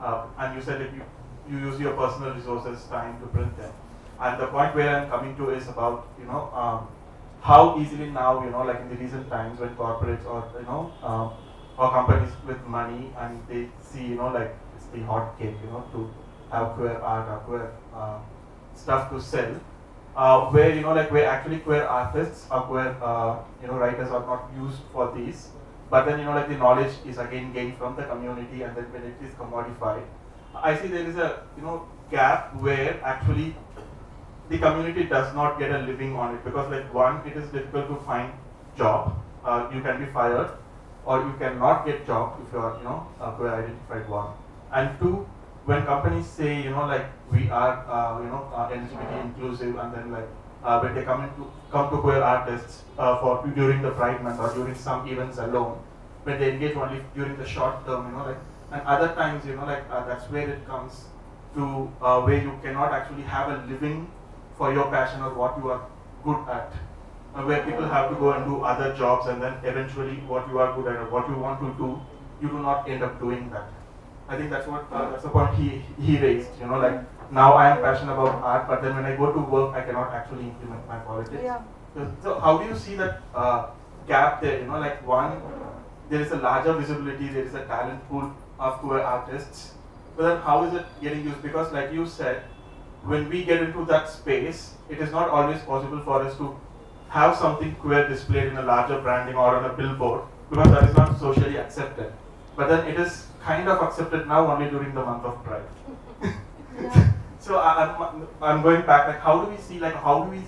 uh, 0.02 0.26
and 0.40 0.56
you 0.56 0.62
said 0.62 0.82
that 0.82 0.94
you 0.94 1.04
you 1.50 1.58
use 1.58 1.80
your 1.80 1.94
personal 1.94 2.34
resources, 2.34 2.84
time 2.86 3.20
to 3.20 3.28
print 3.28 3.56
them. 3.58 3.72
And 4.20 4.40
the 4.40 4.48
point 4.48 4.76
where 4.76 4.98
I'm 4.98 5.10
coming 5.10 5.36
to 5.38 5.50
is 5.50 5.68
about 5.68 6.08
you 6.20 6.26
know 6.26 6.50
um, 6.54 6.88
how 7.42 7.78
easily 7.80 8.10
now 8.10 8.44
you 8.44 8.50
know 8.50 8.64
like 8.64 8.80
in 8.82 8.90
the 8.90 8.96
recent 8.96 9.30
times 9.30 9.60
when 9.60 9.76
corporates 9.76 10.26
or 10.26 10.44
you 10.60 10.66
know 10.66 10.92
um, 11.04 11.32
or 11.78 11.92
companies 11.92 12.32
with 12.48 12.66
money 12.66 13.12
and 13.20 13.42
they 13.50 13.68
see 13.82 14.06
you 14.12 14.16
know 14.16 14.28
like 14.28 14.56
it's 14.76 14.86
the 14.94 15.02
hot 15.02 15.38
cake 15.40 15.56
you 15.64 15.70
know 15.72 15.84
to 15.92 16.10
have 16.52 16.70
queer 16.78 16.98
art 17.00 17.28
or 17.28 17.38
queer 17.48 17.72
uh, 17.94 18.18
stuff 18.76 19.10
to 19.10 19.20
sell 19.20 19.54
uh, 20.16 20.50
where 20.52 20.74
you 20.76 20.82
know 20.82 20.94
like 20.94 21.12
where 21.12 21.26
actually 21.28 21.60
queer 21.60 21.84
artists 21.84 22.48
or 22.52 22.62
queer 22.62 22.96
uh, 23.02 23.40
you 23.62 23.68
know 23.68 23.76
writers 23.76 24.10
are 24.10 24.26
not 24.26 24.50
used 24.56 24.80
for 24.92 25.12
these 25.16 25.50
but 25.90 26.06
then 26.06 26.20
you 26.20 26.26
know 26.26 26.32
like 26.32 26.48
the 26.50 26.58
knowledge 26.58 26.94
is 27.06 27.18
again 27.18 27.52
gained 27.54 27.78
from 27.78 27.96
the 27.96 28.04
community 28.04 28.64
and 28.64 28.76
then 28.76 28.86
when 28.94 29.04
it 29.04 29.16
is 29.26 29.34
commodified. 29.36 30.04
I 30.56 30.78
see 30.78 30.88
there 30.88 31.08
is 31.08 31.18
a 31.18 31.44
you 31.58 31.64
know 31.64 31.88
gap 32.12 32.56
where 32.62 33.00
actually 33.04 33.56
the 34.50 34.58
community 34.58 35.04
does 35.06 35.34
not 35.36 35.60
get 35.60 35.72
a 35.72 35.80
living 35.80 36.16
on 36.16 36.36
it 36.36 36.44
because 36.46 36.72
like 36.72 36.94
one 36.94 37.22
it 37.28 37.38
is 37.38 37.50
difficult 37.50 37.88
to 37.90 37.96
find 38.08 38.32
job. 38.78 39.14
Uh, 39.44 39.70
you 39.74 39.82
can 39.82 40.04
be 40.04 40.12
fired 40.12 40.50
or 41.06 41.20
you 41.20 41.34
cannot 41.38 41.86
get 41.86 42.06
job 42.08 42.40
if 42.46 42.54
you 42.54 42.60
are 42.60 42.78
you 42.78 42.84
know 42.84 43.08
a 43.20 43.32
queer 43.32 43.54
identified 43.54 44.10
one. 44.10 44.34
And 44.72 45.00
two 45.00 45.28
when 45.66 45.86
companies 45.86 46.26
say 46.28 46.62
you 46.62 46.70
know 46.72 46.86
like 46.88 47.06
we 47.34 47.50
are 47.50 47.74
uh, 47.88 48.22
you 48.22 48.30
know 48.34 48.44
lgbt 48.56 49.26
inclusive 49.26 49.76
and 49.78 49.94
then 49.94 50.12
like 50.12 50.30
uh, 50.64 50.80
when 50.80 50.96
they 50.96 51.04
come 51.04 51.24
into 51.24 51.50
come 51.72 51.90
to 51.90 51.98
queer 51.98 52.22
artists 52.22 52.84
uh, 52.98 53.20
for 53.20 53.46
during 53.56 53.82
the 53.82 53.92
pride 53.92 54.24
month 54.24 54.40
or 54.40 54.54
during 54.54 54.76
some 54.76 55.08
events 55.08 55.38
alone 55.38 55.78
when 56.24 56.40
they 56.40 56.52
engage 56.52 56.76
only 56.76 57.02
during 57.16 57.38
the 57.38 57.48
short 57.56 57.86
term 57.86 58.08
you 58.08 58.18
know 58.18 58.26
like 58.26 58.42
and 58.72 58.82
other 58.96 59.10
times 59.22 59.46
you 59.46 59.56
know 59.56 59.66
like 59.66 59.88
that's 59.90 60.30
where 60.32 60.50
it 60.50 60.66
comes 60.66 61.06
to 61.56 61.66
where 62.28 62.42
you 62.42 62.54
cannot 62.64 62.94
actually 62.94 63.24
have 63.24 63.50
a 63.50 63.58
living 63.72 64.08
for 64.58 64.74
your 64.74 64.90
passion 64.90 65.22
or 65.22 65.34
what 65.34 65.58
you 65.58 65.70
are 65.70 65.86
good 66.24 66.50
at. 66.50 66.72
Where 67.46 67.64
people 67.66 67.88
have 67.88 68.10
to 68.10 68.16
go 68.16 68.32
and 68.34 68.46
do 68.46 68.62
other 68.62 68.96
jobs 68.96 69.28
and 69.28 69.42
then 69.42 69.54
eventually 69.64 70.18
what 70.32 70.48
you 70.50 70.60
are 70.60 70.76
good 70.76 70.88
at 70.92 71.00
or 71.02 71.10
what 71.10 71.28
you 71.28 71.36
want 71.36 71.60
to 71.62 71.74
do, 71.78 72.00
you 72.42 72.50
do 72.50 72.60
not 72.60 72.88
end 72.88 73.04
up 73.04 73.20
doing 73.20 73.50
that. 73.50 73.70
I 74.30 74.38
think 74.38 74.52
that's 74.52 74.68
what 74.68 74.86
uh, 74.92 75.10
that's 75.10 75.24
the 75.24 75.30
point 75.30 75.56
he 75.56 75.82
he 76.00 76.20
raised. 76.20 76.50
You 76.60 76.68
know, 76.68 76.78
like 76.78 77.02
now 77.32 77.54
I 77.54 77.70
am 77.70 77.82
passionate 77.82 78.14
about 78.14 78.42
art, 78.42 78.68
but 78.68 78.82
then 78.82 78.96
when 78.96 79.06
I 79.06 79.16
go 79.16 79.32
to 79.32 79.40
work, 79.40 79.76
I 79.76 79.82
cannot 79.82 80.14
actually 80.14 80.44
implement 80.44 80.88
my 80.88 80.98
politics. 81.00 81.42
Yeah. 81.44 81.62
So, 81.94 82.12
so 82.22 82.40
how 82.40 82.58
do 82.58 82.68
you 82.68 82.78
see 82.78 82.96
that 82.96 83.22
uh, 83.36 83.68
gap 84.08 84.42
there? 84.42 84.60
You 84.60 84.66
know, 84.66 84.80
like 84.80 85.06
one, 85.06 85.42
there 86.10 86.22
is 86.22 86.32
a 86.32 86.38
larger 86.38 86.74
visibility, 86.74 87.28
there 87.28 87.44
is 87.44 87.54
a 87.54 87.66
talent 87.66 88.08
pool 88.10 88.32
of 88.60 88.74
queer 88.80 89.02
artists, 89.02 89.74
but 90.16 90.28
then 90.28 90.42
how 90.42 90.64
is 90.66 90.74
it 90.74 90.86
getting 91.02 91.24
used? 91.24 91.42
Because 91.42 91.72
like 91.72 91.92
you 91.92 92.06
said, 92.06 92.44
when 93.04 93.30
we 93.30 93.44
get 93.44 93.62
into 93.62 93.86
that 93.86 94.10
space, 94.10 94.76
it 94.90 95.00
is 95.00 95.12
not 95.12 95.30
always 95.30 95.60
possible 95.62 96.00
for 96.02 96.22
us 96.22 96.38
to 96.38 96.56
have 97.10 97.36
something 97.36 97.76
queer 97.76 98.08
displayed 98.08 98.48
in 98.48 98.58
a 98.58 98.64
larger 98.64 99.00
branding 99.02 99.36
or 99.36 99.56
on 99.56 99.66
a 99.70 99.74
billboard 99.74 100.22
because 100.50 100.68
that 100.72 100.90
is 100.90 100.96
not 100.96 101.20
socially 101.20 101.58
accepted. 101.58 102.12
But 102.56 102.70
then 102.70 102.88
it 102.88 103.00
is 103.00 103.28
kind 103.42 103.68
of 103.68 103.82
accepted 103.82 104.28
now 104.28 104.52
only 104.52 104.70
during 104.70 104.94
the 104.94 105.04
month 105.04 105.24
of 105.26 105.44
Pride. 105.44 105.64
So 107.44 107.60
I'm, 107.60 108.28
I'm 108.42 108.62
going 108.62 108.86
back. 108.86 109.08
Like, 109.08 109.20
how 109.20 109.44
do 109.44 109.52
we 109.52 109.58
see? 109.58 109.80
Like, 109.80 109.96
how 109.96 110.24
do 110.24 110.32
we 110.32 110.42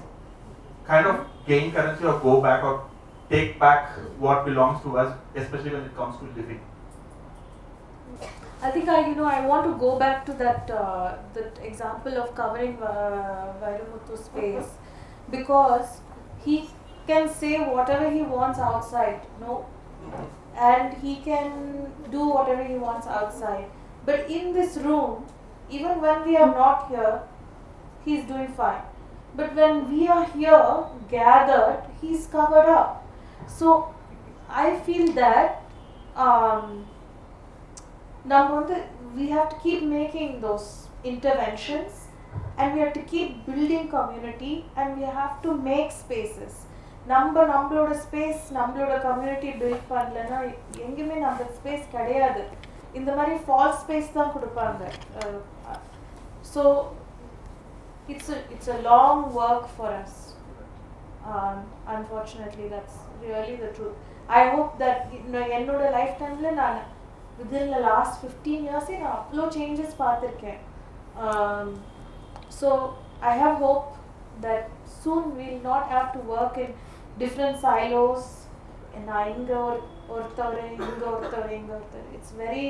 kind 0.85 1.05
of 1.05 1.27
gain 1.45 1.71
currency 1.71 2.05
or 2.05 2.19
go 2.19 2.41
back 2.41 2.63
or 2.63 2.87
take 3.29 3.59
back 3.59 3.89
what 4.17 4.45
belongs 4.45 4.81
to 4.83 4.97
us, 4.97 5.17
especially 5.35 5.71
when 5.71 5.81
it 5.81 5.95
comes 5.95 6.17
to 6.19 6.25
living? 6.25 6.61
I 8.61 8.71
think 8.71 8.87
I, 8.87 9.09
you 9.09 9.15
know, 9.15 9.25
I 9.25 9.45
want 9.45 9.65
to 9.65 9.77
go 9.77 9.99
back 9.99 10.25
to 10.27 10.33
that 10.33 10.71
uh, 10.71 11.17
that 11.33 11.59
example 11.61 12.17
of 12.17 12.33
covering 12.33 12.81
uh, 12.81 13.53
Vairamuthu's 13.61 14.25
space 14.25 14.69
because 15.29 15.99
he 16.45 16.69
can 17.07 17.27
say 17.29 17.59
whatever 17.59 18.09
he 18.09 18.21
wants 18.21 18.57
outside, 18.57 19.21
no, 19.41 19.65
and 20.57 20.93
he 21.03 21.17
can 21.17 21.91
do 22.09 22.29
whatever 22.29 22.63
he 22.63 22.75
wants 22.75 23.05
outside. 23.05 23.65
But 24.05 24.29
in 24.29 24.53
this 24.53 24.77
room, 24.77 25.25
even 25.70 26.00
when 26.00 26.24
we 26.24 26.36
are 26.36 26.52
not 26.52 26.88
here, 26.88 27.22
he's 28.04 28.24
doing 28.24 28.48
fine. 28.50 28.82
But 29.34 29.54
when 29.54 29.90
we 29.90 30.08
are 30.08 30.24
here 30.26 30.84
gathered, 31.08 31.82
he's 32.00 32.26
covered 32.28 32.68
up. 32.70 33.06
So 33.48 33.94
I 34.50 34.78
feel 34.78 35.12
that. 35.14 35.50
Um, 36.16 36.64
நம்ம 38.26 38.48
வந்து 38.54 38.76
we 39.18 39.26
have 39.28 39.46
to 39.52 39.58
keep 39.62 39.80
making 39.92 40.30
those 40.40 40.66
interventions 41.04 41.92
and 42.58 42.66
we 42.74 42.80
have 42.80 42.92
to 42.98 43.04
keep 43.12 43.28
building 43.46 43.84
community 43.94 44.54
and 44.76 44.88
we 44.98 45.06
have 45.18 45.34
to 45.44 45.52
make 45.70 45.88
spaces 46.02 46.56
நம்ம 47.10 47.44
நம்மளோட 47.52 47.92
space 48.02 48.42
நம்மளோட 48.56 48.94
community 49.06 49.50
build 49.60 49.86
பண்ணலன்னா 49.92 50.38
எங்கேயுமே 50.86 51.16
நம்ம 51.24 51.46
space 51.58 51.86
கிடையாது 51.94 52.42
இந்த 52.98 53.10
மாதிரி 53.18 53.34
ஃபால்ஸ் 53.44 53.80
ஸ்பேஸ் 53.84 54.14
தான் 54.16 54.34
கொடுப்பாங்க 54.34 54.82
so 56.54 56.62
it's 58.08 58.30
it's 58.54 58.70
a 58.70 58.78
long 58.90 59.24
work 59.40 59.68
for 59.74 59.96
us 59.96 60.18
unfortunately 61.94 62.66
that's 62.68 62.98
really 63.24 63.56
the 63.56 63.68
truth 63.76 63.98
I 64.32 64.42
hope 64.50 64.72
that 64.80 65.02
என்னோட 65.58 65.82
லைஃப் 65.90 66.16
டைமில் 66.22 66.58
நான் 66.60 66.80
வித்தின் 67.38 67.72
த 67.74 67.80
லாஸ்ட் 67.86 68.18
ஃபிஃப்டீன் 68.22 68.64
இயர்ஸே 68.66 68.96
நான் 68.98 69.16
அவ்வளோ 69.16 69.46
சேஞ்சஸ் 69.56 70.00
பார்த்துருக்கேன் 70.00 70.60
so 72.58 72.68
I 73.22 73.32
have 73.40 73.56
hope 73.60 73.88
that 74.40 74.68
soon 75.00 75.28
will 75.38 75.60
not 75.62 75.88
have 75.88 76.08
to 76.12 76.22
work 76.36 76.60
in 76.64 76.74
different 77.18 77.58
silos 77.64 78.28
நான் 79.06 79.30
இங்கே 79.34 79.56
ஒரு 79.60 79.80
ஒருத்தவர் 80.14 80.60
இங்கே 80.68 81.06
ஒருத்தவர் 81.10 81.52
இங்கே 81.58 81.72
ஒருத்தர் 81.72 82.08
it's 82.16 82.34
very 82.38 82.66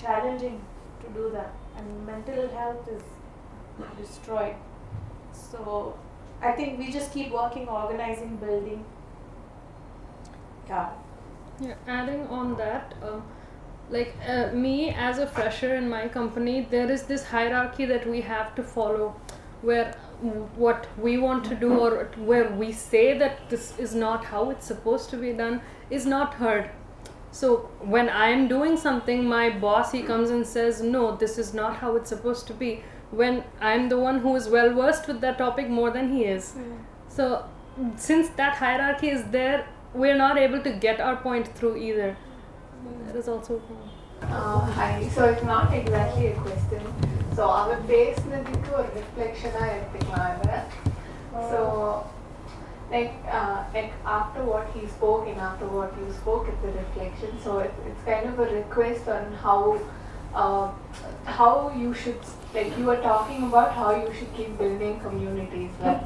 challenging 0.00 0.60
to 1.00 1.08
do 1.16 1.24
that 1.36 1.54
and 1.77 2.05
mental 2.05 2.47
health 2.49 2.87
is 2.87 3.03
destroyed. 3.97 4.55
So 5.33 5.97
I 6.41 6.51
think 6.51 6.79
we 6.79 6.91
just 6.91 7.13
keep 7.13 7.31
working, 7.31 7.67
organizing, 7.67 8.37
building. 8.37 8.85
Yeah. 10.67 10.89
Yeah. 11.59 11.75
Adding 11.87 12.27
on 12.27 12.55
that. 12.57 12.93
Um, 13.03 13.23
like 13.89 14.15
uh, 14.27 14.47
me 14.51 14.89
as 14.89 15.19
a 15.19 15.27
fresher 15.27 15.75
in 15.75 15.87
my 15.87 16.07
company 16.07 16.67
there 16.71 16.89
is 16.89 17.03
this 17.03 17.23
hierarchy 17.23 17.85
that 17.85 18.09
we 18.09 18.21
have 18.21 18.55
to 18.55 18.63
follow 18.63 19.15
where 19.61 19.93
what 20.55 20.87
we 20.97 21.17
want 21.17 21.43
to 21.43 21.55
do 21.55 21.77
or 21.77 22.05
where 22.17 22.49
we 22.49 22.71
say 22.71 23.17
that 23.17 23.47
this 23.49 23.77
is 23.77 23.93
not 23.93 24.25
how 24.25 24.49
it's 24.49 24.65
supposed 24.65 25.09
to 25.09 25.17
be 25.17 25.33
done 25.33 25.61
is 25.89 26.05
not 26.05 26.33
heard 26.33 26.69
so 27.35 27.69
when 27.93 28.09
I'm 28.09 28.47
doing 28.47 28.77
something, 28.77 29.25
my 29.27 29.49
boss 29.63 29.91
he 29.91 30.01
comes 30.09 30.29
and 30.35 30.47
says, 30.51 30.81
"No, 30.91 31.01
this 31.23 31.37
is 31.43 31.49
not 31.59 31.81
how 31.81 31.95
it's 31.97 32.13
supposed 32.15 32.47
to 32.51 32.53
be." 32.61 32.69
When 33.21 33.41
I'm 33.69 33.89
the 33.93 33.97
one 34.03 34.21
who 34.25 34.35
is 34.41 34.47
well 34.53 34.69
versed 34.77 35.09
with 35.09 35.19
that 35.25 35.37
topic 35.41 35.73
more 35.79 35.89
than 35.97 36.07
he 36.13 36.23
is. 36.35 36.53
Mm. 36.59 36.77
So 37.17 37.27
since 38.05 38.31
that 38.39 38.55
hierarchy 38.61 39.11
is 39.17 39.27
there, 39.35 39.67
we're 40.05 40.17
not 40.21 40.41
able 40.45 40.63
to 40.69 40.73
get 40.87 41.03
our 41.09 41.17
point 41.27 41.51
through 41.59 41.75
either. 41.89 42.09
Mm. 42.13 43.05
That 43.07 43.21
is 43.23 43.27
also. 43.35 43.61
Uh, 44.21 44.59
hi. 44.79 44.89
So 45.19 45.29
it's 45.35 45.47
not 45.51 45.77
exactly 45.83 46.27
a 46.27 46.35
question. 46.47 46.89
So 47.35 47.49
our 47.59 47.77
face, 47.93 48.27
a 48.33 48.43
reflection, 49.01 49.63
I 49.69 49.71
So 51.51 52.11
like 52.90 53.14
uh, 53.30 53.64
like 53.72 53.92
after 54.04 54.42
what 54.44 54.68
he 54.74 54.86
spoke 54.86 55.26
and 55.28 55.38
after 55.38 55.66
what 55.66 55.94
you 55.98 56.12
spoke 56.12 56.48
it's 56.48 56.64
a 56.64 56.72
reflection 56.78 57.40
so 57.42 57.58
it, 57.58 57.72
it's 57.86 58.04
kind 58.04 58.28
of 58.28 58.38
a 58.38 58.48
request 58.54 59.08
on 59.08 59.32
how 59.34 59.80
uh, 60.34 60.70
how 61.24 61.72
you 61.76 61.94
should 61.94 62.18
like 62.54 62.76
you 62.78 62.84
were 62.84 63.00
talking 63.00 63.44
about 63.44 63.72
how 63.72 63.94
you 63.94 64.12
should 64.12 64.32
keep 64.34 64.56
building 64.58 64.98
communities 65.00 65.70
right 65.80 66.04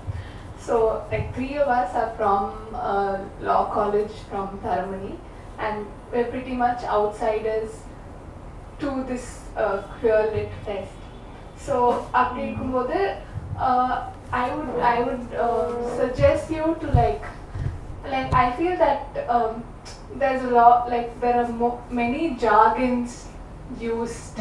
so 0.59 1.07
like 1.11 1.35
three 1.35 1.57
of 1.57 1.69
us 1.69 1.95
are 1.95 2.15
from 2.17 2.53
uh, 2.75 3.19
law 3.41 3.73
college 3.73 4.13
from 4.31 4.59
Tharamani 4.59 5.17
and 5.59 5.87
we're 6.13 6.25
pretty 6.25 6.55
much 6.55 6.83
outsiders 6.85 7.81
to 8.81 9.05
this 9.05 9.41
uh, 9.57 9.83
queer 9.99 10.23
lit 10.35 10.53
fest 10.67 10.93
so 11.67 11.75
அப்படி 12.21 12.41
இருக்கும்போது 12.47 12.99
uh, 13.67 13.93
I 14.33 14.55
would 14.55 14.71
I 14.93 15.03
would 15.03 15.27
uh, 15.37 15.69
suggest 15.99 16.51
you 16.51 16.65
to 16.83 16.87
like 16.93 17.25
like 18.07 18.33
I 18.35 18.47
feel 18.53 18.75
that 18.79 19.03
um, 19.29 19.53
there's 20.17 20.43
a 20.43 20.53
lot 20.53 20.91
like 20.91 21.09
there 21.21 21.37
are 21.43 21.49
mo- 21.61 21.83
many 21.91 22.23
jargons 22.37 23.13
used 23.81 24.39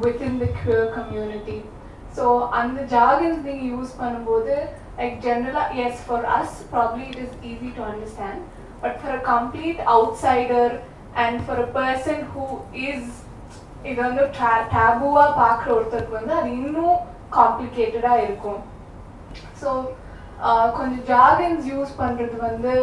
within 0.00 0.38
the 0.38 0.48
queer 0.60 0.84
community 0.94 1.58
so 2.16 2.24
அந்த 2.60 2.80
jargons 2.94 3.38
being 3.48 3.64
used 3.76 3.94
பண்ணும்போது 4.02 4.54
like 4.98 5.14
general 5.28 5.66
yes 5.80 5.94
for 6.08 6.20
us 6.38 6.50
probably 6.72 7.06
it 7.12 7.18
is 7.24 7.32
easy 7.50 7.70
to 7.78 7.82
understand 7.92 8.38
but 8.82 8.94
for 9.02 9.10
a 9.18 9.22
complete 9.32 9.80
outsider 9.94 10.66
and 11.22 11.34
for 11.46 11.56
a 11.66 11.70
person 11.80 12.18
who 12.32 12.46
is 12.90 13.02
இது 13.90 13.98
வந்து 14.06 14.24
டேபுவாக 14.74 15.30
பார்க்குற 15.38 15.70
ஒருத்தருக்கு 15.76 16.18
வந்து 16.18 16.34
அது 16.40 16.50
இன்னும் 16.58 16.98
காம்ப்ளிகேட்டடாக 17.36 18.24
இருக்கும் 18.26 18.60
ஸோ 19.61 19.69
uh, 20.47 20.65
கொஞ்சம் 20.77 21.03
ஜாகன்ஸ் 21.11 21.67
யூஸ் 21.73 21.93
பண்ணுறது 22.01 22.37
வந்து 22.47 22.73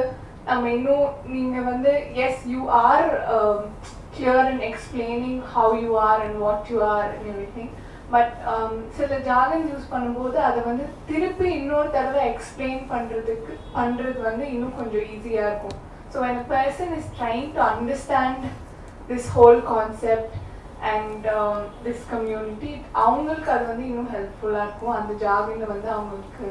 நம்ம 0.48 0.70
இன்னும் 0.76 1.06
நீங்கள் 1.34 1.68
வந்து 1.70 1.92
as 2.24 2.42
you 2.52 2.62
are 2.82 3.06
clear 4.16 4.48
and 4.48 4.64
explaining 4.70 5.38
how 5.54 5.76
you 5.84 5.92
are 6.08 6.22
and 6.24 6.38
what 6.44 6.70
you 6.72 6.78
are 6.88 7.06
and 7.06 7.28
everything 7.56 7.72
but 8.10 8.32
சில 8.96 9.18
ஜாகன்ஸ் 9.28 9.70
யூஸ் 9.72 9.92
பண்ணும்போது 9.92 10.36
அதை 10.48 10.60
வந்து 10.62 10.84
திருப்பி 11.06 11.48
இன்னொரு 11.60 11.88
தடவை 11.90 12.22
எக்ஸ்பிளைன் 12.32 12.82
பண்ணுறதுக்கு 12.92 13.54
பண்ணுறது 13.74 14.18
வந்து 14.28 14.44
இன்னும் 14.50 14.76
கொஞ்சம் 14.76 15.06
ஈஸியாக 15.14 15.50
இருக்கும். 15.50 15.78
So 16.12 16.18
when 16.26 16.42
person 16.52 16.92
is 16.98 17.10
trying 17.18 17.48
to 17.56 17.62
understand 17.70 18.44
this 19.08 19.30
whole 19.36 19.60
concept 19.72 20.34
and 20.91 21.25
this 21.85 22.05
community 22.11 22.71
அவங்களுக்கு 23.03 23.49
அது 23.55 23.65
வந்து 23.71 23.87
இன்னும் 23.89 24.13
ஹெல்ப்ஃபுல்லாக 24.15 24.67
இருக்கும் 24.67 24.97
அந்த 24.99 25.13
ஜாகில் 25.23 25.71
வந்து 25.73 25.89
அவங்களுக்கு 25.95 26.45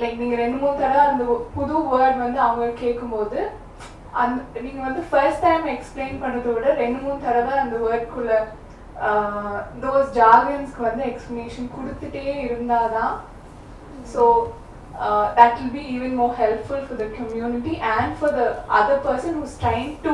லைக் 0.00 0.20
நீங்கள் 0.22 0.42
ரெண்டு 0.44 0.58
மூணு 0.62 0.76
தடவை 0.82 1.04
அந்த 1.10 1.24
புது 1.54 1.76
வேர்ட் 1.92 2.18
வந்து 2.24 2.40
அவங்க 2.46 2.66
கேட்கும்போது 2.82 3.38
அந்த 4.22 4.60
நீங்கள் 4.66 4.86
வந்து 4.88 5.02
ஃபர்ஸ்ட் 5.10 5.44
டைம் 5.46 5.66
எக்ஸ்பிளைன் 5.76 6.20
பண்ணுறதை 6.22 6.52
விட 6.52 6.68
ரெண்டு 6.82 6.98
மூணு 7.04 7.18
தடவை 7.26 7.54
அந்த 7.62 7.76
வேர்ட்குள்ளே 7.86 8.38
தோஸ் 9.80 10.12
ஜாகன்ஸ்க்கு 10.18 10.88
வந்து 10.88 11.04
எக்ஸ்ப்ளனேஷன் 11.10 11.74
கொடுத்துட்டே 11.74 12.28
இருந்தால் 12.44 12.94
தான் 12.98 13.16
so 14.12 14.22
that 15.36 15.60
will 15.60 15.70
be 15.70 15.80
even 15.80 16.16
more 16.16 16.34
helpful 16.34 16.80
for 16.82 16.94
the 16.94 17.08
community 17.10 17.76
and 17.78 18.16
for 18.16 18.30
the 18.30 18.46
other 18.70 18.98
person 18.98 19.34
who's 19.34 19.58
trying 19.58 20.00
to 20.02 20.12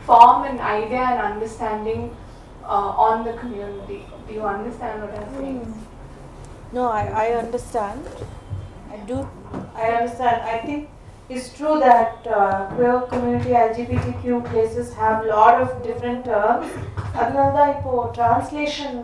form 0.00 0.44
an 0.44 0.60
idea 0.72 1.00
and 1.02 1.20
understanding 1.22 2.02
uh, 2.04 2.25
on 2.66 3.24
the 3.24 3.34
community. 3.34 4.04
Do 4.26 4.34
you 4.34 4.44
understand 4.46 5.02
what 5.02 5.18
I'm 5.18 5.34
saying? 5.34 5.74
No, 6.72 6.88
I, 6.90 7.04
I 7.24 7.32
understand. 7.34 8.00
I 8.90 8.98
do. 8.98 9.28
I 9.74 9.88
understand. 9.90 10.42
I 10.44 10.58
think 10.58 10.88
it's 11.30 11.56
true 11.56 11.78
that 11.80 12.26
uh, 12.28 12.66
queer 12.68 13.00
community 13.02 13.50
LGBTQ 13.50 14.50
places 14.50 14.92
have 14.94 15.26
lot 15.26 15.60
of 15.60 15.82
different 15.82 16.24
terms. 16.24 16.66
அதனால 17.16 17.48
தான் 17.56 17.72
இப்போ 17.74 17.92
translation 18.16 18.96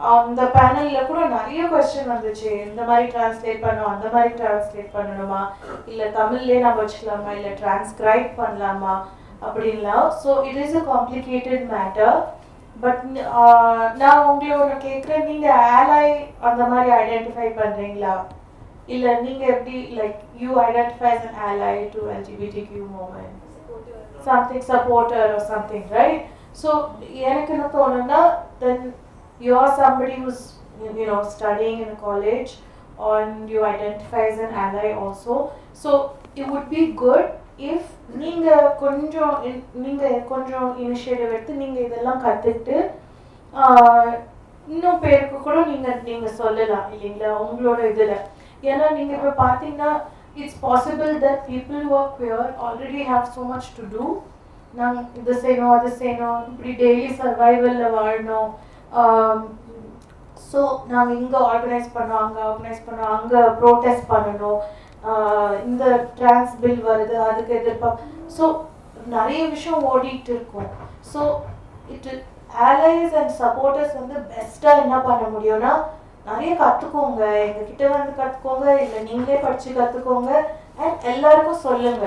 அந்த 0.00 0.42
பேனல்ல 0.54 0.98
கூட 1.06 1.20
நிறைய 1.28 1.60
question 1.72 2.10
வந்துச்சு 2.14 2.50
இந்த 2.68 2.82
மாதிரி 2.88 3.06
translate 3.12 3.62
பண்ணணும் 3.62 3.92
அந்த 3.92 4.08
மாதிரி 4.14 4.32
டிரான்ஸ்லேட் 4.40 4.96
பண்ணணுமா 4.96 5.42
இல்லை 5.90 6.06
தமிழ்லேயே 6.18 6.58
நம்ம 6.64 6.82
வச்சுக்கலாமா 6.82 7.30
இல்லை 7.38 7.52
டிரான்ஸ்கிரைப் 7.62 8.28
பண்ணலாமா 8.40 8.94
அப்படின்லாம் 9.46 10.08
so 10.22 10.30
it 10.48 10.60
is 10.64 10.76
a 10.80 10.84
complicated 10.92 11.64
matter 11.74 12.16
but 12.76 13.04
நான் 14.00 14.26
உங்களை 14.30 14.54
ஒன்று 14.62 14.76
கேட்குறேன் 14.86 15.28
நீங்கள் 15.30 15.62
ஆலை 15.76 16.06
அந்த 16.48 16.62
மாதிரி 16.72 16.90
ஐடென்டிஃபை 17.02 17.48
பண்ணுறீங்களா 17.60 18.14
இல்லை 18.94 19.12
நீங்கள் 19.26 19.52
எப்படி 19.54 19.76
like 19.98 20.18
you 20.42 20.50
identify 20.66 21.12
an 21.18 21.36
ally 21.48 21.76
to 21.94 22.00
LGBTQ 22.18 22.72
movement 22.96 23.32
something 24.28 24.62
supporter 24.70 25.22
or 25.34 25.40
something 25.52 25.84
right 25.98 26.18
so 26.60 26.70
எனக்கு 27.30 27.50
என்ன 27.54 27.66
தோணுன்னா 27.74 28.20
then 28.62 28.84
you 29.40 29.54
are 29.62 29.74
somebody 29.80 30.14
who's 30.20 30.38
you 30.98 31.06
know 31.06 31.20
studying 31.34 31.76
in 31.84 31.88
a 31.88 31.98
college 32.06 32.52
and 33.08 33.50
you 33.52 33.60
identify 33.66 34.22
as 34.26 34.38
an 34.38 34.52
ally 34.64 34.90
also 34.94 35.34
so 35.74 35.90
it 36.36 36.46
would 36.52 36.68
be 36.70 36.82
good 37.04 37.24
if 37.59 37.89
நீங்கள் 38.21 38.69
கொஞ்சம் 38.83 39.35
நீங்கள் 39.83 40.23
கொஞ்சம் 40.31 40.69
initiative 40.83 41.33
எடுத்து 41.35 41.61
நீங்கள் 41.63 41.85
இதெல்லாம் 41.87 42.23
கற்றுக்கிட்டு 42.25 42.77
இன்னும் 44.67 45.03
பேருக்கு 45.03 45.37
கூட 45.45 45.59
நீங்கள் 45.71 46.01
நீங்கள் 46.09 46.37
சொல்லலாம் 46.41 46.89
இல்லைங்களா 46.95 47.31
உங்களோட 47.45 47.79
இதில். 47.91 48.17
ஏன்னா 48.63 48.87
நீங்கள் 48.97 49.17
இப்போ 49.19 49.31
பார்த்தீங்கன்னா 49.43 49.91
it's 50.41 50.59
possible 50.65 51.13
that 51.23 51.41
people 51.47 51.85
work 51.95 52.19
pure 52.19 52.51
already 52.65 53.01
have 53.11 53.25
so 53.37 53.43
much 53.53 53.71
to 53.77 53.85
do 53.93 54.05
நாங்கள் 54.79 55.07
இது 55.21 55.33
செய்யணும் 55.45 55.73
அது 55.77 55.89
செய்யணும் 56.01 56.43
இப்படி 56.51 56.73
டெய்லி 56.81 57.09
சர்வைவலில் 57.21 57.95
வாழணும். 57.97 58.51
ஸோ 60.49 60.61
நாங்கள் 60.91 61.17
இங்கே 61.21 61.39
ஆர்கனைஸ் 61.49 61.89
பண்ணோம் 61.97 62.23
அங்கே 62.25 62.41
ஆர்கனைஸ் 62.49 62.85
பண்ணோம் 62.87 63.15
அங்கே 63.17 63.41
ப்ரோட்டஸ்ட் 63.59 64.07
பண்ணணும். 64.13 64.61
இந்த 65.69 65.83
டிரான்ஸ் 66.17 66.53
பில் 66.61 66.83
வருது 66.89 67.15
அதுக்கு 67.27 67.53
எதிர்பார்ப்பு 67.59 68.09
ஸோ 68.37 68.43
நிறைய 69.15 69.41
விஷயம் 69.53 69.85
ஓடிட்டு 69.91 70.31
இருக்கும். 70.35 70.69
So 71.11 71.21
it 71.93 72.09
allies 72.69 73.13
and 73.19 73.33
supporters 73.41 73.95
வந்து 73.99 74.15
பெஸ்ட்டாக 74.31 74.83
என்ன 74.83 74.95
பண்ண 75.07 75.23
முடியும்னா 75.35 75.73
நிறைய 76.29 76.51
கற்றுக்கோங்க 76.63 77.21
எங்ககிட்ட 77.45 77.83
வந்து 77.95 78.11
கற்றுக்கோங்க 78.19 78.65
இல்லை 78.83 78.99
நீங்களே 79.09 79.39
படித்து 79.45 79.71
கற்றுக்கோங்க 79.79 80.31
அண்ட் 80.81 81.07
எல்லாருக்கும் 81.13 81.63
சொல்லுங்க. 81.67 82.05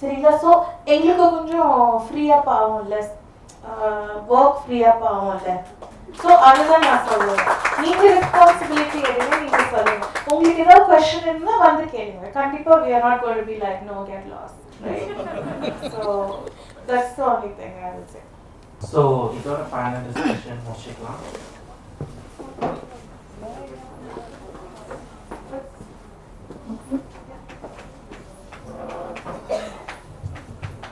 சரிங்களா? 0.00 0.32
ஸோ 0.44 0.50
எங்களுக்கு 0.92 1.24
கொஞ்சம் 1.36 1.74
ஃப்ரீயாக 2.04 2.56
ஆகும்ல 2.60 2.98
ஒர்க் 4.34 4.60
ஃப்ரீயாக 4.62 5.02
ஆகும்ல 5.14 5.50
ஸோ 6.21 6.29
அதுதான் 6.47 6.85
நான் 6.87 7.07
சொல்லுவேன் 7.09 7.47
நீங்க 7.81 8.03
ரெஸ்பான்சிபிலிட்டி 8.11 8.99
எடுங்க 9.09 9.39
நீங்க 9.43 9.61
சொல்லுங்க 9.73 10.05
உங்களுக்கு 10.31 10.63
ஏதாவது 10.65 10.85
கொஸ்டின் 10.91 11.27
இருந்தா 11.27 11.55
வந்து 11.65 11.85
கேளுங்க 11.95 12.29
கண்டிப்பா 12.39 12.75
we 12.83 12.91
are 12.93 13.03
not 13.07 13.17
going 13.23 13.39
to 13.41 13.47
be 13.51 13.57
like 13.57 13.81
no 13.89 13.97
get 14.05 14.23
lost 14.27 14.55
right 14.85 15.11
so 15.93 16.01
that's 16.87 17.11
the 17.19 17.25
only 17.25 17.51
thing 17.59 17.75
I 17.81 17.93
would 17.97 18.09
say 18.15 18.23
so 18.91 19.01
இதோட 19.37 19.61
ஃபைனல் 19.69 20.03
டிஸ்கஷன் 20.07 20.63
முடிச்சுக்கலாம் 20.65 21.21